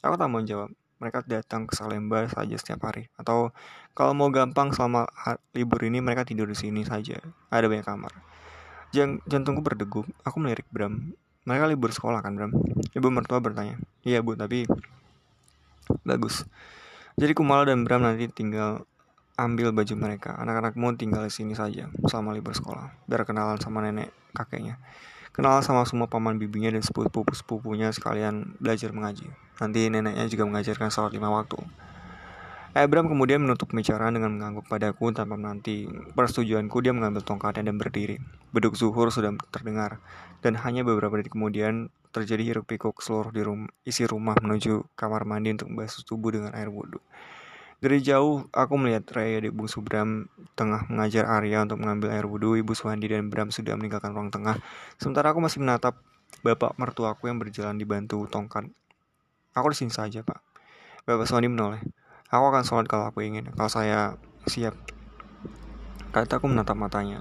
Aku 0.00 0.16
tak 0.16 0.28
mau 0.32 0.40
jawab. 0.40 0.72
Mereka 1.02 1.28
datang 1.28 1.68
ke 1.68 1.76
Salemba 1.76 2.24
saja 2.32 2.56
setiap 2.56 2.88
hari. 2.88 3.12
Atau 3.20 3.52
kalau 3.92 4.16
mau 4.16 4.32
gampang 4.32 4.72
selama 4.72 5.04
libur 5.52 5.84
ini 5.84 6.00
mereka 6.00 6.24
tidur 6.24 6.48
di 6.48 6.56
sini 6.56 6.88
saja. 6.88 7.20
Ada 7.52 7.68
banyak 7.68 7.84
kamar. 7.84 8.12
Jang, 8.96 9.20
jantungku 9.28 9.60
berdegup. 9.60 10.08
Aku 10.24 10.40
melirik 10.40 10.64
Bram. 10.72 11.12
Mereka 11.44 11.68
libur 11.68 11.92
sekolah 11.92 12.24
kan 12.24 12.32
Bram? 12.40 12.56
Ibu 12.96 13.08
mertua 13.12 13.44
bertanya. 13.44 13.76
Iya 14.00 14.24
bu, 14.24 14.32
tapi 14.38 14.64
bagus. 16.00 16.48
Jadi 17.20 17.36
Kumala 17.36 17.68
dan 17.68 17.84
Bram 17.84 18.00
nanti 18.00 18.30
tinggal 18.32 18.88
ambil 19.34 19.74
baju 19.74 19.94
mereka. 19.98 20.38
Anak-anakmu 20.38 20.94
tinggal 20.94 21.26
di 21.26 21.32
sini 21.34 21.58
saja 21.58 21.90
selama 22.06 22.34
libur 22.34 22.54
sekolah, 22.54 22.94
biar 23.06 23.26
kenalan 23.26 23.58
sama 23.58 23.82
nenek 23.82 24.14
kakeknya. 24.34 24.78
Kenalan 25.34 25.66
sama 25.66 25.82
semua 25.82 26.06
paman 26.06 26.38
bibinya 26.38 26.70
dan 26.70 26.86
sepupu-sepupunya 26.86 27.90
sekalian 27.90 28.54
belajar 28.62 28.94
mengaji. 28.94 29.26
Nanti 29.58 29.90
neneknya 29.90 30.30
juga 30.30 30.46
mengajarkan 30.46 30.94
sholat 30.94 31.10
lima 31.10 31.26
waktu. 31.30 31.58
Abraham 32.74 33.06
kemudian 33.06 33.38
menutup 33.38 33.70
pembicaraan 33.70 34.18
dengan 34.18 34.34
mengangguk 34.34 34.66
padaku 34.66 35.14
tanpa 35.14 35.38
menanti 35.38 35.86
persetujuanku 36.18 36.82
dia 36.82 36.90
mengambil 36.90 37.22
tongkatnya 37.22 37.70
dan 37.70 37.78
berdiri. 37.78 38.18
Beduk 38.50 38.74
zuhur 38.74 39.14
sudah 39.14 39.30
terdengar 39.54 40.02
dan 40.42 40.58
hanya 40.58 40.82
beberapa 40.82 41.14
detik 41.14 41.38
kemudian 41.38 41.94
terjadi 42.10 42.42
hiruk 42.42 42.66
pikuk 42.66 42.98
seluruh 42.98 43.30
di 43.30 43.46
rum 43.46 43.70
isi 43.86 44.06
rumah 44.06 44.34
menuju 44.42 44.90
kamar 44.98 45.22
mandi 45.22 45.54
untuk 45.54 45.70
membasuh 45.70 46.02
tubuh 46.02 46.34
dengan 46.34 46.50
air 46.54 46.66
wudhu. 46.66 46.98
Dari 47.84 48.00
jauh, 48.00 48.48
aku 48.48 48.80
melihat 48.80 49.04
Raya 49.12 49.44
di 49.44 49.52
bungsu 49.52 49.84
Bram 49.84 50.24
tengah 50.56 50.88
mengajar 50.88 51.28
Arya 51.28 51.68
untuk 51.68 51.84
mengambil 51.84 52.16
air 52.16 52.24
wudhu. 52.24 52.56
Ibu 52.56 52.72
Suwandi 52.72 53.12
dan 53.12 53.28
Bram 53.28 53.52
sudah 53.52 53.76
meninggalkan 53.76 54.16
ruang 54.16 54.32
tengah. 54.32 54.56
Sementara 54.96 55.36
aku 55.36 55.44
masih 55.44 55.60
menatap 55.60 56.00
bapak 56.40 56.80
mertuaku 56.80 57.28
yang 57.28 57.36
berjalan 57.36 57.76
dibantu 57.76 58.24
tongkat. 58.32 58.72
Aku 59.52 59.68
di 59.68 59.76
sini 59.76 59.92
saja, 59.92 60.24
Pak. 60.24 60.40
Bapak 61.04 61.28
Suwandi 61.28 61.52
menoleh. 61.52 61.84
Aku 62.32 62.48
akan 62.48 62.64
sholat 62.64 62.88
kalau 62.88 63.04
aku 63.12 63.20
ingin. 63.20 63.52
Kalau 63.52 63.68
saya 63.68 64.16
siap. 64.48 64.72
Kataku 66.08 66.48
menatap 66.48 66.80
matanya. 66.80 67.20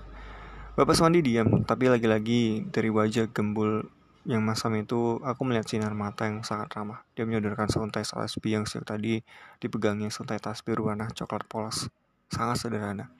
Bapak 0.79 0.95
Suwandi 0.95 1.19
diam, 1.19 1.67
tapi 1.67 1.91
lagi-lagi 1.91 2.71
dari 2.71 2.87
wajah 2.87 3.27
gembul 3.35 3.91
yang 4.23 4.39
masam 4.39 4.71
itu 4.79 5.19
aku 5.19 5.43
melihat 5.43 5.67
sinar 5.67 5.91
mata 5.91 6.23
yang 6.23 6.47
sangat 6.47 6.71
ramah. 6.71 7.03
Dia 7.11 7.27
menyodorkan 7.27 7.67
seuntai 7.67 8.07
tasbih 8.07 8.55
yang 8.55 8.63
sejak 8.63 8.95
tadi 8.95 9.19
dipegangnya 9.59 10.07
seuntai 10.07 10.39
tasbih 10.39 10.79
berwarna 10.79 11.11
coklat 11.11 11.43
polos. 11.43 11.91
Sangat 12.31 12.63
sederhana. 12.63 13.11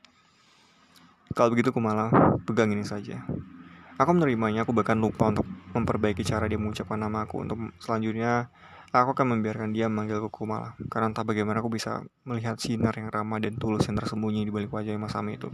Kalau 1.36 1.52
begitu 1.52 1.76
aku 1.76 1.84
malah 1.84 2.08
pegang 2.48 2.72
ini 2.72 2.88
saja. 2.88 3.20
Aku 4.00 4.10
menerimanya, 4.16 4.66
aku 4.66 4.74
bahkan 4.74 4.98
lupa 4.98 5.30
untuk 5.30 5.46
memperbaiki 5.76 6.26
cara 6.26 6.50
dia 6.50 6.58
mengucapkan 6.58 6.98
namaku. 6.98 7.46
Untuk 7.46 7.58
selanjutnya, 7.78 8.50
aku 8.90 9.14
akan 9.14 9.38
membiarkan 9.38 9.70
dia 9.74 9.86
memanggilku 9.90 10.30
Kumala. 10.34 10.74
Karena 10.90 11.14
entah 11.14 11.26
bagaimana 11.26 11.62
aku 11.62 11.70
bisa 11.74 12.02
melihat 12.26 12.58
sinar 12.58 12.94
yang 12.98 13.14
ramah 13.14 13.38
dan 13.42 13.58
tulus 13.58 13.86
yang 13.90 13.98
tersembunyi 13.98 14.46
di 14.46 14.52
balik 14.54 14.74
wajah 14.74 14.94
yang 14.94 15.04
masam 15.04 15.30
itu. 15.30 15.50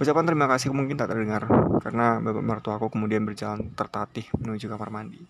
Ucapan 0.00 0.24
terima 0.24 0.48
kasih 0.48 0.72
mungkin 0.72 0.96
tak 0.96 1.12
terdengar 1.12 1.44
karena 1.84 2.16
bapak 2.24 2.40
mertua 2.40 2.80
aku 2.80 2.88
kemudian 2.88 3.20
berjalan 3.28 3.68
tertatih 3.76 4.24
menuju 4.32 4.64
kamar 4.72 4.88
mandi. 4.88 5.20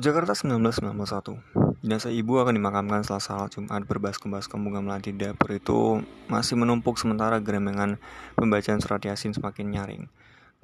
Jakarta 0.00 0.32
1991 0.32 1.84
Jenazah 1.84 2.08
ibu 2.08 2.40
akan 2.40 2.56
dimakamkan 2.56 3.04
setelah 3.04 3.20
salat 3.20 3.52
Jumat 3.52 3.84
berbaskom-baskom 3.84 4.64
bunga 4.64 4.80
melati 4.80 5.12
dapur 5.12 5.52
itu 5.52 6.00
masih 6.32 6.56
menumpuk 6.56 6.96
sementara 6.96 7.36
geremengan 7.36 8.00
pembacaan 8.32 8.80
surat 8.80 9.04
yasin 9.04 9.36
semakin 9.36 9.68
nyaring. 9.68 10.02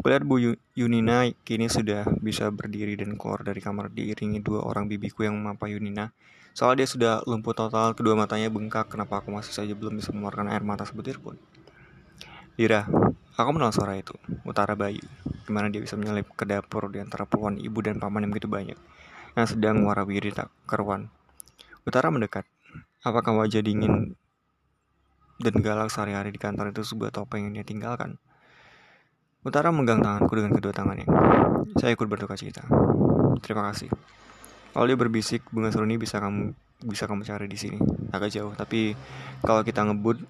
Kulihat 0.01 0.25
Bu 0.25 0.41
Yunina 0.73 1.29
kini 1.45 1.68
sudah 1.68 2.09
bisa 2.25 2.49
berdiri 2.49 2.97
dan 2.97 3.21
keluar 3.21 3.45
dari 3.45 3.61
kamar 3.61 3.93
diiringi 3.93 4.41
dua 4.41 4.64
orang 4.64 4.89
bibiku 4.89 5.29
yang 5.29 5.37
memapa 5.37 5.68
Yunina 5.68 6.16
Soal 6.51 6.75
dia 6.75 6.87
sudah 6.87 7.23
lumpuh 7.25 7.55
total, 7.55 7.95
kedua 7.95 8.19
matanya 8.19 8.51
bengkak, 8.51 8.91
kenapa 8.91 9.23
aku 9.23 9.31
masih 9.31 9.55
saja 9.55 9.73
belum 9.73 9.97
bisa 9.97 10.11
mengeluarkan 10.11 10.51
air 10.51 10.67
mata 10.67 10.83
sebutir 10.83 11.23
pun. 11.23 11.39
Lira, 12.59 12.85
aku 13.39 13.49
mengenal 13.55 13.73
suara 13.73 13.97
itu, 13.97 14.13
Utara 14.43 14.75
Bayu. 14.75 15.01
Gimana 15.47 15.71
dia 15.71 15.81
bisa 15.81 15.95
menyelip 15.95 16.29
ke 16.35 16.45
dapur 16.45 16.91
di 16.91 16.99
antara 16.99 17.25
puluhan 17.25 17.57
ibu 17.57 17.79
dan 17.81 18.03
paman 18.03 18.27
yang 18.27 18.33
begitu 18.35 18.51
banyak, 18.51 18.77
yang 19.39 19.47
sedang 19.47 19.87
warawiri 19.87 20.35
tak 20.35 20.51
keruan. 20.67 21.09
Utara 21.87 22.13
mendekat. 22.13 22.45
Apakah 23.01 23.33
wajah 23.33 23.65
dingin 23.65 24.13
dan 25.41 25.55
galak 25.65 25.89
sehari-hari 25.89 26.37
di 26.37 26.37
kantor 26.37 26.69
itu 26.69 26.85
sebuah 26.85 27.09
topeng 27.09 27.49
yang 27.49 27.57
dia 27.57 27.65
tinggalkan? 27.65 28.21
Utara 29.41 29.73
megang 29.73 30.05
tanganku 30.05 30.37
dengan 30.37 30.53
kedua 30.53 30.77
tangannya. 30.77 31.09
Saya 31.81 31.97
ikut 31.97 32.05
berduka 32.05 32.37
cita. 32.37 32.61
Terima 33.41 33.73
kasih. 33.73 33.89
Kalau 34.71 34.87
dia 34.87 34.99
berbisik, 34.99 35.43
bunga 35.51 35.75
seruni 35.75 35.99
bisa 35.99 36.23
kamu 36.23 36.55
bisa 36.87 37.05
kamu 37.11 37.27
cari 37.27 37.47
di 37.51 37.59
sini. 37.59 37.79
Agak 38.14 38.31
jauh, 38.33 38.55
tapi 38.55 38.95
kalau 39.43 39.66
kita 39.66 39.85
ngebut, 39.85 40.23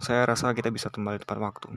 saya 0.00 0.24
rasa 0.24 0.54
kita 0.54 0.70
bisa 0.70 0.88
kembali 0.88 1.20
tepat 1.20 1.38
waktu. 1.42 1.68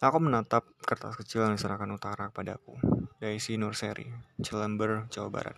Aku 0.00 0.16
menatap 0.16 0.64
kertas 0.80 1.12
kecil 1.20 1.44
yang 1.44 1.54
diserahkan 1.54 1.88
utara 1.92 2.32
padaku. 2.32 2.72
Daisy 3.20 3.60
Nurseri, 3.60 4.08
Cilember, 4.40 5.04
Jawa 5.12 5.28
Barat. 5.28 5.56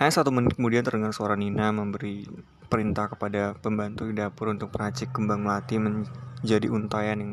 Hanya 0.00 0.10
satu 0.10 0.32
menit 0.32 0.56
kemudian 0.56 0.80
terdengar 0.80 1.12
suara 1.12 1.36
Nina 1.36 1.70
memberi 1.70 2.24
perintah 2.72 3.06
kepada 3.12 3.54
pembantu 3.54 4.08
di 4.08 4.16
dapur 4.16 4.50
untuk 4.50 4.72
meracik 4.72 5.12
kembang 5.12 5.44
melati 5.44 5.76
menjadi 5.78 6.66
untayan 6.72 7.20
yang 7.20 7.32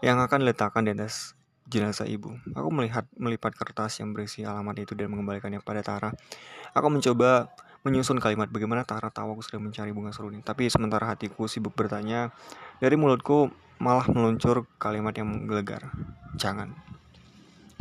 yang 0.00 0.18
akan 0.22 0.46
diletakkan 0.46 0.86
di 0.86 0.96
atas 0.96 1.36
jenazah 1.72 2.04
ibu. 2.04 2.36
Aku 2.52 2.68
melihat 2.68 3.08
melipat 3.16 3.56
kertas 3.56 3.96
yang 4.04 4.12
berisi 4.12 4.44
alamat 4.44 4.84
itu 4.84 4.92
dan 4.92 5.08
mengembalikannya 5.08 5.64
pada 5.64 5.80
Tara. 5.80 6.10
Aku 6.76 6.92
mencoba 6.92 7.48
menyusun 7.82 8.20
kalimat 8.20 8.52
bagaimana 8.52 8.84
Tara 8.84 9.08
tahu 9.08 9.34
aku 9.34 9.42
sudah 9.42 9.60
mencari 9.64 9.90
bunga 9.96 10.12
seruni. 10.12 10.44
Tapi 10.44 10.68
sementara 10.68 11.08
hatiku 11.08 11.48
sibuk 11.48 11.72
bertanya, 11.72 12.30
dari 12.76 12.94
mulutku 13.00 13.48
malah 13.80 14.04
meluncur 14.12 14.68
kalimat 14.76 15.16
yang 15.16 15.32
menggelegar. 15.32 15.88
Jangan. 16.36 16.76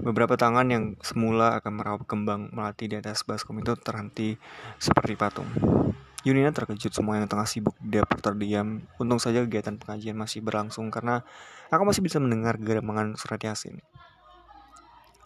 Beberapa 0.01 0.33
tangan 0.33 0.65
yang 0.65 0.83
semula 1.05 1.61
akan 1.61 1.73
meraup 1.77 2.01
kembang 2.09 2.49
melati 2.49 2.89
di 2.89 2.97
atas 2.97 3.21
baskom 3.21 3.61
itu 3.61 3.77
terhenti 3.77 4.33
seperti 4.81 5.13
patung. 5.13 5.45
Yunina 6.21 6.53
terkejut 6.53 6.93
semua 6.93 7.17
yang 7.17 7.25
tengah 7.25 7.49
sibuk 7.49 7.73
di 7.81 7.97
dapur 7.97 8.21
terdiam. 8.21 8.85
Untung 9.01 9.17
saja 9.17 9.41
kegiatan 9.41 9.81
pengajian 9.81 10.13
masih 10.13 10.45
berlangsung 10.45 10.93
karena 10.93 11.25
aku 11.73 11.81
masih 11.81 12.05
bisa 12.05 12.21
mendengar 12.21 12.61
geremangan 12.61 13.17
surat 13.17 13.41
yasin. 13.41 13.81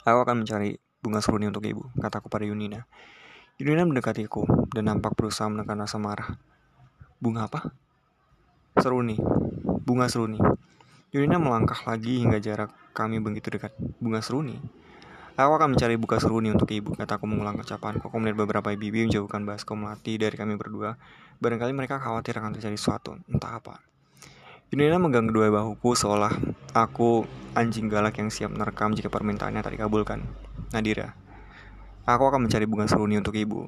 Aku 0.07 0.23
akan 0.23 0.47
mencari 0.47 0.79
bunga 1.03 1.19
seruni 1.19 1.51
untuk 1.51 1.67
ibu, 1.67 1.83
kataku 1.99 2.31
pada 2.31 2.47
Yunina. 2.47 2.87
Yunina 3.59 3.83
mendekatiku 3.83 4.47
dan 4.71 4.87
nampak 4.87 5.19
berusaha 5.19 5.51
menekan 5.51 5.83
rasa 5.83 5.99
marah. 5.99 6.39
Bunga 7.19 7.51
apa? 7.51 7.75
Seruni. 8.79 9.19
Bunga 9.83 10.07
seruni. 10.07 10.39
Yunina 11.11 11.39
melangkah 11.39 11.79
lagi 11.87 12.23
hingga 12.23 12.39
jarak 12.39 12.71
kami 12.95 13.19
begitu 13.19 13.51
dekat. 13.51 13.75
Bunga 13.99 14.23
seruni. 14.23 14.59
Aku 15.35 15.51
akan 15.51 15.75
mencari 15.75 15.99
buka 15.99 16.15
seruni 16.15 16.47
untuk 16.47 16.71
ibu, 16.71 16.95
kataku 16.95 17.27
mengulang 17.27 17.59
ucapan. 17.59 17.99
Aku 17.99 18.15
melihat 18.23 18.47
beberapa 18.47 18.71
ibu 18.71 18.87
menjauhkan 18.87 19.43
baskom 19.43 19.83
melati 19.83 20.15
dari 20.15 20.31
kami 20.39 20.55
berdua. 20.55 20.95
Barangkali 21.43 21.75
mereka 21.75 21.99
khawatir 21.99 22.39
akan 22.39 22.55
terjadi 22.55 22.79
sesuatu, 22.79 23.19
entah 23.27 23.59
apa. 23.59 23.83
Yunina 24.71 24.95
megang 24.95 25.27
kedua 25.27 25.51
bahuku 25.51 25.91
seolah 25.91 26.31
aku 26.71 27.27
anjing 27.51 27.91
galak 27.91 28.15
yang 28.15 28.31
siap 28.31 28.55
merekam 28.55 28.95
jika 28.95 29.11
permintaannya 29.11 29.59
tak 29.59 29.75
dikabulkan. 29.75 30.23
Nadira, 30.71 31.11
aku 32.07 32.23
akan 32.31 32.47
mencari 32.47 32.63
bunga 32.63 32.87
seruni 32.87 33.19
untuk 33.19 33.35
ibu. 33.35 33.67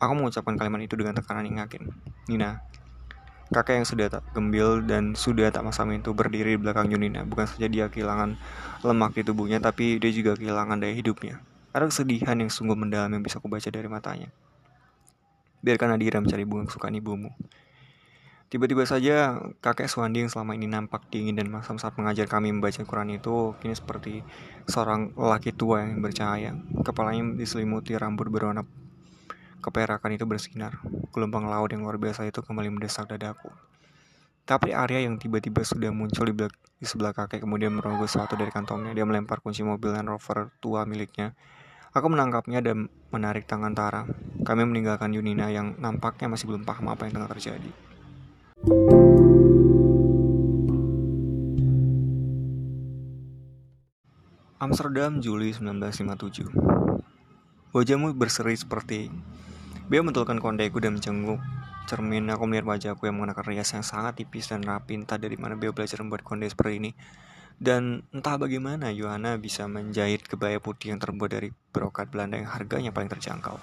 Aku 0.00 0.12
mengucapkan 0.16 0.60
kalimat 0.60 0.80
itu 0.84 0.92
dengan 0.96 1.16
tekanan 1.16 1.44
yang 1.48 1.64
yakin. 1.64 1.88
Nina, 2.28 2.64
Kakek 3.50 3.82
yang 3.82 3.88
sudah 3.88 4.06
tak 4.06 4.22
gembil 4.30 4.78
dan 4.86 5.18
sudah 5.18 5.50
tak 5.50 5.66
masam 5.66 5.90
itu 5.90 6.14
berdiri 6.14 6.54
di 6.54 6.60
belakang 6.62 6.86
Yunina. 6.86 7.26
Bukan 7.26 7.50
saja 7.50 7.66
dia 7.66 7.90
kehilangan 7.90 8.38
lemak 8.86 9.18
di 9.18 9.26
tubuhnya, 9.26 9.58
tapi 9.58 9.98
dia 9.98 10.14
juga 10.14 10.38
kehilangan 10.38 10.78
daya 10.78 10.94
hidupnya. 10.94 11.42
Ada 11.74 11.90
kesedihan 11.90 12.38
yang 12.38 12.46
sungguh 12.46 12.78
mendalam 12.78 13.10
yang 13.10 13.26
bisa 13.26 13.42
kubaca 13.42 13.66
dari 13.66 13.90
matanya. 13.90 14.30
Biarkan 15.66 15.98
Nadira 15.98 16.22
mencari 16.22 16.46
bunga 16.46 16.70
kesukaan 16.70 16.94
ibumu. 16.94 17.34
Tiba-tiba 18.50 18.82
saja 18.82 19.38
kakek 19.62 19.86
Suwandi 19.86 20.26
yang 20.26 20.30
selama 20.30 20.58
ini 20.58 20.66
nampak 20.66 21.06
dingin 21.06 21.38
dan 21.38 21.46
masam 21.46 21.78
saat 21.78 21.94
mengajar 21.94 22.26
kami 22.26 22.50
membaca 22.50 22.82
Quran 22.82 23.14
itu 23.14 23.54
kini 23.62 23.78
seperti 23.78 24.26
seorang 24.66 25.14
lelaki 25.14 25.54
tua 25.54 25.86
yang 25.86 26.02
bercahaya. 26.02 26.58
Kepalanya 26.82 27.38
diselimuti 27.38 27.94
rambut 27.94 28.26
berwarna 28.26 28.66
Keperakan 29.60 30.16
itu 30.16 30.24
bersinar. 30.24 30.80
Gelombang 31.12 31.44
laut 31.44 31.68
yang 31.68 31.84
luar 31.84 32.00
biasa 32.00 32.24
itu 32.24 32.40
kembali 32.40 32.72
mendesak 32.72 33.12
dadaku. 33.12 33.52
Tapi 34.48 34.72
Arya 34.72 35.04
yang 35.04 35.20
tiba-tiba 35.20 35.60
sudah 35.60 35.92
muncul 35.92 36.24
di, 36.26 36.34
di 36.80 36.86
sebelah 36.88 37.12
kakek 37.12 37.44
kemudian 37.44 37.76
merogoh 37.76 38.08
sesuatu 38.08 38.40
dari 38.40 38.48
kantongnya. 38.48 38.96
Dia 38.96 39.04
melempar 39.04 39.44
kunci 39.44 39.60
mobil 39.60 39.92
Land 39.92 40.08
Rover 40.08 40.48
tua 40.64 40.88
miliknya. 40.88 41.36
Aku 41.92 42.08
menangkapnya 42.08 42.64
dan 42.64 42.88
menarik 43.12 43.44
tangan 43.44 43.76
Tara. 43.76 44.08
Kami 44.40 44.62
meninggalkan 44.64 45.12
Yunina 45.12 45.52
yang 45.52 45.76
nampaknya 45.76 46.32
masih 46.32 46.48
belum 46.48 46.64
paham 46.64 46.88
apa 46.88 47.04
yang 47.04 47.20
tengah 47.20 47.30
terjadi. 47.36 47.70
Amsterdam, 54.60 55.20
Juli 55.20 55.52
1957. 55.52 56.79
Wajahmu 57.70 58.18
berseri 58.18 58.58
seperti 58.58 59.06
Beliau 59.90 60.06
mentulkan 60.06 60.38
kondeku 60.38 60.78
dan 60.78 60.98
mencenguk 60.98 61.42
cermin. 61.90 62.26
Aku 62.30 62.46
melihat 62.46 62.66
wajahku 62.66 63.10
yang 63.10 63.18
mengenakan 63.18 63.42
rias 63.42 63.74
yang 63.74 63.82
sangat 63.82 64.22
tipis 64.22 64.46
dan 64.46 64.62
rapi. 64.62 64.94
Entah 64.94 65.18
dari 65.18 65.34
mana 65.34 65.58
beliau 65.58 65.74
belajar 65.74 65.98
membuat 65.98 66.22
konde 66.22 66.46
seperti 66.46 66.78
ini. 66.78 66.90
Dan 67.58 68.06
entah 68.14 68.38
bagaimana 68.38 68.94
Yohana 68.94 69.34
bisa 69.38 69.66
menjahit 69.66 70.26
kebaya 70.30 70.62
putih 70.62 70.94
yang 70.94 71.02
terbuat 71.02 71.30
dari 71.30 71.50
brokat 71.74 72.14
Belanda 72.14 72.38
yang 72.38 72.46
harganya 72.46 72.94
paling 72.94 73.10
terjangkau. 73.10 73.58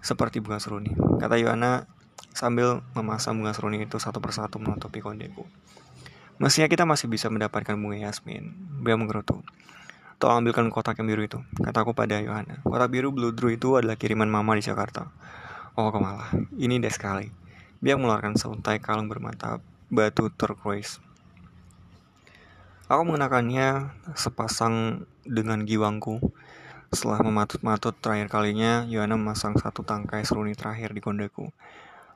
Seperti 0.00 0.40
bunga 0.40 0.60
seruni. 0.64 0.96
Kata 0.96 1.36
Yohana 1.36 1.84
sambil 2.32 2.80
memasang 2.96 3.36
bunga 3.36 3.52
seruni 3.52 3.84
itu 3.84 4.00
satu 4.00 4.24
persatu 4.24 4.56
menutupi 4.56 5.04
kondeku. 5.04 5.44
Mestinya 6.40 6.72
kita 6.72 6.88
masih 6.88 7.12
bisa 7.12 7.28
mendapatkan 7.28 7.76
bunga 7.76 8.08
Yasmin. 8.08 8.48
Beliau 8.80 8.96
menggerutu. 8.96 9.44
Tolong 10.18 10.42
ambilkan 10.42 10.66
kotak 10.66 10.98
yang 10.98 11.06
biru 11.06 11.22
itu, 11.22 11.38
kataku 11.62 11.94
pada 11.94 12.18
Yohana. 12.18 12.58
Kotak 12.66 12.90
biru 12.90 13.14
Blue 13.14 13.30
Drew 13.30 13.54
itu 13.54 13.78
adalah 13.78 13.94
kiriman 13.94 14.26
mama 14.26 14.58
di 14.58 14.66
Jakarta. 14.66 15.14
Oh 15.78 15.94
kemalah, 15.94 16.34
ini 16.58 16.82
deh 16.82 16.90
sekali. 16.90 17.30
Dia 17.78 17.94
mengeluarkan 17.94 18.34
seuntai 18.34 18.82
kalung 18.82 19.06
bermata 19.06 19.62
batu 19.86 20.26
turquoise. 20.34 20.98
Aku 22.90 23.06
mengenakannya 23.06 23.94
sepasang 24.18 25.06
dengan 25.22 25.62
giwangku. 25.62 26.18
Setelah 26.90 27.22
mematut-matut 27.22 27.94
terakhir 28.02 28.26
kalinya, 28.26 28.82
Yohana 28.90 29.14
memasang 29.14 29.54
satu 29.54 29.86
tangkai 29.86 30.26
seruni 30.26 30.58
terakhir 30.58 30.98
di 30.98 31.04
kondeku. 31.04 31.54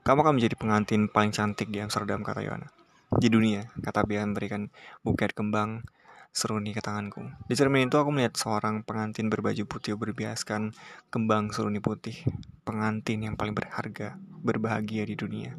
Kamu 0.03 0.27
akan 0.27 0.43
menjadi 0.43 0.59
pengantin 0.59 1.07
paling 1.07 1.31
cantik 1.31 1.71
di 1.71 1.79
Amsterdam, 1.79 2.27
kata 2.27 2.43
Yohana. 2.43 2.67
Di 3.15 3.31
dunia, 3.31 3.71
kata 3.79 4.03
Bea 4.03 4.27
memberikan 4.27 4.75
buket 5.07 5.39
kembang 5.39 5.87
seruni 6.33 6.73
ke 6.73 6.81
tanganku. 6.81 7.29
Di 7.45 7.55
cermin 7.55 7.93
itu 7.93 8.01
aku 8.01 8.09
melihat 8.09 8.35
seorang 8.41 8.81
pengantin 8.83 9.29
berbaju 9.29 9.69
putih 9.69 10.01
berbiaskan 10.01 10.73
kembang 11.13 11.53
seruni 11.53 11.79
putih. 11.79 12.17
Pengantin 12.65 13.29
yang 13.29 13.37
paling 13.37 13.53
berharga, 13.53 14.17
berbahagia 14.41 15.05
di 15.05 15.15
dunia. 15.15 15.53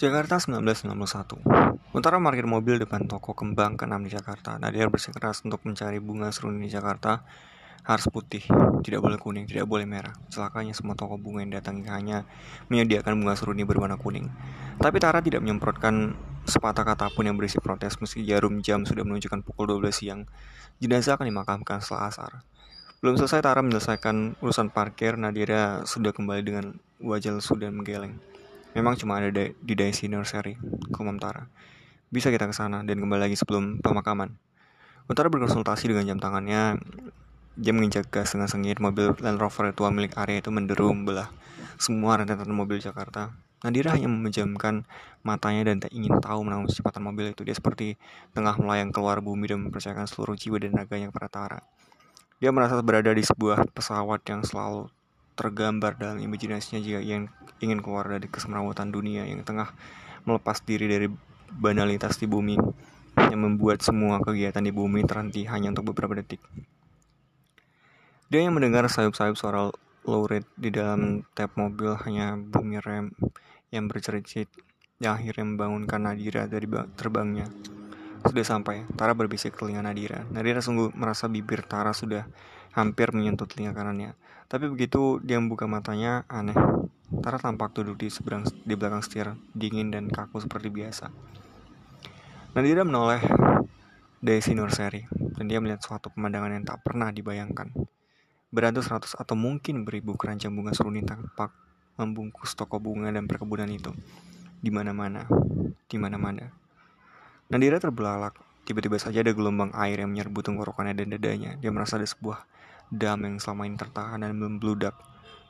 Jakarta 0.00 0.40
1991 0.40 1.44
Utara 1.92 2.16
parkir 2.16 2.48
mobil 2.48 2.80
depan 2.80 3.04
toko 3.04 3.36
kembang 3.36 3.76
ke-6 3.76 4.00
di 4.00 4.10
Jakarta 4.16 4.56
Nadia 4.56 4.88
bersikeras 4.88 5.44
untuk 5.44 5.60
mencari 5.68 6.00
bunga 6.00 6.32
seruni 6.32 6.64
di 6.64 6.72
Jakarta 6.72 7.20
harus 7.84 8.06
putih, 8.12 8.44
tidak 8.84 9.00
boleh 9.00 9.16
kuning, 9.16 9.48
tidak 9.48 9.64
boleh 9.64 9.88
merah. 9.88 10.12
Celakanya 10.28 10.76
semua 10.76 10.94
toko 10.94 11.16
bunga 11.16 11.44
yang 11.44 11.52
datang 11.56 11.80
hanya 11.88 12.28
menyediakan 12.68 13.18
bunga 13.20 13.34
seruni 13.36 13.64
berwarna 13.64 13.96
kuning. 13.96 14.28
Tapi 14.80 14.96
Tara 15.00 15.20
tidak 15.20 15.40
menyemprotkan 15.44 16.16
sepatah 16.44 16.84
kata 16.84 17.12
pun 17.12 17.28
yang 17.28 17.36
berisi 17.36 17.60
protes 17.60 18.00
meski 18.00 18.24
jarum 18.24 18.64
jam 18.64 18.88
sudah 18.88 19.04
menunjukkan 19.04 19.44
pukul 19.44 19.68
12 19.68 19.92
siang. 19.92 20.20
Jenazah 20.80 21.20
akan 21.20 21.28
dimakamkan 21.28 21.84
setelah 21.84 22.08
asar. 22.08 22.32
Belum 23.00 23.16
selesai 23.16 23.40
Tara 23.40 23.64
menyelesaikan 23.64 24.40
urusan 24.44 24.68
parkir, 24.72 25.16
Nadira 25.16 25.84
sudah 25.88 26.12
kembali 26.12 26.42
dengan 26.44 26.76
wajah 27.00 27.40
lesu 27.40 27.56
dan 27.56 27.72
menggeleng. 27.72 28.20
Memang 28.76 28.94
cuma 28.94 29.18
ada 29.18 29.32
di 29.32 29.74
Daisy 29.74 30.06
Nursery, 30.06 30.60
kumam 30.92 31.16
Tara. 31.16 31.48
Bisa 32.12 32.28
kita 32.28 32.44
ke 32.44 32.54
sana 32.54 32.84
dan 32.84 33.00
kembali 33.00 33.24
lagi 33.24 33.36
sebelum 33.40 33.80
pemakaman. 33.80 34.36
Utara 35.10 35.26
berkonsultasi 35.26 35.90
dengan 35.90 36.06
jam 36.06 36.18
tangannya 36.22 36.78
Jam 37.58 37.82
menginjak 37.82 38.06
gas 38.14 38.30
dengan 38.30 38.46
sengit, 38.46 38.78
mobil 38.78 39.10
Land 39.18 39.42
Rover 39.42 39.74
tua 39.74 39.90
milik 39.90 40.14
Arya 40.14 40.38
itu 40.38 40.54
menderum 40.54 41.02
belah 41.02 41.34
semua 41.80 42.20
rentetan 42.20 42.46
mobil 42.54 42.78
Jakarta. 42.78 43.34
Nadira 43.60 43.92
hanya 43.92 44.08
memejamkan 44.08 44.88
matanya 45.20 45.68
dan 45.68 45.84
tak 45.84 45.92
ingin 45.92 46.16
tahu 46.22 46.46
menang 46.46 46.64
kecepatan 46.64 47.04
mobil 47.04 47.34
itu. 47.34 47.42
Dia 47.44 47.52
seperti 47.52 47.98
tengah 48.32 48.56
melayang 48.56 48.94
keluar 48.94 49.20
bumi 49.20 49.50
dan 49.50 49.66
mempercayakan 49.66 50.06
seluruh 50.08 50.38
jiwa 50.38 50.62
dan 50.62 50.72
raganya 50.78 51.12
kepada 51.12 51.28
Tara. 51.28 51.60
Dia 52.40 52.54
merasa 52.54 52.80
berada 52.80 53.12
di 53.12 53.20
sebuah 53.20 53.68
pesawat 53.74 54.24
yang 54.30 54.40
selalu 54.46 54.88
tergambar 55.36 55.96
dalam 55.96 56.20
imajinasinya 56.20 56.80
jika 56.80 57.00
ia 57.04 57.28
ingin 57.60 57.80
keluar 57.84 58.08
dari 58.08 58.28
kesemrawutan 58.28 58.88
dunia 58.88 59.28
yang 59.28 59.44
tengah 59.44 59.72
melepas 60.24 60.64
diri 60.64 60.88
dari 60.88 61.08
banalitas 61.52 62.16
di 62.16 62.24
bumi 62.24 62.56
yang 63.16 63.40
membuat 63.40 63.84
semua 63.84 64.20
kegiatan 64.24 64.64
di 64.64 64.72
bumi 64.72 65.04
terhenti 65.04 65.44
hanya 65.44 65.72
untuk 65.72 65.92
beberapa 65.92 66.16
detik. 66.16 66.40
Dia 68.30 68.46
yang 68.46 68.54
mendengar 68.54 68.86
sayup-sayup 68.86 69.34
suara 69.34 69.74
rate 70.06 70.46
di 70.54 70.70
dalam 70.70 71.26
tap 71.34 71.50
mobil 71.58 71.98
hanya 72.06 72.38
bunyi 72.38 72.78
rem 72.78 73.10
yang 73.74 73.90
bercericit 73.90 74.46
yang 75.02 75.18
akhirnya 75.18 75.42
membangunkan 75.42 75.98
Nadira 75.98 76.46
dari 76.46 76.70
terbangnya. 76.94 77.50
Sudah 78.22 78.46
sampai, 78.46 78.86
Tara 78.94 79.18
berbisik 79.18 79.58
ke 79.58 79.66
telinga 79.66 79.82
Nadira. 79.82 80.22
Nadira 80.30 80.62
sungguh 80.62 80.94
merasa 80.94 81.26
bibir 81.26 81.66
Tara 81.66 81.90
sudah 81.90 82.30
hampir 82.78 83.10
menyentuh 83.10 83.50
telinga 83.50 83.74
kanannya. 83.74 84.14
Tapi 84.46 84.70
begitu 84.70 85.18
dia 85.26 85.42
membuka 85.42 85.66
matanya, 85.66 86.22
aneh. 86.30 86.54
Tara 87.10 87.34
tampak 87.42 87.74
duduk 87.74 87.98
di 87.98 88.14
seberang 88.14 88.46
di 88.46 88.78
belakang 88.78 89.02
setir, 89.02 89.34
dingin 89.58 89.90
dan 89.90 90.06
kaku 90.06 90.38
seperti 90.38 90.70
biasa. 90.70 91.10
Nadira 92.54 92.86
menoleh 92.86 93.26
Daisy 94.22 94.54
Nurseri, 94.54 95.02
dan 95.34 95.50
dia 95.50 95.58
melihat 95.58 95.82
suatu 95.82 96.14
pemandangan 96.14 96.54
yang 96.54 96.62
tak 96.62 96.78
pernah 96.86 97.10
dibayangkan. 97.10 97.74
Beratus 98.50 98.90
ratus 98.90 99.12
atau 99.14 99.38
mungkin 99.38 99.86
beribu 99.86 100.18
keranjang 100.18 100.50
bunga 100.50 100.74
seruni 100.74 101.06
tampak 101.06 101.54
membungkus 101.94 102.58
toko 102.58 102.82
bunga 102.82 103.14
dan 103.14 103.30
perkebunan 103.30 103.70
itu. 103.70 103.94
Di 104.58 104.74
mana-mana, 104.74 105.22
di 105.86 105.96
mana-mana. 106.02 106.50
Nadira 107.46 107.78
terbelalak. 107.78 108.34
Tiba-tiba 108.66 108.98
saja 108.98 109.22
ada 109.22 109.30
gelombang 109.30 109.70
air 109.74 110.02
yang 110.02 110.10
menyerbu 110.10 110.42
tenggorokannya 110.42 110.98
dan 110.98 111.14
dadanya. 111.14 111.50
Dia 111.62 111.70
merasa 111.70 111.98
ada 111.98 112.06
sebuah 112.06 112.42
dam 112.90 113.22
yang 113.22 113.38
selama 113.38 113.70
ini 113.70 113.78
tertahan 113.78 114.18
dan 114.22 114.34
belum 114.34 114.58
beludak. 114.58 114.98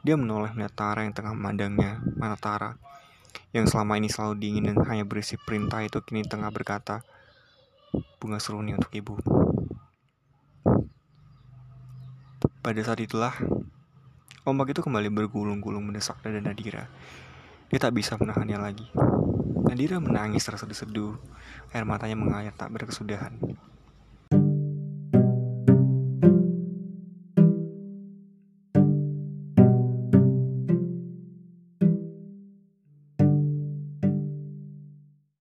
Dia 0.01 0.17
menoleh 0.17 0.53
melihat 0.57 0.73
Tara 0.77 1.05
yang 1.05 1.17
tengah 1.17 1.33
memandangnya. 1.33 2.05
Mana 2.21 2.37
Tara? 2.37 2.77
Yang 3.53 3.77
selama 3.77 3.97
ini 4.01 4.09
selalu 4.09 4.35
dingin 4.41 4.65
dan 4.73 4.77
hanya 4.89 5.05
berisi 5.05 5.41
perintah 5.41 5.85
itu 5.85 6.01
kini 6.05 6.25
tengah 6.25 6.49
berkata, 6.53 7.05
Bunga 8.21 8.37
seruni 8.41 8.77
untuk 8.77 8.93
ibu. 8.93 9.21
Pada 12.41 12.81
saat 12.81 13.05
itulah, 13.05 13.37
ombak 14.49 14.73
itu 14.73 14.81
kembali 14.81 15.13
bergulung-gulung 15.13 15.85
mendesak 15.85 16.17
dada 16.25 16.41
Nadira. 16.41 16.89
Dia 17.69 17.77
tak 17.77 17.93
bisa 17.93 18.17
menahannya 18.17 18.57
lagi. 18.57 18.89
Nadira 19.69 20.01
menangis 20.01 20.49
terseduh-seduh, 20.49 21.21
air 21.77 21.85
matanya 21.85 22.17
mengalir 22.17 22.57
tak 22.57 22.73
berkesudahan. 22.73 23.37